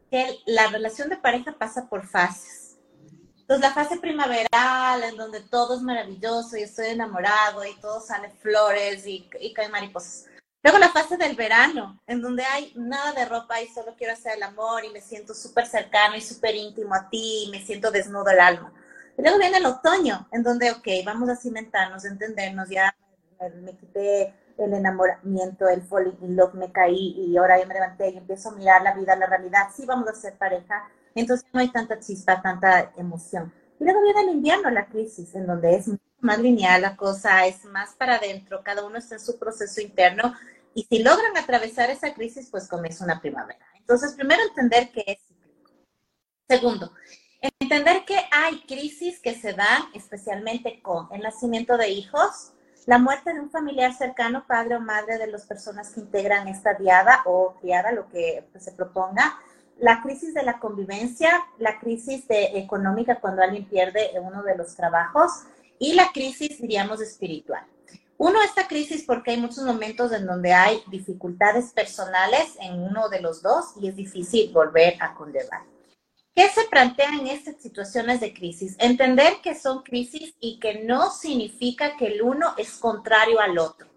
que 0.10 0.40
la 0.46 0.68
relación 0.68 1.10
de 1.10 1.18
pareja 1.18 1.54
pasa 1.58 1.88
por 1.88 2.08
fases. 2.08 2.78
Entonces, 3.38 3.62
la 3.62 3.74
fase 3.74 3.98
primaveral, 3.98 5.04
en 5.04 5.18
donde 5.18 5.42
todo 5.42 5.76
es 5.76 5.82
maravilloso 5.82 6.58
y 6.58 6.62
estoy 6.62 6.88
enamorado 6.88 7.66
y 7.66 7.76
todo 7.82 8.00
sale 8.00 8.30
flores 8.30 9.06
y, 9.06 9.30
y 9.40 9.54
caen 9.54 9.72
mariposas. 9.72 10.26
Luego 10.64 10.78
la 10.78 10.90
fase 10.90 11.18
del 11.18 11.36
verano, 11.36 12.00
en 12.08 12.22
donde 12.22 12.44
hay 12.44 12.72
nada 12.76 13.14
de 13.14 13.26
ropa 13.26 13.62
y 13.62 13.68
solo 13.68 13.96
quiero 13.98 14.14
hacer 14.14 14.38
el 14.38 14.44
amor 14.44 14.86
y 14.86 14.90
me 14.90 15.02
siento 15.02 15.34
súper 15.34 15.66
cercano 15.66 16.16
y 16.16 16.22
súper 16.22 16.56
íntimo 16.56 16.94
a 16.94 17.10
ti 17.10 17.46
y 17.48 17.52
me 17.52 17.66
siento 17.66 17.92
desnudo 17.92 18.30
el 18.30 18.40
alma 18.40 18.72
luego 19.18 19.38
viene 19.38 19.58
el 19.58 19.66
otoño, 19.66 20.28
en 20.32 20.44
donde, 20.44 20.72
ok, 20.72 20.88
vamos 21.06 21.30
a 21.30 21.36
cimentarnos, 21.36 22.06
entendernos, 22.06 22.70
ya 22.70 22.96
me, 23.62 23.76
quité 23.78 24.34
el 24.58 24.74
enamoramiento, 24.74 25.68
el 25.68 25.82
fall 25.82 26.16
in 26.22 26.36
love, 26.36 26.54
me 26.54 26.72
caí 26.72 27.16
y 27.18 27.38
ahora 27.38 27.60
ya 27.60 27.66
me 27.66 27.74
levanté 27.74 28.10
y 28.10 28.18
empiezo 28.18 28.50
a 28.50 28.56
mirar 28.56 28.82
la 28.84 28.94
vida, 28.94 29.16
la 29.16 29.26
realidad, 29.26 29.70
sí 29.76 29.86
vamos 29.86 30.08
a 30.10 30.14
ser 30.14 30.38
pareja, 30.38 30.90
entonces 31.16 31.48
no 31.52 31.60
hay 31.60 31.70
tanta 31.70 32.00
chispa, 32.00 32.42
tanta 32.42 32.92
emoción. 32.98 33.52
Y 33.80 33.84
luego 33.84 34.02
viene 34.04 34.22
el 34.22 34.30
invierno, 34.30 34.70
la 34.70 34.86
crisis, 34.86 35.34
en 35.34 35.48
donde 35.48 35.76
es 35.76 35.90
más 36.20 36.38
lineal 36.38 36.84
la 36.84 36.96
cosa, 36.96 37.48
es 37.48 37.66
más 37.66 37.96
para 37.96 38.16
adentro, 38.16 38.62
cada 38.64 38.86
uno 38.86 38.98
está 38.98 39.16
en 39.16 39.22
su 39.22 39.40
proceso 39.40 39.82
interno 39.82 40.36
y 40.74 40.84
si 40.84 41.04
logran 41.04 41.36
atravesar 41.36 41.90
esa 41.90 42.14
crisis, 42.14 42.50
pues 42.50 42.68
comienza 42.68 43.04
una 43.04 43.20
primavera. 43.20 43.66
Entonces, 43.76 44.14
primero 44.14 44.42
entender 44.44 44.92
que 44.92 45.04
es. 45.06 45.20
Segundo, 46.48 46.94
Entender 47.42 48.06
que 48.06 48.20
hay 48.32 48.62
crisis 48.68 49.20
que 49.20 49.34
se 49.34 49.54
dan 49.54 49.82
especialmente 49.96 50.80
con 50.84 51.08
el 51.12 51.22
nacimiento 51.22 51.76
de 51.76 51.90
hijos, 51.90 52.54
la 52.86 53.00
muerte 53.00 53.34
de 53.34 53.40
un 53.40 53.50
familiar 53.50 53.94
cercano, 53.94 54.46
padre 54.48 54.76
o 54.76 54.80
madre 54.80 55.18
de 55.18 55.26
las 55.26 55.48
personas 55.48 55.90
que 55.90 56.02
integran 56.02 56.48
esta 56.48 56.76
diada 56.76 57.22
o 57.26 57.56
criada, 57.60 57.92
lo 57.94 58.08
que 58.10 58.48
se 58.60 58.72
proponga, 58.74 59.40
la 59.80 60.04
crisis 60.04 60.36
de 60.36 60.44
la 60.44 60.60
convivencia, 60.60 61.32
la 61.58 61.80
crisis 61.80 62.28
de, 62.28 62.60
económica 62.60 63.20
cuando 63.20 63.42
alguien 63.42 63.66
pierde 63.66 64.12
uno 64.22 64.44
de 64.44 64.56
los 64.56 64.76
trabajos 64.76 65.32
y 65.80 65.94
la 65.94 66.12
crisis, 66.12 66.62
diríamos, 66.62 67.02
espiritual. 67.02 67.66
Uno, 68.20 68.40
esta 68.44 68.68
crisis 68.68 69.04
porque 69.04 69.32
hay 69.32 69.38
muchos 69.38 69.64
momentos 69.64 70.12
en 70.12 70.28
donde 70.28 70.54
hay 70.54 70.84
dificultades 70.92 71.72
personales 71.72 72.56
en 72.60 72.74
uno 72.84 73.10
de 73.10 73.20
los 73.20 73.42
dos 73.42 73.74
y 73.82 73.88
es 73.88 73.96
difícil 73.96 74.54
volver 74.54 74.94
a 75.00 75.16
conllevar. 75.16 75.64
¿Qué 76.34 76.48
se 76.48 76.64
plantea 76.70 77.10
en 77.10 77.28
estas 77.28 77.62
situaciones 77.62 78.22
de 78.22 78.34
crisis? 78.34 78.78
Entender 78.80 79.42
que 79.44 79.54
son 79.54 79.84
crisis 79.84 80.34
y 80.40 80.60
que 80.60 80.86
no 80.86 81.12
significa 81.12 81.98
que 81.98 82.08
el 82.08 82.22
uno 82.22 82.54
es 82.58 82.78
contrario 82.78 83.42
al 83.42 83.58
otro, 83.60 83.90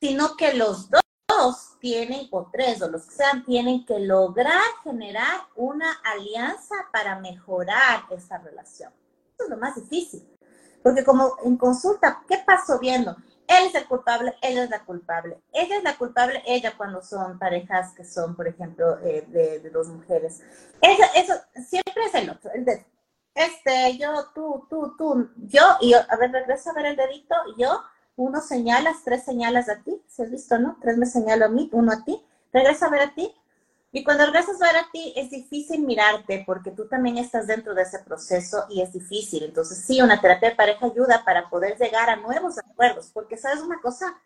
sino 0.00 0.34
que 0.36 0.54
los 0.54 0.88
dos 0.88 1.76
tienen, 1.80 2.26
o 2.30 2.48
tres, 2.50 2.80
o 2.80 2.90
los 2.90 3.04
que 3.06 3.16
sean, 3.16 3.44
tienen 3.44 3.84
que 3.84 3.98
lograr 3.98 4.62
generar 4.82 5.42
una 5.56 5.92
alianza 6.04 6.74
para 6.90 7.20
mejorar 7.20 8.04
esa 8.10 8.38
relación. 8.38 8.90
Eso 9.34 9.44
es 9.44 9.50
lo 9.50 9.58
más 9.58 9.74
difícil. 9.74 10.26
Porque 10.82 11.04
como 11.04 11.36
en 11.44 11.58
consulta, 11.58 12.24
¿qué 12.26 12.38
pasó 12.46 12.78
viendo? 12.78 13.14
Él 13.46 13.66
es 13.66 13.74
el 13.74 13.86
culpable, 13.86 14.34
ella 14.42 14.64
es 14.64 14.70
la 14.70 14.84
culpable. 14.84 15.38
Ella 15.52 15.76
es 15.76 15.84
la 15.84 15.96
culpable, 15.96 16.42
ella 16.46 16.74
cuando 16.76 17.02
son 17.02 17.38
parejas 17.38 17.92
que 17.94 18.04
son, 18.04 18.34
por 18.36 18.48
ejemplo, 18.48 18.98
eh, 19.00 19.24
de, 19.28 19.70
dos 19.70 19.88
mujeres. 19.88 20.42
Eso, 20.80 21.02
eso 21.14 21.34
siempre 21.66 22.04
es 22.06 22.14
el 22.14 22.30
otro, 22.30 22.50
el 22.52 22.64
de, 22.64 22.86
este, 23.34 23.98
yo, 23.98 24.12
tú, 24.34 24.66
tú, 24.70 24.94
tú, 24.96 25.30
yo, 25.36 25.62
y 25.80 25.92
a 25.94 26.16
ver, 26.18 26.30
regresa 26.30 26.70
a 26.70 26.74
ver 26.74 26.86
el 26.86 26.96
dedito, 26.96 27.34
yo, 27.58 27.82
uno 28.16 28.40
señalas, 28.40 29.02
tres 29.04 29.24
señalas 29.24 29.68
a 29.68 29.82
ti, 29.82 30.00
si 30.06 30.22
has 30.22 30.30
visto, 30.30 30.58
¿no? 30.58 30.78
Tres 30.80 30.96
me 30.96 31.06
señalo 31.06 31.46
a 31.46 31.48
mí, 31.48 31.68
uno 31.72 31.92
a 31.92 32.04
ti, 32.04 32.24
regresa 32.52 32.86
a 32.86 32.90
ver 32.90 33.00
a 33.00 33.14
ti. 33.14 33.34
Y 33.96 34.02
cuando 34.02 34.26
regresas 34.26 34.60
a 34.60 34.66
ver 34.66 34.76
a 34.76 34.90
ti, 34.90 35.12
es 35.14 35.30
difícil 35.30 35.82
mirarte 35.82 36.42
porque 36.44 36.72
tú 36.72 36.88
también 36.88 37.16
estás 37.16 37.46
dentro 37.46 37.76
de 37.76 37.82
ese 37.82 38.00
proceso 38.00 38.66
y 38.68 38.82
es 38.82 38.92
difícil. 38.92 39.44
Entonces, 39.44 39.84
sí, 39.86 40.02
una 40.02 40.20
terapia 40.20 40.50
de 40.50 40.56
pareja 40.56 40.86
ayuda 40.86 41.22
para 41.24 41.48
poder 41.48 41.78
llegar 41.78 42.10
a 42.10 42.16
nuevos 42.16 42.58
acuerdos, 42.58 43.12
porque 43.14 43.36
sabes 43.36 43.60
una 43.60 43.80
cosa, 43.80 44.18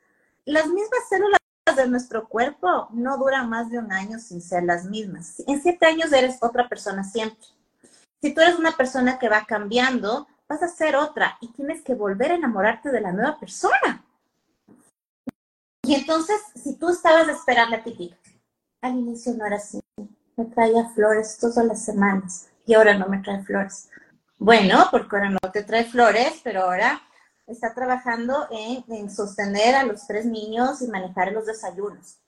las 0.47 0.69
mismas 0.69 1.01
células 1.11 1.39
de 1.77 1.87
nuestro 1.87 2.29
cuerpo 2.29 2.89
no 2.93 3.19
duran 3.19 3.51
más 3.51 3.69
de 3.69 3.79
un 3.79 3.93
año 3.93 4.19
sin 4.19 4.41
ser 4.41 4.63
las 4.63 4.87
mismas. 4.87 5.43
En 5.47 5.61
siete 5.61 5.85
años 5.85 6.15
eres 6.15 6.39
otra 6.41 6.67
persona 6.67 7.05
siempre. 7.05 7.47
Si 8.23 8.33
tú 8.33 8.41
eres 8.41 8.59
una 8.59 8.75
persona 8.75 9.19
que 9.19 9.29
va 9.29 9.45
cambiando, 9.45 10.29
vas 10.49 10.63
a 10.63 10.69
ser 10.69 10.97
otra 10.97 11.37
y 11.43 11.49
tienes 11.49 11.83
que 11.83 11.95
volver 11.95 12.33
a 12.33 12.37
enamorarte 12.37 12.91
de 12.91 13.03
la 13.03 13.13
nueva 13.13 13.39
persona. 13.39 14.03
Y 15.83 15.95
entonces, 15.95 16.41
si 16.55 16.77
tú 16.77 16.89
estabas 16.89 17.29
esperando 17.29 17.77
a 17.77 17.83
ti, 17.83 18.15
al 18.81 18.97
inicio 18.97 19.35
no 19.35 19.47
era 19.47 19.57
así, 19.57 19.81
me 20.37 20.45
traía 20.47 20.89
flores 20.91 21.39
todas 21.39 21.65
las 21.65 21.85
semanas 21.85 22.49
y 22.65 22.75
ahora 22.75 22.97
no 22.97 23.09
me 23.09 23.19
trae 23.19 23.43
flores. 23.45 23.89
Bueno, 24.39 24.87
porque 24.91 25.17
ahora 25.17 25.31
no 25.31 25.51
te 25.53 25.65
trae 25.65 25.85
flores, 25.85 26.41
pero 26.45 26.63
ahora 26.63 27.01
está 27.47 27.75
trabajando 27.75 28.47
en, 28.51 29.11
sostener 29.11 29.75
a 29.75 29.85
los 29.85 30.07
tres 30.07 30.27
niños 30.27 30.81
y 30.83 30.89
manejar 30.89 31.33
los 31.33 31.47
desayunos. 31.47 32.19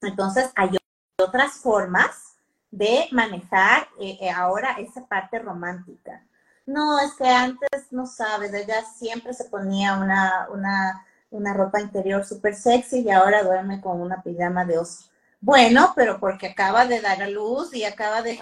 Entonces, 0.00 0.50
hay 0.54 0.70
otras 1.18 1.54
formas 1.54 2.36
de 2.70 3.08
manejar 3.10 3.88
eh, 4.00 4.16
eh, 4.20 4.30
ahora 4.30 4.76
esa 4.78 5.06
parte 5.06 5.38
romántica. 5.40 6.24
No, 6.64 7.00
es 7.00 7.14
que 7.14 7.28
antes, 7.28 7.90
no 7.90 8.06
sabes, 8.06 8.52
ella 8.54 8.84
siempre 8.84 9.32
se 9.34 9.44
ponía 9.44 9.96
una, 9.98 10.48
una, 10.50 11.04
una 11.30 11.54
ropa 11.54 11.80
interior 11.80 12.24
súper 12.24 12.54
sexy 12.54 13.00
y 13.00 13.10
ahora 13.10 13.42
duerme 13.42 13.80
con 13.80 14.00
una 14.00 14.22
pijama 14.22 14.64
de 14.64 14.78
oso. 14.78 15.10
Bueno, 15.40 15.92
pero 15.94 16.18
porque 16.18 16.48
acaba 16.48 16.86
de 16.86 17.00
dar 17.00 17.22
a 17.22 17.28
luz 17.28 17.72
y 17.74 17.84
acaba 17.84 18.22
de, 18.22 18.38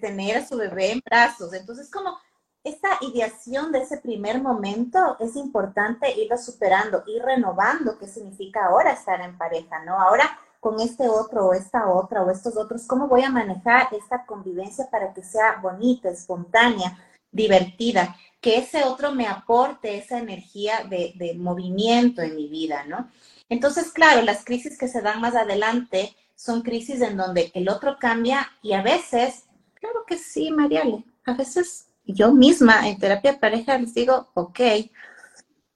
tener 0.00 0.38
a 0.38 0.46
su 0.46 0.56
bebé 0.56 0.92
en 0.92 1.00
brazos. 1.04 1.52
Entonces, 1.52 1.90
como 1.90 2.18
esta 2.62 2.88
ideación 3.00 3.72
de 3.72 3.80
ese 3.82 3.98
primer 3.98 4.40
momento 4.40 5.16
es 5.20 5.36
importante 5.36 6.12
irlo 6.20 6.36
superando, 6.36 7.04
ir 7.06 7.22
renovando 7.22 7.98
qué 7.98 8.08
significa 8.08 8.66
ahora 8.66 8.92
estar 8.92 9.20
en 9.20 9.38
pareja, 9.38 9.84
¿no? 9.84 10.00
Ahora 10.00 10.38
con 10.60 10.80
este 10.80 11.08
otro 11.08 11.46
o 11.46 11.54
esta 11.54 11.88
otra 11.88 12.22
o 12.22 12.30
estos 12.30 12.56
otros, 12.56 12.86
¿cómo 12.86 13.06
voy 13.06 13.22
a 13.22 13.30
manejar 13.30 13.88
esta 13.92 14.26
convivencia 14.26 14.88
para 14.90 15.12
que 15.14 15.22
sea 15.22 15.60
bonita, 15.62 16.08
espontánea, 16.08 16.98
divertida, 17.30 18.16
que 18.40 18.58
ese 18.58 18.82
otro 18.82 19.12
me 19.12 19.28
aporte 19.28 19.96
esa 19.98 20.18
energía 20.18 20.84
de, 20.88 21.12
de 21.16 21.34
movimiento 21.34 22.22
en 22.22 22.34
mi 22.34 22.48
vida, 22.48 22.84
¿no? 22.84 23.08
Entonces, 23.48 23.92
claro, 23.92 24.22
las 24.22 24.44
crisis 24.44 24.76
que 24.76 24.88
se 24.88 25.02
dan 25.02 25.20
más 25.20 25.36
adelante 25.36 26.16
son 26.36 26.62
crisis 26.62 27.00
en 27.00 27.16
donde 27.16 27.50
el 27.54 27.68
otro 27.68 27.98
cambia 27.98 28.52
y 28.62 28.74
a 28.74 28.82
veces, 28.82 29.46
claro 29.74 30.04
que 30.06 30.18
sí, 30.18 30.52
Mariale, 30.52 31.04
a 31.24 31.32
veces 31.32 31.88
yo 32.04 32.32
misma 32.32 32.88
en 32.88 32.98
terapia 32.98 33.32
de 33.32 33.38
pareja 33.38 33.78
les 33.78 33.94
digo, 33.94 34.28
ok, 34.34 34.60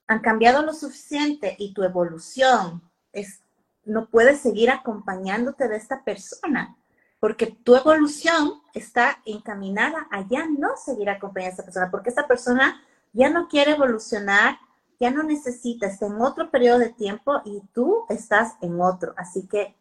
han 0.06 0.20
cambiado 0.20 0.62
lo 0.62 0.74
suficiente 0.74 1.56
y 1.58 1.72
tu 1.72 1.82
evolución 1.82 2.82
es, 3.12 3.42
no 3.84 4.08
puedes 4.08 4.40
seguir 4.40 4.70
acompañándote 4.70 5.66
de 5.66 5.76
esta 5.76 6.04
persona, 6.04 6.76
porque 7.18 7.46
tu 7.46 7.74
evolución 7.74 8.60
está 8.74 9.20
encaminada 9.24 10.06
a 10.10 10.26
ya 10.28 10.46
no 10.46 10.76
seguir 10.76 11.10
acompañando 11.10 11.50
a 11.50 11.52
esta 11.52 11.64
persona, 11.64 11.90
porque 11.90 12.10
esta 12.10 12.28
persona 12.28 12.82
ya 13.12 13.30
no 13.30 13.48
quiere 13.48 13.72
evolucionar, 13.72 14.58
ya 15.00 15.10
no 15.10 15.22
necesita, 15.22 15.86
está 15.86 16.06
en 16.06 16.20
otro 16.20 16.50
periodo 16.50 16.78
de 16.78 16.90
tiempo 16.90 17.40
y 17.44 17.62
tú 17.72 18.04
estás 18.10 18.54
en 18.60 18.80
otro. 18.80 19.14
Así 19.16 19.46
que 19.46 19.74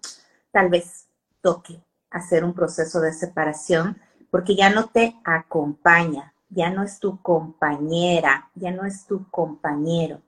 tal 0.52 0.70
vez 0.70 1.08
toque 1.42 1.84
hacer 2.10 2.44
un 2.44 2.54
proceso 2.54 3.00
de 3.02 3.14
separación 3.14 4.02
porque 4.32 4.56
ya 4.56 4.70
no 4.70 4.90
te 4.90 5.16
acompaña, 5.24 6.34
ya 6.50 6.70
no 6.70 6.84
es 6.84 7.00
tu 7.00 7.22
compañera, 7.22 8.50
ya 8.56 8.72
no 8.72 8.86
es 8.86 9.06
tu 9.06 9.30
compañero, 9.30 10.22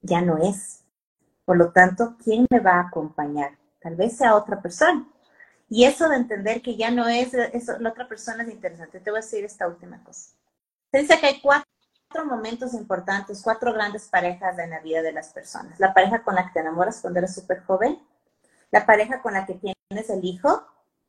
ya 0.00 0.20
no 0.20 0.38
es. 0.38 0.84
Por 1.44 1.56
lo 1.56 1.72
tanto, 1.72 2.16
¿quién 2.22 2.46
me 2.50 2.60
va 2.60 2.76
a 2.76 2.88
acompañar? 2.88 3.58
Tal 3.80 3.96
vez 3.96 4.16
sea 4.16 4.36
otra 4.36 4.62
persona. 4.62 5.06
Y 5.68 5.84
eso 5.84 6.08
de 6.08 6.16
entender 6.16 6.62
que 6.62 6.76
ya 6.76 6.90
no 6.90 7.08
es, 7.08 7.32
eso, 7.34 7.78
la 7.78 7.90
otra 7.90 8.06
persona 8.06 8.42
es 8.42 8.50
interesante. 8.50 9.00
Te 9.00 9.10
voy 9.10 9.18
a 9.18 9.22
decir 9.22 9.44
esta 9.44 9.66
última 9.66 10.02
cosa. 10.04 10.32
Dice 10.92 11.18
que 11.18 11.26
hay 11.26 11.40
cuatro 11.40 11.66
momentos 12.26 12.74
importantes, 12.74 13.40
cuatro 13.42 13.72
grandes 13.72 14.06
parejas 14.08 14.58
en 14.58 14.70
la 14.70 14.80
vida 14.80 15.00
de 15.00 15.12
las 15.12 15.30
personas. 15.30 15.80
La 15.80 15.94
pareja 15.94 16.22
con 16.22 16.34
la 16.34 16.44
que 16.44 16.52
te 16.52 16.60
enamoras 16.60 17.00
cuando 17.00 17.20
eres 17.20 17.34
súper 17.34 17.62
joven, 17.64 17.98
la 18.72 18.86
pareja 18.86 19.22
con 19.22 19.34
la 19.34 19.46
que 19.46 19.54
tienes 19.54 20.10
el 20.10 20.24
hijo, 20.24 20.66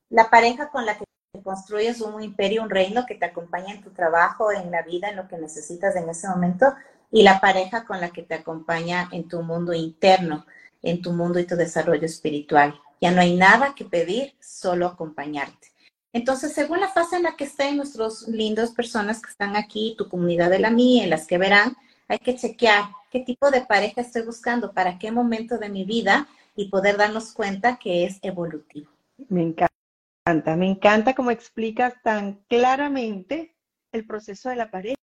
la 0.10 0.30
pareja 0.30 0.70
con 0.70 0.86
la 0.86 0.98
que 0.98 1.06
construyes 1.44 2.02
un 2.02 2.22
imperio, 2.22 2.62
un 2.62 2.70
reino 2.70 3.06
que 3.08 3.16
te 3.16 3.26
acompaña 3.26 3.74
en 3.74 3.82
tu 3.82 3.90
trabajo, 3.90 4.52
en 4.52 4.70
la 4.70 4.84
vida, 4.84 5.10
en 5.10 5.16
lo 5.16 5.28
que 5.28 5.38
necesitas 5.38 5.96
en 5.96 6.08
ese 6.08 6.28
momento, 6.28 6.76
y 7.10 7.24
la 7.24 7.40
pareja 7.40 7.86
con 7.86 8.00
la 8.00 8.12
que 8.12 8.22
te 8.22 8.36
acompaña 8.36 9.10
en 9.12 9.28
tu 9.28 9.42
mundo 9.42 9.74
interno, 9.74 10.46
en 10.82 11.02
tu 11.02 11.14
mundo 11.14 11.40
y 11.40 11.46
tu 11.46 11.56
desarrollo 11.56 12.06
espiritual. 12.06 12.80
Ya 13.02 13.12
no 13.12 13.22
hay 13.22 13.36
nada 13.36 13.74
que 13.76 13.86
pedir, 13.86 14.36
solo 14.40 14.88
acompañarte. 14.88 15.70
Entonces, 16.12 16.54
según 16.54 16.80
la 16.80 16.90
fase 16.90 17.16
en 17.16 17.24
la 17.24 17.36
que 17.36 17.46
estén 17.46 17.78
nuestros 17.78 18.28
lindos 18.28 18.72
personas 18.72 19.22
que 19.22 19.32
están 19.32 19.56
aquí, 19.56 19.96
tu 19.98 20.10
comunidad 20.10 20.50
de 20.50 20.60
la 20.60 20.70
mía, 20.70 21.04
en 21.04 21.10
las 21.10 21.26
que 21.26 21.38
verán, 21.40 21.76
hay 22.08 22.20
que 22.20 22.36
chequear 22.36 22.84
qué 23.10 23.22
tipo 23.22 23.50
de 23.50 23.62
pareja 23.62 24.02
estoy 24.02 24.22
buscando, 24.24 24.74
para 24.74 25.00
qué 25.00 25.12
momento 25.12 25.58
de 25.58 25.70
mi 25.70 25.86
vida 25.86 26.28
y 26.56 26.70
poder 26.70 26.98
darnos 26.98 27.34
cuenta 27.34 27.78
que 27.78 28.06
es 28.06 28.20
evolutivo. 28.22 28.92
Me 29.30 29.42
encanta, 29.42 30.56
me 30.56 30.70
encanta 30.70 31.16
cómo 31.16 31.32
explicas 31.32 31.94
tan 32.04 32.44
claramente 32.48 33.56
el 33.92 34.06
proceso 34.06 34.50
de 34.50 34.56
la 34.56 34.72
pareja. 34.72 34.98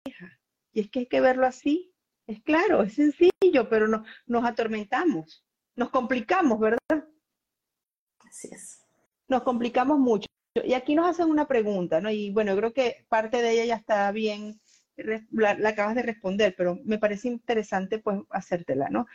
Y 0.74 0.82
es 0.82 0.89
que 0.89 1.00
hay 1.00 1.06
que 1.08 1.22
verlo 1.22 1.45
así. 1.45 1.93
Es 2.28 2.41
claro, 2.41 2.84
es 2.84 2.95
sencillo, 2.95 3.70
pero 3.70 3.88
no, 3.88 4.04
nos 4.26 4.43
atormentamos, 4.45 5.45
nos 5.76 5.89
complicamos, 5.89 6.60
¿verdad? 6.60 7.08
Así 8.20 8.50
es. 8.52 8.86
Nos 9.30 9.43
complicamos 9.43 9.98
mucho. 9.98 10.28
Y 10.64 10.74
aquí 10.74 10.95
nos 10.95 11.08
hacen 11.08 11.30
una 11.30 11.48
pregunta, 11.48 12.02
¿no? 12.02 12.10
Y 12.10 12.32
bueno, 12.32 12.56
creo 12.58 12.74
que 12.74 13.06
parte 13.08 13.41
de 13.41 13.52
ella 13.52 13.66
ya 13.66 13.76
está 13.76 14.12
bien, 14.12 14.60
la, 15.32 15.54
la 15.54 15.70
acabas 15.70 15.95
de 15.95 16.02
responder, 16.02 16.56
pero 16.58 16.80
me 16.84 16.98
parece 16.98 17.28
interesante 17.28 18.00
pues 18.00 18.20
hacértela, 18.30 18.89
¿no? 18.89 19.06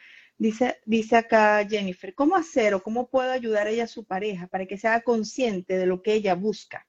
Dice, 0.43 0.80
dice 0.84 1.14
acá 1.14 1.64
Jennifer, 1.64 2.16
¿cómo 2.16 2.34
hacer 2.34 2.74
o 2.74 2.82
cómo 2.82 3.07
puedo 3.07 3.30
ayudar 3.30 3.68
ella 3.68 3.84
a 3.84 3.86
su 3.86 4.03
pareja 4.03 4.49
para 4.49 4.66
que 4.66 4.76
sea 4.76 5.01
consciente 5.03 5.76
de 5.76 5.86
lo 5.86 6.03
que 6.03 6.14
ella 6.14 6.34
busca? 6.34 6.84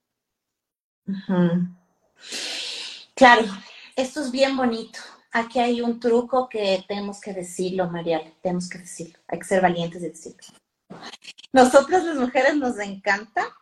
Claro, 3.14 3.44
esto 3.96 4.22
es 4.22 4.32
bien 4.32 4.58
bonito. 4.58 4.98
Aquí 5.32 5.60
hay 5.60 5.82
un 5.82 6.00
truco 6.00 6.50
que 6.50 6.84
tenemos 6.88 7.22
que 7.22 7.32
decirlo, 7.32 7.88
Marial, 7.92 8.34
tenemos 8.42 8.68
que 8.68 8.80
decirlo. 8.80 9.20
Hay 9.28 9.38
que 9.38 9.46
ser 9.46 9.62
valientes 9.62 10.02
y 10.02 10.10
decirlo. 10.10 10.42
Nosotras 11.52 12.06
las 12.06 12.16
mujeres 12.18 12.56
nos 12.56 12.80
encanta 12.80 13.56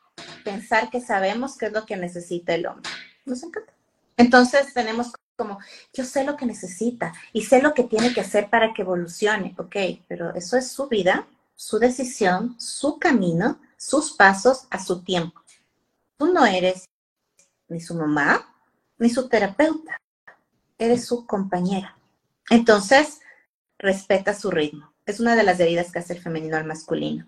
pensar 0.46 0.90
que 0.90 1.02
sabemos 1.02 1.58
qué 1.58 1.66
es 1.66 1.74
lo 1.74 1.86
que 1.86 1.98
necesita 1.98 2.56
el 2.56 2.66
hombre. 2.66 2.90
Nos 3.26 3.44
encanta. 3.44 3.74
Entonces 4.16 4.74
tenemos 4.74 5.12
como, 5.42 5.58
yo 5.92 6.06
sé 6.06 6.24
lo 6.24 6.38
que 6.38 6.46
necesita 6.46 7.14
y 7.34 7.42
sé 7.42 7.64
lo 7.64 7.74
que 7.74 7.84
tiene 7.84 8.14
que 8.14 8.22
hacer 8.22 8.48
para 8.48 8.74
que 8.74 8.84
evolucione, 8.84 9.56
ok, 9.58 9.76
pero 10.08 10.36
eso 10.36 10.56
es 10.56 10.72
su 10.72 10.88
vida, 10.88 11.28
su 11.56 11.80
decisión, 11.80 12.60
su 12.60 13.00
camino, 13.00 13.60
sus 13.76 14.14
pasos 14.14 14.68
a 14.70 14.78
su 14.78 15.02
tiempo. 15.02 15.42
Tú 16.16 16.32
no 16.32 16.46
eres 16.46 16.86
ni 17.70 17.82
su 17.82 17.96
mamá, 17.96 18.54
ni 19.00 19.10
su 19.10 19.28
terapeuta, 19.28 20.00
eres 20.78 21.06
su 21.08 21.26
compañera. 21.26 21.98
Entonces, 22.52 23.20
respeta 23.80 24.36
su 24.36 24.52
ritmo. 24.52 24.94
Es 25.08 25.20
una 25.20 25.36
de 25.36 25.42
las 25.42 25.60
heridas 25.60 25.92
que 25.92 25.98
hace 25.98 26.14
el 26.14 26.22
femenino 26.22 26.56
al 26.56 26.66
masculino. 26.66 27.26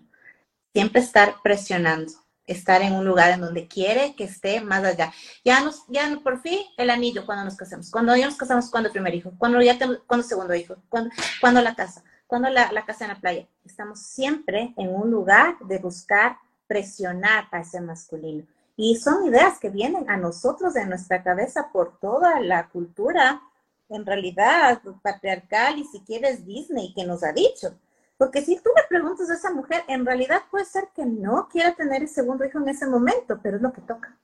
Siempre 0.72 1.00
estar 1.00 1.34
presionando, 1.42 2.12
estar 2.46 2.82
en 2.82 2.92
un 2.94 3.04
lugar 3.04 3.30
en 3.32 3.40
donde 3.40 3.66
quiere 3.66 4.14
que 4.14 4.24
esté 4.24 4.60
más 4.60 4.84
allá. 4.84 5.12
Ya 5.44 5.60
nos, 5.60 5.84
ya 5.88 6.18
por 6.22 6.40
fin 6.40 6.60
el 6.76 6.90
anillo 6.90 7.24
cuando 7.26 7.44
nos 7.44 7.56
casamos. 7.56 7.90
Cuando 7.90 8.14
ya 8.16 8.26
nos 8.26 8.36
casamos, 8.36 8.70
cuando 8.70 8.88
el 8.88 8.92
primer 8.92 9.14
hijo, 9.14 9.32
cuando 9.38 9.60
ya 9.62 9.78
cuando 10.06 10.26
segundo 10.26 10.54
hijo, 10.54 10.76
cuando, 10.88 11.10
cuando 11.40 11.60
la 11.60 11.74
casa, 11.74 12.02
cuando 12.26 12.50
la, 12.50 12.72
la, 12.72 12.84
casa 12.84 13.04
en 13.04 13.12
la 13.12 13.20
playa. 13.20 13.46
Estamos 13.64 14.00
siempre 14.00 14.74
en 14.76 14.94
un 14.94 15.10
lugar 15.10 15.58
de 15.60 15.78
buscar 15.78 16.36
presionar 16.66 17.48
a 17.52 17.60
ese 17.60 17.80
masculino. 17.80 18.46
Y 18.76 18.96
son 18.96 19.26
ideas 19.26 19.58
que 19.60 19.70
vienen 19.70 20.10
a 20.10 20.16
nosotros 20.16 20.74
de 20.74 20.86
nuestra 20.86 21.22
cabeza 21.22 21.70
por 21.72 21.98
toda 21.98 22.40
la 22.40 22.68
cultura, 22.68 23.40
en 23.88 24.04
realidad, 24.04 24.82
patriarcal 25.02 25.78
y 25.78 25.84
si 25.84 26.00
quieres 26.00 26.44
Disney, 26.44 26.92
que 26.94 27.04
nos 27.04 27.22
ha 27.22 27.32
dicho 27.32 27.78
porque 28.16 28.42
si 28.42 28.56
tú 28.56 28.70
le 28.76 28.82
preguntas 28.88 29.28
a 29.28 29.34
esa 29.34 29.52
mujer, 29.52 29.82
en 29.88 30.06
realidad 30.06 30.42
puede 30.50 30.64
ser 30.64 30.88
que 30.94 31.04
no 31.04 31.48
quiera 31.48 31.74
tener 31.74 32.02
el 32.02 32.08
segundo 32.08 32.44
hijo 32.44 32.58
en 32.58 32.68
ese 32.68 32.86
momento, 32.86 33.40
pero 33.42 33.56
es 33.56 33.62
lo 33.62 33.72
que 33.72 33.80
toca. 33.80 34.16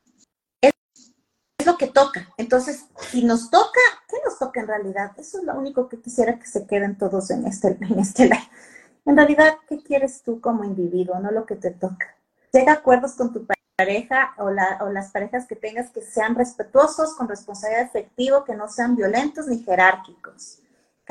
Es 0.60 1.66
lo 1.66 1.76
que 1.76 1.88
toca. 1.88 2.28
Entonces, 2.36 2.86
si 3.10 3.24
nos 3.24 3.50
toca, 3.50 3.80
¿qué 4.08 4.16
nos 4.24 4.38
toca 4.38 4.60
en 4.60 4.68
realidad? 4.68 5.12
Eso 5.18 5.38
es 5.38 5.44
lo 5.44 5.54
único 5.54 5.88
que 5.88 6.00
quisiera 6.00 6.38
que 6.38 6.46
se 6.46 6.66
queden 6.66 6.96
todos 6.96 7.30
en 7.30 7.46
este, 7.46 7.76
en 7.80 7.98
este 7.98 8.24
live. 8.24 8.48
En 9.04 9.16
realidad, 9.16 9.54
¿qué 9.68 9.82
quieres 9.82 10.22
tú 10.22 10.40
como 10.40 10.64
individuo, 10.64 11.18
no 11.18 11.32
lo 11.32 11.44
que 11.44 11.56
te 11.56 11.70
toca? 11.70 12.16
Llega 12.52 12.72
a 12.72 12.76
acuerdos 12.76 13.14
con 13.14 13.32
tu 13.32 13.46
pareja 13.76 14.34
o, 14.38 14.44
o 14.44 14.90
las 14.90 15.10
parejas 15.10 15.46
que 15.46 15.56
tengas 15.56 15.90
que 15.90 16.02
sean 16.02 16.36
respetuosos, 16.36 17.14
con 17.14 17.28
responsabilidad 17.28 17.86
efectiva, 17.86 18.44
que 18.44 18.54
no 18.54 18.68
sean 18.68 18.94
violentos 18.94 19.48
ni 19.48 19.58
jerárquicos. 19.58 20.60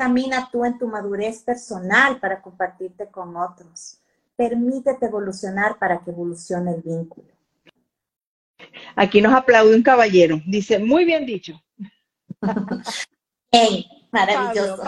Camina 0.00 0.48
tú 0.50 0.64
en 0.64 0.78
tu 0.78 0.88
madurez 0.88 1.42
personal 1.42 2.18
para 2.20 2.40
compartirte 2.40 3.08
con 3.10 3.36
otros. 3.36 4.00
Permítete 4.34 5.04
evolucionar 5.04 5.78
para 5.78 6.02
que 6.02 6.10
evolucione 6.10 6.70
el 6.70 6.80
vínculo. 6.80 7.28
Aquí 8.96 9.20
nos 9.20 9.34
aplaude 9.34 9.76
un 9.76 9.82
caballero. 9.82 10.40
Dice, 10.46 10.78
muy 10.78 11.04
bien 11.04 11.26
dicho. 11.26 11.62
Hey, 13.52 13.84
maravilloso. 14.10 14.82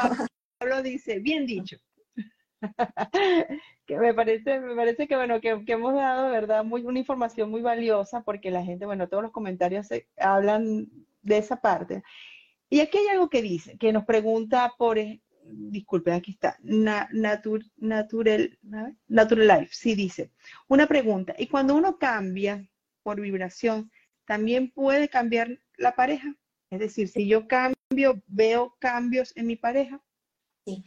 Pablo, 0.56 0.82
dice, 0.82 1.18
bien 1.18 1.44
dicho. 1.44 1.76
que 3.86 3.98
me 3.98 4.14
parece, 4.14 4.60
me 4.60 4.74
parece 4.74 5.06
que 5.06 5.16
bueno, 5.16 5.42
que, 5.42 5.60
hemos 5.66 5.94
dado, 5.94 6.30
¿verdad? 6.30 6.64
Muy, 6.64 6.86
una 6.86 7.00
información 7.00 7.50
muy 7.50 7.60
valiosa 7.60 8.22
porque 8.22 8.50
la 8.50 8.64
gente, 8.64 8.86
bueno, 8.86 9.08
todos 9.08 9.24
los 9.24 9.32
comentarios 9.32 9.88
hablan 10.16 10.88
de 11.20 11.36
esa 11.36 11.60
parte. 11.60 12.02
Y 12.72 12.80
aquí 12.80 12.96
hay 12.96 13.08
algo 13.08 13.28
que 13.28 13.42
dice, 13.42 13.76
que 13.76 13.92
nos 13.92 14.06
pregunta 14.06 14.72
por, 14.78 14.96
eh, 14.96 15.20
disculpen, 15.44 16.14
aquí 16.14 16.30
está, 16.30 16.56
Natural, 16.62 17.70
Natural 17.76 18.58
Life, 19.46 19.68
sí 19.72 19.94
dice, 19.94 20.30
una 20.68 20.86
pregunta, 20.86 21.34
y 21.36 21.48
cuando 21.48 21.74
uno 21.74 21.98
cambia 21.98 22.66
por 23.02 23.20
vibración, 23.20 23.92
¿también 24.24 24.70
puede 24.70 25.10
cambiar 25.10 25.60
la 25.76 25.94
pareja? 25.94 26.34
Es 26.70 26.78
decir, 26.78 27.08
si 27.08 27.28
yo 27.28 27.46
cambio, 27.46 28.22
veo 28.26 28.74
cambios 28.78 29.36
en 29.36 29.48
mi 29.48 29.56
pareja. 29.56 30.02
Sí. 30.64 30.82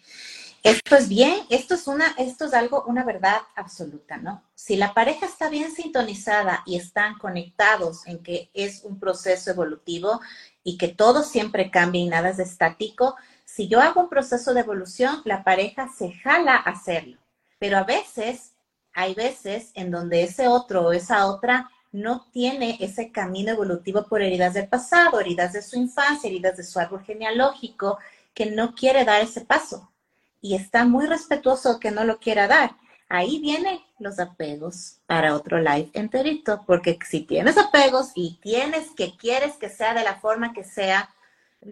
Esto 0.65 0.95
es 0.95 1.09
bien, 1.09 1.41
esto 1.51 1.75
es 1.75 1.85
una, 1.85 2.15
esto 2.17 2.45
es 2.45 2.53
algo, 2.55 2.85
una 2.87 3.03
verdad 3.03 3.37
absoluta, 3.55 4.17
¿no? 4.17 4.41
Si 4.55 4.75
la 4.75 4.95
pareja 4.95 5.27
está 5.27 5.47
bien 5.47 5.71
sintonizada 5.71 6.63
y 6.65 6.75
están 6.75 7.19
conectados 7.19 8.07
en 8.07 8.23
que 8.23 8.49
es 8.55 8.83
un 8.83 8.99
proceso 8.99 9.51
evolutivo 9.51 10.21
y 10.63 10.79
que 10.79 10.87
todo 10.87 11.21
siempre 11.21 11.69
cambia 11.69 12.01
y 12.01 12.07
nada 12.07 12.29
es 12.29 12.39
estático, 12.39 13.15
si 13.45 13.67
yo 13.67 13.79
hago 13.79 14.01
un 14.01 14.09
proceso 14.09 14.55
de 14.55 14.61
evolución, 14.61 15.21
la 15.23 15.43
pareja 15.43 15.87
se 15.95 16.13
jala 16.13 16.55
a 16.55 16.71
hacerlo. 16.71 17.19
Pero 17.59 17.77
a 17.77 17.83
veces, 17.83 18.53
hay 18.91 19.13
veces 19.13 19.69
en 19.75 19.91
donde 19.91 20.23
ese 20.23 20.47
otro 20.47 20.87
o 20.87 20.93
esa 20.93 21.27
otra 21.27 21.69
no 21.91 22.25
tiene 22.31 22.79
ese 22.81 23.11
camino 23.11 23.51
evolutivo 23.51 24.07
por 24.07 24.23
heridas 24.23 24.55
del 24.55 24.67
pasado, 24.67 25.19
heridas 25.19 25.53
de 25.53 25.61
su 25.61 25.77
infancia, 25.77 26.27
heridas 26.27 26.57
de 26.57 26.63
su 26.63 26.79
árbol 26.79 27.03
genealógico, 27.03 27.99
que 28.33 28.47
no 28.47 28.73
quiere 28.73 29.05
dar 29.05 29.21
ese 29.21 29.41
paso 29.41 29.91
y 30.41 30.55
está 30.55 30.85
muy 30.85 31.05
respetuoso 31.05 31.79
que 31.79 31.91
no 31.91 32.03
lo 32.03 32.19
quiera 32.19 32.47
dar. 32.47 32.75
Ahí 33.07 33.39
vienen 33.39 33.79
los 33.99 34.19
apegos 34.19 34.97
para 35.05 35.35
otro 35.35 35.59
live 35.59 35.89
enterito, 35.93 36.63
porque 36.65 36.97
si 37.07 37.21
tienes 37.21 37.57
apegos 37.57 38.11
y 38.15 38.39
tienes 38.41 38.89
que 38.91 39.15
quieres 39.15 39.57
que 39.57 39.69
sea 39.69 39.93
de 39.93 40.03
la 40.03 40.15
forma 40.15 40.53
que 40.53 40.63
sea, 40.63 41.09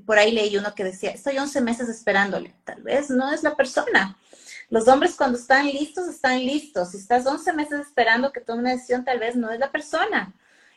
por 0.05 0.18
ahí 0.18 0.32
leí 0.32 0.55
uno 0.57 0.76
que 0.76 0.84
decía, 0.84 1.11
estoy 1.11 1.38
11 1.38 1.61
meses 1.61 1.89
esperándole, 1.89 2.53
tal 2.64 2.82
vez 2.82 3.09
no 3.09 3.32
es 3.32 3.43
la 3.43 3.55
persona. 3.55 4.18
Los 4.70 4.88
hombres 4.88 5.16
cuando 5.16 5.38
están 5.38 5.68
listos, 5.68 6.07
están 6.07 6.39
listos. 6.39 6.91
Si 6.91 6.97
estás 6.97 7.28
11 7.28 7.53
meses 7.53 7.82
esperando 7.82 8.32
que 8.32 8.41
tome 8.41 8.61
una 8.61 8.72
decisión, 8.72 9.05
tal 9.05 9.20
vez 9.20 9.36
no 9.36 9.51
es 9.51 9.59
la 9.59 9.72
persona. 9.72 10.34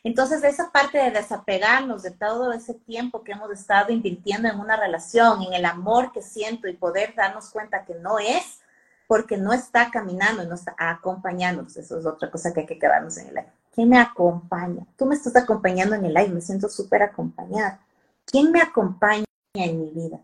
Entonces, 0.07 0.41
esa 0.45 0.71
parte 0.71 0.99
de 0.99 1.11
desapegarnos 1.11 2.01
de 2.01 2.11
todo 2.11 2.53
ese 2.53 2.73
tiempo 2.73 3.25
que 3.25 3.33
hemos 3.33 3.51
estado 3.51 3.91
invirtiendo 3.91 4.47
en 4.47 4.57
una 4.57 4.77
relación, 4.77 5.43
en 5.43 5.51
el 5.51 5.65
amor 5.65 6.13
que 6.13 6.21
siento 6.21 6.69
y 6.69 6.77
poder 6.77 7.13
darnos 7.13 7.49
cuenta 7.49 7.83
que 7.83 7.93
no 7.95 8.17
es, 8.17 8.61
porque 9.05 9.35
no 9.35 9.51
está 9.51 9.91
caminando 9.91 10.43
y 10.43 10.47
no 10.47 10.55
está 10.55 10.73
acompañándonos. 10.77 11.75
Eso 11.75 11.99
es 11.99 12.05
otra 12.05 12.31
cosa 12.31 12.53
que 12.53 12.61
hay 12.61 12.65
que 12.65 12.79
quedarnos 12.79 13.17
en 13.17 13.27
el 13.27 13.37
aire. 13.39 13.51
¿Quién 13.75 13.89
me 13.89 13.99
acompaña? 13.99 14.85
Tú 14.95 15.05
me 15.05 15.15
estás 15.15 15.35
acompañando 15.35 15.95
en 15.95 16.05
el 16.05 16.15
aire, 16.15 16.31
me 16.31 16.39
siento 16.39 16.69
súper 16.69 17.03
acompañada. 17.03 17.81
¿Quién 18.23 18.49
me 18.49 18.61
acompaña 18.61 19.25
en 19.55 19.77
mi 19.77 19.89
vida? 19.89 20.21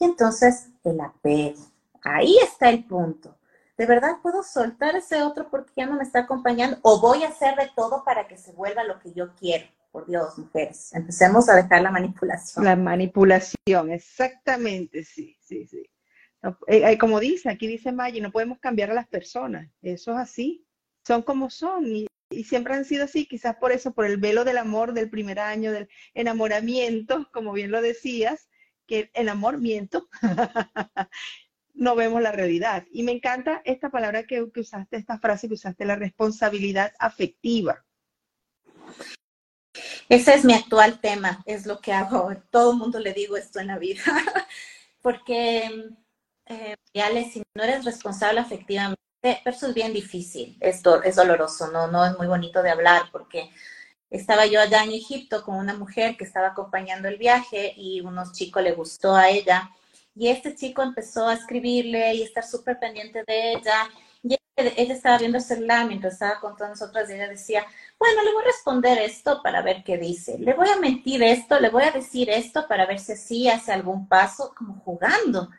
Y 0.00 0.06
entonces, 0.06 0.68
el 0.82 0.98
apego. 0.98 1.60
Ahí 2.02 2.38
está 2.38 2.70
el 2.70 2.84
punto 2.84 3.35
de 3.76 3.86
verdad 3.86 4.16
puedo 4.22 4.42
soltar 4.42 4.96
ese 4.96 5.22
otro 5.22 5.50
porque 5.50 5.72
ya 5.76 5.86
no 5.86 5.96
me 5.96 6.02
está 6.02 6.20
acompañando 6.20 6.78
o 6.82 7.00
voy 7.00 7.24
a 7.24 7.28
hacer 7.28 7.56
de 7.56 7.70
todo 7.74 8.04
para 8.04 8.26
que 8.26 8.38
se 8.38 8.52
vuelva 8.52 8.84
lo 8.84 8.98
que 8.98 9.12
yo 9.12 9.34
quiero. 9.34 9.66
Por 9.92 10.06
Dios, 10.06 10.36
mujeres, 10.36 10.92
empecemos 10.94 11.48
a 11.48 11.54
dejar 11.54 11.80
la 11.80 11.90
manipulación. 11.90 12.64
La 12.66 12.76
manipulación, 12.76 13.90
exactamente, 13.90 15.04
sí, 15.04 15.38
sí, 15.40 15.66
sí. 15.66 15.88
Eh, 16.66 16.92
eh, 16.92 16.98
como 16.98 17.18
dice, 17.18 17.48
aquí 17.48 17.66
dice 17.66 17.92
Maggie, 17.92 18.20
no 18.20 18.30
podemos 18.30 18.58
cambiar 18.58 18.90
a 18.90 18.94
las 18.94 19.08
personas, 19.08 19.70
eso 19.80 20.12
es 20.12 20.18
así, 20.18 20.66
son 21.06 21.22
como 21.22 21.48
son 21.48 21.86
y, 21.86 22.06
y 22.30 22.44
siempre 22.44 22.74
han 22.74 22.84
sido 22.84 23.04
así, 23.04 23.26
quizás 23.26 23.56
por 23.56 23.72
eso, 23.72 23.94
por 23.94 24.04
el 24.04 24.18
velo 24.18 24.44
del 24.44 24.58
amor 24.58 24.92
del 24.92 25.08
primer 25.08 25.38
año, 25.38 25.72
del 25.72 25.88
enamoramiento, 26.12 27.30
como 27.32 27.54
bien 27.54 27.70
lo 27.70 27.80
decías, 27.80 28.50
que 28.86 29.10
el 29.14 29.30
amor 29.30 29.58
miento, 29.58 30.08
no 31.76 31.94
vemos 31.94 32.22
la 32.22 32.32
realidad. 32.32 32.84
Y 32.90 33.02
me 33.02 33.12
encanta 33.12 33.62
esta 33.64 33.90
palabra 33.90 34.24
que, 34.24 34.42
usaste, 34.42 34.96
esta 34.96 35.18
frase 35.18 35.48
que 35.48 35.54
usaste, 35.54 35.84
la 35.84 35.96
responsabilidad 35.96 36.92
afectiva. 36.98 37.84
Ese 40.08 40.34
es 40.34 40.44
mi 40.44 40.54
actual 40.54 41.00
tema, 41.00 41.42
es 41.46 41.66
lo 41.66 41.80
que 41.80 41.92
hago. 41.92 42.30
Todo 42.50 42.72
el 42.72 42.78
mundo 42.78 42.98
le 42.98 43.12
digo 43.12 43.36
esto 43.36 43.60
en 43.60 43.68
la 43.68 43.78
vida, 43.78 44.02
porque 45.02 45.90
eh, 46.46 46.76
si 47.30 47.42
no 47.54 47.62
eres 47.62 47.84
responsable 47.84 48.40
afectivamente, 48.40 48.96
eso 49.44 49.66
es 49.66 49.74
bien 49.74 49.92
difícil, 49.92 50.56
es 50.60 50.82
doloroso, 50.82 51.70
no, 51.72 51.88
no 51.88 52.06
es 52.06 52.16
muy 52.16 52.26
bonito 52.26 52.62
de 52.62 52.70
hablar, 52.70 53.10
porque 53.10 53.50
estaba 54.08 54.46
yo 54.46 54.60
allá 54.60 54.84
en 54.84 54.92
Egipto 54.92 55.42
con 55.42 55.56
una 55.56 55.74
mujer 55.74 56.16
que 56.16 56.24
estaba 56.24 56.48
acompañando 56.48 57.08
el 57.08 57.18
viaje 57.18 57.74
y 57.76 58.00
unos 58.00 58.32
chicos 58.32 58.62
le 58.62 58.72
gustó 58.72 59.16
a 59.16 59.28
ella 59.28 59.70
y 60.16 60.28
este 60.28 60.54
chico 60.54 60.82
empezó 60.82 61.28
a 61.28 61.34
escribirle 61.34 62.14
y 62.14 62.22
estar 62.22 62.42
súper 62.42 62.78
pendiente 62.78 63.22
de 63.26 63.52
ella. 63.52 63.88
Y 64.22 64.36
ella 64.56 64.94
estaba 64.94 65.18
viendo 65.18 65.38
el 65.38 65.86
mientras 65.86 66.14
estaba 66.14 66.40
con 66.40 66.56
todas 66.56 66.70
nosotras 66.70 67.08
y 67.08 67.12
ella 67.12 67.28
decía, 67.28 67.66
bueno, 67.98 68.22
le 68.22 68.32
voy 68.32 68.42
a 68.42 68.46
responder 68.46 68.98
esto 68.98 69.42
para 69.42 69.60
ver 69.60 69.84
qué 69.84 69.98
dice. 69.98 70.38
Le 70.38 70.54
voy 70.54 70.68
a 70.70 70.80
mentir 70.80 71.22
esto, 71.22 71.60
le 71.60 71.68
voy 71.68 71.82
a 71.82 71.90
decir 71.90 72.30
esto 72.30 72.66
para 72.66 72.86
ver 72.86 72.98
si 72.98 73.12
así 73.12 73.48
hace 73.48 73.72
algún 73.72 74.08
paso, 74.08 74.54
como 74.56 74.80
jugando. 74.80 75.50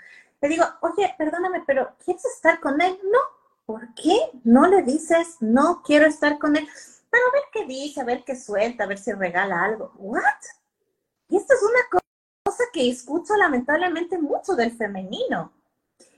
Le 0.41 0.49
digo, 0.49 0.65
oye, 0.81 1.13
perdóname, 1.17 1.63
pero 1.67 1.95
¿quieres 2.03 2.25
estar 2.25 2.59
con 2.59 2.81
él? 2.81 2.97
No. 3.03 3.19
¿Por 3.67 3.93
qué 3.93 4.17
no 4.43 4.65
le 4.65 4.81
dices, 4.81 5.37
no 5.39 5.83
quiero 5.83 6.07
estar 6.07 6.39
con 6.39 6.55
él? 6.55 6.67
Pero 7.11 7.23
a 7.27 7.31
ver 7.31 7.43
qué 7.51 7.65
dice, 7.65 8.01
a 8.01 8.05
ver 8.05 8.23
qué 8.23 8.35
suelta, 8.35 8.85
a 8.85 8.87
ver 8.87 8.97
si 8.97 9.11
regala 9.11 9.63
algo. 9.63 9.91
¿What? 9.97 10.23
Y 11.29 11.37
esto 11.37 11.53
es 11.53 11.61
una 11.61 11.81
cosa 11.91 12.06
que 12.73 12.89
escucho 12.89 13.35
lamentablemente 13.35 14.17
mucho 14.17 14.55
del 14.55 14.71
femenino. 14.71 15.51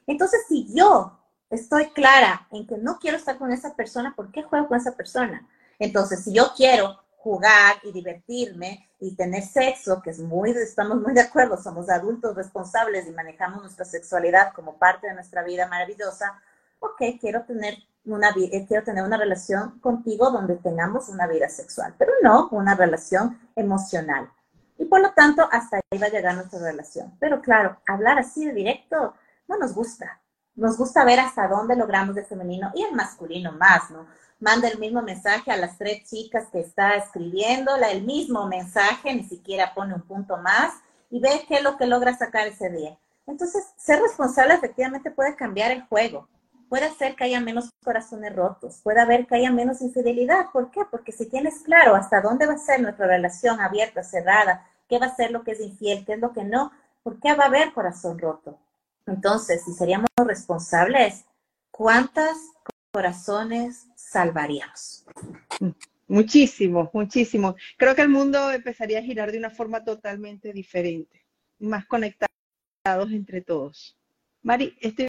Entonces, 0.07 0.41
si 0.47 0.67
yo 0.73 1.19
estoy 1.49 1.89
clara 1.91 2.47
en 2.51 2.67
que 2.67 2.77
no 2.77 2.99
quiero 2.99 3.17
estar 3.17 3.37
con 3.37 3.51
esa 3.51 3.75
persona, 3.75 4.13
¿por 4.15 4.31
qué 4.31 4.43
juego 4.43 4.67
con 4.67 4.77
esa 4.77 4.95
persona? 4.95 5.47
Entonces, 5.77 6.23
si 6.23 6.33
yo 6.33 6.51
quiero 6.55 6.99
jugar 7.17 7.75
y 7.83 7.91
divertirme 7.91 8.89
y 8.99 9.15
tener 9.15 9.43
sexo, 9.43 10.01
que 10.01 10.11
es 10.11 10.19
muy, 10.19 10.51
estamos 10.51 11.01
muy 11.01 11.13
de 11.13 11.21
acuerdo, 11.21 11.61
somos 11.61 11.89
adultos 11.89 12.35
responsables 12.35 13.07
y 13.07 13.11
manejamos 13.11 13.61
nuestra 13.61 13.85
sexualidad 13.85 14.53
como 14.53 14.77
parte 14.77 15.07
de 15.07 15.13
nuestra 15.13 15.43
vida 15.43 15.67
maravillosa, 15.67 16.41
ok, 16.79 17.01
quiero 17.19 17.43
tener 17.43 17.75
una, 18.05 18.29
eh, 18.29 18.65
quiero 18.67 18.83
tener 18.83 19.03
una 19.03 19.17
relación 19.17 19.79
contigo 19.79 20.31
donde 20.31 20.55
tengamos 20.55 21.09
una 21.09 21.27
vida 21.27 21.49
sexual, 21.49 21.93
pero 21.97 22.13
no 22.23 22.49
una 22.51 22.75
relación 22.75 23.39
emocional. 23.55 24.29
Y 24.79 24.85
por 24.85 25.01
lo 25.01 25.11
tanto, 25.11 25.47
hasta 25.51 25.77
ahí 25.77 25.99
va 25.99 26.07
a 26.07 26.09
llegar 26.09 26.33
nuestra 26.35 26.59
relación. 26.59 27.13
Pero 27.19 27.41
claro, 27.41 27.77
hablar 27.85 28.17
así 28.17 28.45
de 28.45 28.53
directo 28.53 29.13
no 29.47 29.57
nos 29.57 29.75
gusta. 29.75 30.21
Nos 30.55 30.77
gusta 30.77 31.03
ver 31.03 31.19
hasta 31.19 31.47
dónde 31.47 31.75
logramos 31.75 32.15
el 32.17 32.25
femenino 32.25 32.71
y 32.73 32.83
el 32.83 32.95
masculino 32.95 33.51
más, 33.51 33.91
¿no? 33.91 34.07
Manda 34.39 34.69
el 34.69 34.79
mismo 34.79 35.01
mensaje 35.01 35.51
a 35.51 35.57
las 35.57 35.77
tres 35.77 36.09
chicas 36.09 36.47
que 36.49 36.61
está 36.61 36.95
escribiendo, 36.95 37.75
el 37.75 38.03
mismo 38.03 38.47
mensaje, 38.47 39.13
ni 39.13 39.25
siquiera 39.25 39.73
pone 39.75 39.93
un 39.93 40.01
punto 40.01 40.37
más 40.37 40.73
y 41.09 41.19
ve 41.19 41.45
qué 41.47 41.55
es 41.55 41.63
lo 41.63 41.77
que 41.77 41.85
logra 41.85 42.17
sacar 42.17 42.47
ese 42.47 42.69
día. 42.69 42.97
Entonces, 43.27 43.65
ser 43.75 44.01
responsable 44.01 44.53
efectivamente 44.53 45.11
puede 45.11 45.35
cambiar 45.35 45.71
el 45.71 45.83
juego 45.87 46.27
puede 46.69 46.85
hacer 46.85 47.15
que 47.15 47.25
haya 47.25 47.41
menos 47.41 47.69
corazones 47.83 48.35
rotos, 48.35 48.79
puede 48.83 49.01
haber 49.01 49.25
que 49.25 49.35
haya 49.35 49.51
menos 49.51 49.81
infidelidad. 49.81 50.45
¿Por 50.53 50.71
qué? 50.71 50.81
Porque 50.89 51.11
si 51.11 51.27
tienes 51.27 51.61
claro 51.63 51.95
hasta 51.95 52.21
dónde 52.21 52.45
va 52.45 52.53
a 52.53 52.57
ser 52.57 52.81
nuestra 52.81 53.07
relación 53.07 53.59
abierta, 53.59 54.03
cerrada, 54.03 54.67
qué 54.87 54.99
va 54.99 55.07
a 55.07 55.15
ser 55.15 55.31
lo 55.31 55.43
que 55.43 55.51
es 55.51 55.59
infiel, 55.59 56.05
qué 56.05 56.13
es 56.13 56.19
lo 56.19 56.31
que 56.31 56.43
no, 56.43 56.71
¿por 57.03 57.19
qué 57.19 57.33
va 57.33 57.45
a 57.45 57.47
haber 57.47 57.73
corazón 57.73 58.19
roto? 58.19 58.59
Entonces, 59.07 59.63
si 59.65 59.73
seríamos 59.73 60.07
responsables, 60.15 61.25
¿cuántos 61.71 62.37
corazones 62.91 63.87
salvaríamos? 63.95 65.05
Muchísimo, 66.07 66.89
muchísimo. 66.93 67.55
Creo 67.77 67.95
que 67.95 68.01
el 68.01 68.09
mundo 68.09 68.51
empezaría 68.51 68.99
a 68.99 69.03
girar 69.03 69.31
de 69.31 69.37
una 69.37 69.49
forma 69.49 69.83
totalmente 69.83 70.53
diferente, 70.53 71.25
más 71.59 71.85
conectados 71.85 72.29
entre 73.11 73.41
todos. 73.41 73.95
Mari, 74.41 74.75
estoy 74.81 75.07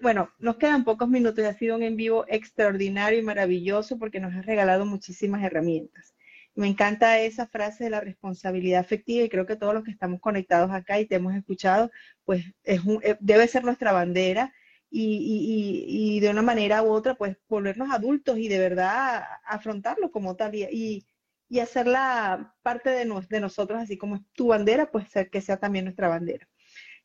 bueno, 0.00 0.30
nos 0.38 0.56
quedan 0.56 0.84
pocos 0.84 1.08
minutos 1.08 1.44
y 1.44 1.46
ha 1.46 1.54
sido 1.54 1.76
un 1.76 1.82
en 1.82 1.96
vivo 1.96 2.24
extraordinario 2.28 3.18
y 3.18 3.22
maravilloso 3.22 3.98
porque 3.98 4.20
nos 4.20 4.34
has 4.34 4.46
regalado 4.46 4.84
muchísimas 4.84 5.42
herramientas. 5.42 6.14
Me 6.54 6.68
encanta 6.68 7.18
esa 7.20 7.46
frase 7.46 7.84
de 7.84 7.90
la 7.90 8.00
responsabilidad 8.00 8.80
afectiva 8.80 9.24
y 9.24 9.28
creo 9.28 9.46
que 9.46 9.56
todos 9.56 9.74
los 9.74 9.84
que 9.84 9.90
estamos 9.90 10.20
conectados 10.20 10.70
acá 10.70 11.00
y 11.00 11.06
te 11.06 11.14
hemos 11.16 11.34
escuchado, 11.34 11.90
pues 12.24 12.44
es 12.64 12.82
eh, 13.02 13.16
debe 13.20 13.48
ser 13.48 13.64
nuestra 13.64 13.92
bandera 13.92 14.52
y, 14.90 16.20
de 16.20 16.28
una 16.28 16.42
manera 16.42 16.82
u 16.82 16.90
otra, 16.90 17.14
pues 17.14 17.38
volvernos 17.48 17.90
adultos 17.90 18.38
y 18.38 18.48
de 18.48 18.58
verdad 18.58 19.24
afrontarlo 19.46 20.10
como 20.10 20.36
tal 20.36 20.54
y, 20.54 21.06
y 21.48 21.60
hacerla 21.60 22.54
parte 22.62 22.88
de, 22.90 23.06
de 23.28 23.40
nosotros, 23.40 23.80
así 23.80 23.98
como 23.98 24.16
es 24.16 24.22
tu 24.32 24.48
bandera, 24.48 24.90
pues 24.90 25.06
que 25.30 25.40
sea 25.42 25.58
también 25.58 25.84
nuestra 25.84 26.08
bandera. 26.08 26.48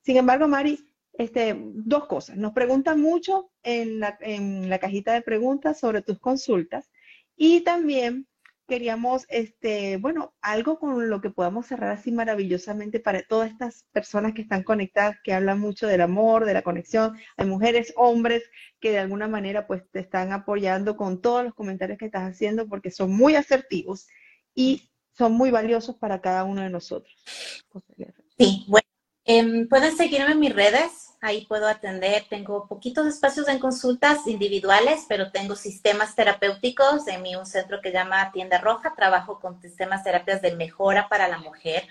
Sin 0.02 0.16
embargo, 0.16 0.48
Mari, 0.48 0.80
este, 1.18 1.56
dos 1.58 2.08
cosas. 2.08 2.38
Nos 2.38 2.54
preguntan 2.54 3.02
mucho 3.02 3.52
en 3.64 4.00
la, 4.00 4.18
en 4.22 4.70
la 4.70 4.80
cajita 4.80 5.14
de 5.14 5.22
preguntas 5.22 5.80
sobre 5.80 6.02
tus 6.02 6.20
consultas 6.20 6.90
y 7.36 7.62
también 7.62 8.28
queríamos, 8.68 9.26
este, 9.30 9.98
bueno, 9.98 10.36
algo 10.42 10.78
con 10.78 11.10
lo 11.10 11.22
que 11.22 11.30
podamos 11.30 11.68
cerrar 11.68 11.92
así 11.92 12.12
maravillosamente 12.12 13.00
para 13.00 13.24
todas 13.24 13.50
estas 13.50 13.86
personas 13.94 14.34
que 14.34 14.42
están 14.42 14.64
conectadas, 14.64 15.18
que 15.24 15.34
hablan 15.34 15.60
mucho 15.60 15.88
del 15.88 16.02
amor, 16.02 16.46
de 16.46 16.54
la 16.54 16.62
conexión. 16.62 17.18
Hay 17.38 17.48
mujeres, 17.48 17.94
hombres 17.96 18.44
que 18.80 18.92
de 18.92 19.00
alguna 19.00 19.28
manera 19.28 19.68
pues 19.68 19.90
te 19.92 20.00
están 20.00 20.34
apoyando 20.34 20.98
con 20.98 21.22
todos 21.22 21.46
los 21.46 21.54
comentarios 21.54 21.98
que 21.98 22.06
estás 22.06 22.30
haciendo 22.30 22.68
porque 22.68 22.92
son 22.92 23.16
muy 23.16 23.36
asertivos 23.36 24.08
y 24.54 24.92
son 25.14 25.34
muy 25.34 25.50
valiosos 25.50 25.96
para 25.96 26.22
cada 26.22 26.44
uno 26.44 26.62
de 26.62 26.70
nosotros. 26.70 27.16
Sí, 28.38 28.66
bueno, 28.68 28.88
em, 29.24 29.68
pueden 29.68 29.96
seguirme 29.96 30.34
en 30.34 30.40
mis 30.40 30.54
redes, 30.54 31.07
ahí 31.22 31.46
puedo 31.46 31.68
atender. 31.68 32.26
Tengo 32.30 32.68
poquitos 32.68 33.08
espacios 33.08 33.48
en 33.48 33.60
consultas 33.60 34.28
individuales, 34.28 35.06
pero 35.08 35.32
tengo 35.32 35.56
sistemas 35.56 36.16
terapéuticos. 36.16 37.08
En 37.08 37.22
mí 37.22 37.36
un 37.36 37.46
centro 37.46 37.82
que 37.82 37.92
llama 37.92 38.32
Tienda 38.32 38.60
Roja, 38.60 38.94
trabajo 38.96 39.40
con 39.40 39.62
sistemas 39.62 40.04
terapias 40.04 40.42
de 40.42 40.56
mejora 40.56 41.10
para 41.10 41.28
la 41.28 41.38
mujer 41.38 41.88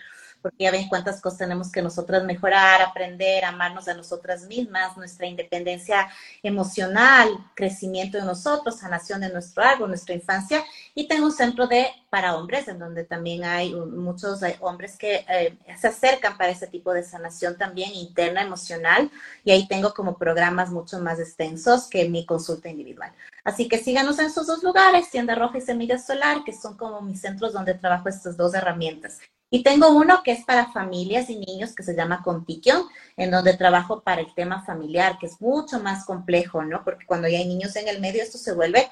porque 0.47 0.63
ya 0.63 0.71
ven 0.71 0.89
cuántas 0.89 1.21
cosas 1.21 1.41
tenemos 1.41 1.73
que 1.73 1.83
nosotras 1.83 2.23
mejorar, 2.23 2.81
aprender, 2.81 3.45
amarnos 3.45 3.89
a 3.89 3.95
nosotras 3.95 4.47
mismas, 4.47 4.97
nuestra 4.97 5.27
independencia 5.27 6.09
emocional, 6.41 7.29
crecimiento 7.57 8.17
de 8.17 8.25
nosotros, 8.25 8.79
sanación 8.79 9.23
de 9.23 9.33
nuestro 9.33 9.65
árbol, 9.65 9.89
nuestra 9.89 10.15
infancia. 10.15 10.63
Y 10.95 11.09
tengo 11.09 11.27
un 11.27 11.33
centro 11.33 11.67
de 11.67 11.89
para 12.11 12.37
hombres, 12.37 12.69
en 12.69 12.79
donde 12.79 13.03
también 13.03 13.43
hay 13.43 13.75
muchos 13.75 14.39
hombres 14.61 14.97
que 14.97 15.27
eh, 15.29 15.59
se 15.77 15.89
acercan 15.89 16.39
para 16.39 16.53
ese 16.53 16.69
tipo 16.69 16.93
de 16.93 17.03
sanación 17.03 17.59
también 17.59 17.93
interna, 17.93 18.43
emocional. 18.43 19.11
Y 19.43 19.51
ahí 19.51 19.67
tengo 19.67 19.95
como 19.95 20.17
programas 20.17 20.71
mucho 20.71 21.01
más 21.01 21.19
extensos 21.19 21.89
que 21.89 22.09
mi 22.09 22.25
consulta 22.25 22.69
individual. 22.69 23.11
Así 23.43 23.67
que 23.67 23.79
síganos 23.79 24.21
en 24.21 24.27
esos 24.27 24.47
dos 24.47 24.63
lugares, 24.63 25.11
Tienda 25.11 25.35
Roja 25.35 25.59
y 25.59 25.61
Semilla 25.61 25.99
Solar, 25.99 26.45
que 26.45 26.53
son 26.53 26.77
como 26.77 27.01
mis 27.01 27.21
centros 27.21 27.53
donde 27.53 27.75
trabajo 27.75 28.09
estas 28.09 28.37
dos 28.37 28.55
herramientas. 28.55 29.19
Y 29.49 29.63
tengo 29.63 29.91
uno 29.91 30.23
que 30.25 30.33
es 30.33 30.45
para 30.45 30.73
familias 30.73 31.31
y 31.31 31.39
niños 31.39 31.75
que 31.75 31.85
se 31.85 31.95
llama 31.95 32.23
Contiquion, 32.23 32.89
en 33.17 33.31
donde 33.31 33.57
trabajo 33.57 34.03
para 34.03 34.21
el 34.21 34.35
tema 34.35 34.65
familiar, 34.65 35.19
que 35.19 35.27
es 35.27 35.41
mucho 35.41 35.79
más 35.81 36.05
complejo, 36.05 36.65
¿no? 36.65 36.83
Porque 36.83 37.07
cuando 37.07 37.29
ya 37.29 37.39
hay 37.39 37.47
niños 37.47 37.77
en 37.77 37.87
el 37.89 38.01
medio, 38.01 38.23
esto 38.23 38.39
se 38.39 38.55
vuelve 38.55 38.89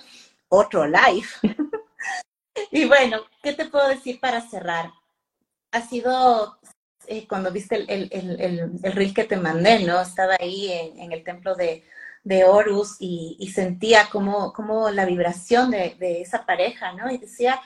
otro 0.48 0.86
live. 0.86 1.26
y 2.70 2.84
bueno, 2.84 3.22
¿qué 3.42 3.52
te 3.52 3.66
puedo 3.66 3.88
decir 3.88 4.20
para 4.20 4.40
cerrar? 4.42 4.92
Ha 5.72 5.82
sido 5.82 6.60
eh, 7.06 7.26
cuando 7.26 7.50
viste 7.50 7.74
el, 7.74 8.08
el, 8.12 8.40
el, 8.40 8.92
reel 8.92 9.12
que 9.12 9.24
te 9.24 9.36
mandé, 9.36 9.80
¿no? 9.80 10.00
Estaba 10.00 10.36
ahí 10.38 10.70
en, 10.72 11.12
el 11.12 11.24
templo 11.24 11.56
de, 11.56 11.84
de 12.22 12.44
Horus 12.44 12.96
y, 13.00 13.50
sentía 13.52 14.08
como, 14.10 14.52
como 14.52 14.88
la 14.90 15.04
vibración 15.04 15.72
de, 15.72 15.96
de, 15.98 16.22
esa 16.22 16.46
pareja, 16.46 16.92
¿no? 16.92 17.10
Y 17.10 17.18
decía, 17.18 17.60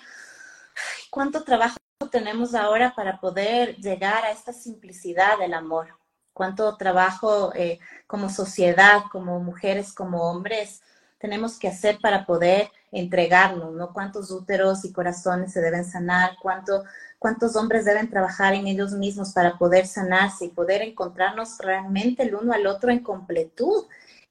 cuánto 1.10 1.44
trabajo 1.44 1.76
tenemos 2.06 2.54
ahora 2.54 2.94
para 2.94 3.18
poder 3.18 3.76
llegar 3.76 4.24
a 4.24 4.30
esta 4.30 4.52
simplicidad 4.52 5.38
del 5.38 5.54
amor? 5.54 5.88
¿Cuánto 6.32 6.76
trabajo 6.76 7.52
eh, 7.54 7.80
como 8.06 8.30
sociedad, 8.30 9.02
como 9.10 9.40
mujeres, 9.40 9.92
como 9.92 10.30
hombres, 10.30 10.80
tenemos 11.18 11.58
que 11.58 11.66
hacer 11.66 11.98
para 12.00 12.24
poder 12.24 12.70
entregarnos, 12.92 13.72
¿no? 13.74 13.92
¿Cuántos 13.92 14.30
úteros 14.30 14.84
y 14.84 14.92
corazones 14.92 15.52
se 15.52 15.60
deben 15.60 15.84
sanar? 15.84 16.36
¿Cuánto, 16.40 16.84
¿Cuántos 17.18 17.56
hombres 17.56 17.84
deben 17.84 18.08
trabajar 18.08 18.54
en 18.54 18.68
ellos 18.68 18.92
mismos 18.92 19.32
para 19.32 19.58
poder 19.58 19.86
sanarse 19.86 20.44
y 20.44 20.50
poder 20.50 20.82
encontrarnos 20.82 21.58
realmente 21.58 22.22
el 22.22 22.36
uno 22.36 22.52
al 22.52 22.68
otro 22.68 22.92
en 22.92 23.00
completud? 23.00 23.86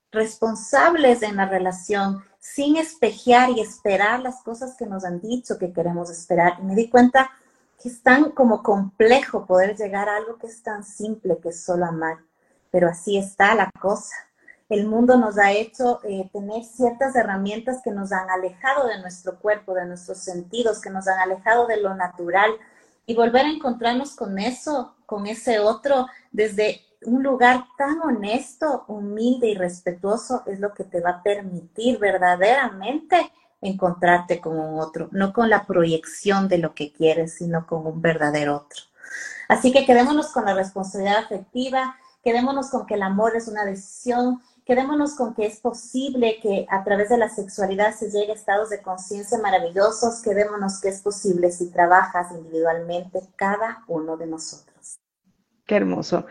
Responsables 0.09 1.21
en 1.21 1.35
la 1.35 1.45
relación, 1.45 2.23
sin 2.39 2.77
espejear 2.77 3.49
y 3.49 3.59
esperar 3.59 4.21
las 4.21 4.41
cosas 4.41 4.77
que 4.77 4.85
nos 4.85 5.03
han 5.03 5.19
dicho 5.19 5.57
que 5.57 5.73
queremos 5.73 6.09
esperar. 6.09 6.53
Y 6.61 6.63
me 6.63 6.75
di 6.75 6.89
cuenta 6.89 7.29
que 7.81 7.89
es 7.89 8.01
tan 8.01 8.31
como 8.31 8.63
complejo 8.63 9.45
poder 9.45 9.75
llegar 9.75 10.09
a 10.09 10.17
algo 10.17 10.37
que 10.37 10.47
es 10.47 10.63
tan 10.63 10.83
simple 10.83 11.37
que 11.41 11.49
es 11.49 11.63
solo 11.63 11.85
amar, 11.85 12.17
pero 12.71 12.89
así 12.89 13.17
está 13.17 13.55
la 13.55 13.69
cosa. 13.79 14.15
El 14.69 14.85
mundo 14.85 15.17
nos 15.17 15.37
ha 15.37 15.53
hecho 15.53 16.01
eh, 16.03 16.29
tener 16.33 16.63
ciertas 16.63 17.15
herramientas 17.15 17.81
que 17.83 17.91
nos 17.91 18.11
han 18.11 18.29
alejado 18.29 18.87
de 18.87 18.99
nuestro 18.99 19.39
cuerpo, 19.39 19.73
de 19.73 19.85
nuestros 19.85 20.17
sentidos, 20.17 20.81
que 20.81 20.89
nos 20.89 21.07
han 21.07 21.19
alejado 21.19 21.67
de 21.67 21.77
lo 21.77 21.95
natural 21.95 22.51
y 23.05 23.15
volver 23.15 23.45
a 23.45 23.51
encontrarnos 23.51 24.15
con 24.15 24.37
eso, 24.37 24.95
con 25.05 25.25
ese 25.25 25.59
otro, 25.59 26.07
desde 26.31 26.81
un 27.05 27.23
lugar 27.23 27.65
tan 27.77 28.01
honesto, 28.01 28.83
humilde 28.87 29.47
y 29.47 29.55
respetuoso 29.55 30.43
es 30.45 30.59
lo 30.59 30.73
que 30.73 30.83
te 30.83 30.99
va 30.99 31.11
a 31.11 31.23
permitir 31.23 31.99
verdaderamente 31.99 33.31
encontrarte 33.61 34.39
con 34.39 34.57
un 34.57 34.79
otro, 34.79 35.09
no 35.11 35.33
con 35.33 35.49
la 35.49 35.65
proyección 35.65 36.47
de 36.47 36.59
lo 36.59 36.73
que 36.73 36.91
quieres, 36.91 37.35
sino 37.35 37.65
con 37.65 37.85
un 37.85 38.01
verdadero 38.01 38.57
otro. 38.57 38.83
Así 39.47 39.71
que 39.71 39.85
quedémonos 39.85 40.31
con 40.31 40.45
la 40.45 40.53
responsabilidad 40.53 41.23
afectiva, 41.23 41.95
quedémonos 42.23 42.69
con 42.69 42.85
que 42.85 42.95
el 42.95 43.03
amor 43.03 43.35
es 43.35 43.47
una 43.47 43.65
decisión, 43.65 44.41
quedémonos 44.65 45.15
con 45.15 45.33
que 45.33 45.45
es 45.45 45.61
posible 45.61 46.39
que 46.41 46.65
a 46.69 46.83
través 46.83 47.09
de 47.09 47.17
la 47.17 47.29
sexualidad 47.29 47.95
se 47.95 48.11
llegue 48.11 48.33
a 48.33 48.35
estados 48.35 48.69
de 48.69 48.81
conciencia 48.81 49.37
maravillosos, 49.37 50.21
quedémonos 50.21 50.81
que 50.81 50.89
es 50.89 51.01
posible 51.01 51.51
si 51.51 51.71
trabajas 51.71 52.31
individualmente 52.31 53.21
cada 53.37 53.83
uno 53.87 54.17
de 54.17 54.27
nosotros. 54.27 54.99
Qué 55.65 55.75
hermoso. 55.75 56.25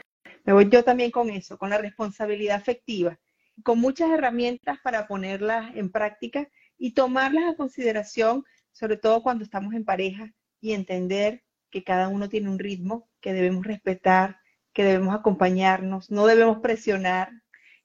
Me 0.45 0.53
voy 0.53 0.69
yo 0.69 0.85
también 0.85 1.11
con 1.11 1.31
eso, 1.31 1.57
con 1.57 1.71
la 1.71 1.79
responsabilidad 1.79 2.57
afectiva, 2.57 3.19
con 3.63 3.81
muchas 3.81 4.11
herramientas 4.11 4.79
para 4.85 5.07
ponerlas 5.09 5.75
en 5.75 5.91
práctica 5.91 6.47
y 6.79 6.93
tomarlas 6.93 7.45
a 7.45 7.57
consideración, 7.57 8.45
sobre 8.73 8.97
todo 8.97 9.23
cuando 9.23 9.45
estamos 9.45 9.75
en 9.75 9.85
pareja 9.85 10.33
y 10.61 10.73
entender 10.73 11.43
que 11.71 11.85
cada 11.85 12.09
uno 12.09 12.29
tiene 12.29 12.49
un 12.51 12.59
ritmo 12.59 13.09
que 13.21 13.33
debemos 13.33 13.67
respetar, 13.67 14.39
que 14.73 14.85
debemos 14.85 15.15
acompañarnos, 15.15 16.11
no 16.11 16.27
debemos 16.27 16.59
presionar 16.59 17.31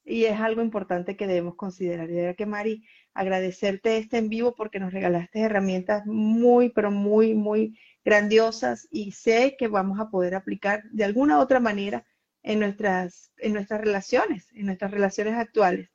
y 0.03 0.25
es 0.25 0.39
algo 0.39 0.61
importante 0.61 1.15
que 1.15 1.27
debemos 1.27 1.55
considerar. 1.55 2.09
Y 2.09 2.13
de 2.13 2.35
que 2.35 2.45
Mari, 2.45 2.83
agradecerte 3.13 3.97
este 3.97 4.17
en 4.17 4.29
vivo 4.29 4.55
porque 4.55 4.79
nos 4.79 4.93
regalaste 4.93 5.41
herramientas 5.41 6.05
muy, 6.05 6.69
pero 6.69 6.91
muy, 6.91 7.33
muy 7.33 7.77
grandiosas 8.03 8.87
y 8.91 9.11
sé 9.11 9.55
que 9.57 9.67
vamos 9.67 9.99
a 9.99 10.09
poder 10.09 10.35
aplicar 10.35 10.83
de 10.91 11.03
alguna 11.03 11.39
otra 11.39 11.59
manera 11.59 12.05
en 12.43 12.59
nuestras, 12.59 13.31
en 13.37 13.53
nuestras 13.53 13.81
relaciones, 13.81 14.47
en 14.53 14.65
nuestras 14.65 14.91
relaciones 14.91 15.35
actuales. 15.35 15.89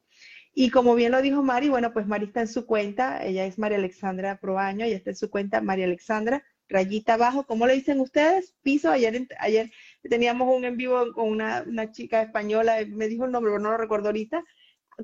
Y 0.58 0.70
como 0.70 0.94
bien 0.94 1.12
lo 1.12 1.20
dijo 1.20 1.42
Mari, 1.42 1.68
bueno, 1.68 1.92
pues 1.92 2.06
Mari 2.06 2.24
está 2.24 2.40
en 2.40 2.48
su 2.48 2.64
cuenta, 2.64 3.22
ella 3.22 3.44
es 3.44 3.58
María 3.58 3.76
Alexandra 3.76 4.40
Proaño, 4.40 4.86
ella 4.86 4.96
está 4.96 5.10
en 5.10 5.16
su 5.16 5.28
cuenta 5.28 5.60
María 5.60 5.84
Alexandra, 5.84 6.42
rayita 6.66 7.12
abajo, 7.12 7.44
¿cómo 7.44 7.66
le 7.66 7.74
dicen 7.74 8.00
ustedes? 8.00 8.54
Piso, 8.62 8.90
ayer, 8.90 9.28
ayer 9.38 9.70
teníamos 10.08 10.48
un 10.56 10.64
en 10.64 10.78
vivo 10.78 11.12
con 11.12 11.28
una, 11.28 11.92
chica 11.92 12.22
española, 12.22 12.78
me 12.88 13.06
dijo 13.06 13.26
el 13.26 13.32
nombre, 13.32 13.52
pero 13.52 13.62
no 13.62 13.70
lo 13.72 13.76
recuerdo 13.76 14.06
ahorita. 14.06 14.42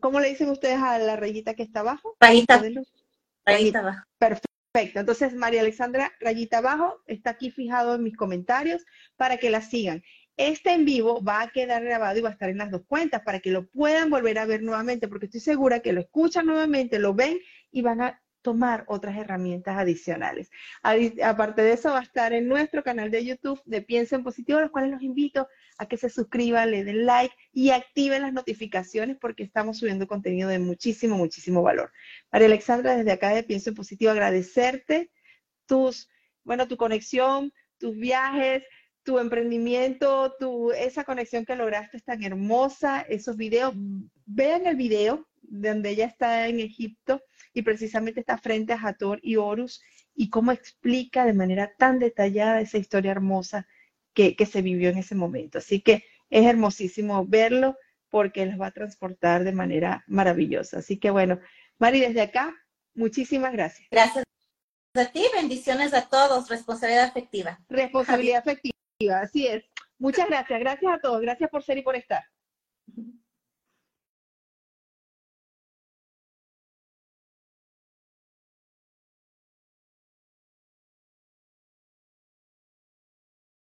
¿Cómo 0.01 0.21
le 0.21 0.31
dicen 0.31 0.49
ustedes 0.49 0.79
a 0.79 0.99
la 0.99 1.17
rayita 1.17 1.53
que 1.53 1.65
está 1.65 1.81
abajo? 1.81 2.17
Rayita, 2.19 2.63
rayita 3.45 3.81
abajo. 3.81 4.07
Perfecto. 4.17 5.01
Entonces, 5.01 5.35
María 5.35 5.61
Alexandra, 5.61 6.13
rayita 6.19 6.59
abajo, 6.59 7.03
está 7.07 7.29
aquí 7.29 7.51
fijado 7.51 7.97
en 7.97 8.05
mis 8.05 8.17
comentarios 8.17 8.87
para 9.17 9.37
que 9.37 9.51
la 9.51 9.61
sigan. 9.61 10.03
Este 10.49 10.72
en 10.72 10.84
vivo 10.84 11.22
va 11.22 11.43
a 11.43 11.51
quedar 11.51 11.84
grabado 11.84 12.18
y 12.18 12.22
va 12.22 12.30
a 12.30 12.32
estar 12.32 12.49
en 12.49 12.59
las 12.59 12.72
dos 12.72 12.82
cuentas 12.84 13.22
para 13.22 13.38
que 13.38 13.53
lo 13.53 13.68
puedan 13.68 14.11
volver 14.11 14.38
a 14.40 14.45
ver 14.45 14.61
nuevamente, 14.61 15.07
porque 15.07 15.26
estoy 15.26 15.40
segura 15.40 15.78
que 15.80 15.93
lo 15.93 16.01
escuchan 16.01 16.47
nuevamente, 16.47 16.99
lo 16.99 17.14
ven 17.14 17.38
y 17.70 17.82
van 17.82 18.01
a 18.01 18.20
tomar 18.43 18.84
otras 18.88 19.16
herramientas 19.16 19.78
adicionales. 19.78 20.51
Aparte 21.22 21.62
de 21.62 21.74
eso, 21.74 21.90
va 21.90 22.01
a 22.01 22.03
estar 22.03 22.32
en 22.32 22.49
nuestro 22.49 22.82
canal 22.82 23.12
de 23.12 23.24
YouTube 23.24 23.62
de 23.66 23.82
Piensa 23.82 24.16
en 24.16 24.24
Positivo, 24.24 24.61
los 24.61 24.72
cuales 24.72 24.90
los 24.90 25.03
invito 25.03 25.47
a 25.78 25.86
que 25.86 25.97
se 25.97 26.11
suscriban, 26.11 26.72
le 26.72 26.82
den 26.82 27.07
like 27.07 27.36
y 27.53 27.70
activen 27.70 28.22
las 28.22 28.32
notificaciones 28.32 29.18
porque 29.20 29.45
estamos 29.45 29.78
subiendo 29.78 30.09
contenido 30.09 30.49
de 30.49 30.59
muchísimo, 30.59 31.16
muchísimo 31.16 31.62
valor. 31.62 31.93
María 32.32 32.49
Alexandra, 32.49 32.97
desde 32.97 33.12
acá 33.12 33.28
de 33.28 33.45
Pienso 33.45 33.70
en 33.70 33.76
Positivo, 33.76 34.11
agradecerte 34.11 35.12
tus, 35.66 36.11
bueno, 36.43 36.66
tu 36.66 36.76
conexión, 36.76 37.53
tus 37.78 37.97
viajes, 37.97 38.64
tu 39.05 39.19
emprendimiento, 39.19 40.35
tu, 40.39 40.73
esa 40.73 41.05
conexión 41.05 41.45
que 41.45 41.57
lograste 41.57 41.97
es 41.97 42.05
tan 42.05 42.23
hermosa, 42.23 43.01
esos 43.03 43.37
videos, 43.37 43.75
vean 44.27 44.67
el 44.67 44.77
video 44.77 45.29
donde 45.43 45.91
ella 45.91 46.07
está 46.07 46.49
en 46.49 46.61
Egipto 46.61 47.21
y 47.53 47.63
precisamente 47.63 48.21
está 48.21 48.39
frente 48.39 48.73
a 48.73 48.81
Hathor 48.81 49.21
y 49.23 49.37
Horus 49.37 49.83
y 50.15 50.31
cómo 50.31 50.53
explica 50.53 51.25
de 51.25 51.33
manera 51.33 51.73
tan 51.77 51.99
detallada 51.99 52.61
esa 52.61 52.79
historia 52.79 53.11
hermosa 53.11 53.67
que, 54.15 54.37
que 54.37 54.47
se 54.47 54.63
vivió 54.63 54.91
en 54.91 54.99
ese 54.99 55.15
momento. 55.15 55.59
Así 55.59 55.81
que 55.81 56.05
es 56.31 56.47
hermosísimo 56.47 57.27
verlo 57.27 57.77
porque 58.09 58.47
los 58.47 58.61
va 58.61 58.67
a 58.69 58.73
transportar 58.73 59.43
de 59.43 59.53
manera 59.53 60.05
maravillosa. 60.07 60.79
Así 60.79 60.99
que 60.99 61.11
bueno, 61.11 61.41
Mari, 61.79 62.01
desde 62.01 62.21
acá, 62.21 62.55
muchísimas 62.95 63.53
gracias. 63.53 63.89
Gracias 63.91 64.25
a 64.95 65.07
ti, 65.07 65.25
bendiciones 65.35 65.95
a 65.95 66.09
todos, 66.09 66.49
responsabilidad 66.49 67.05
afectiva. 67.05 67.59
Responsabilidad 67.69 68.41
afectiva, 68.41 68.72
así 69.09 69.47
es. 69.47 69.65
Muchas 69.99 70.29
gracias, 70.29 70.61
gracias 70.61 70.93
a 70.93 70.99
todos, 70.99 71.21
gracias 71.21 71.51
por 71.51 71.63
ser 71.63 71.79
y 71.79 71.83
por 71.83 71.97
estar. 71.97 72.23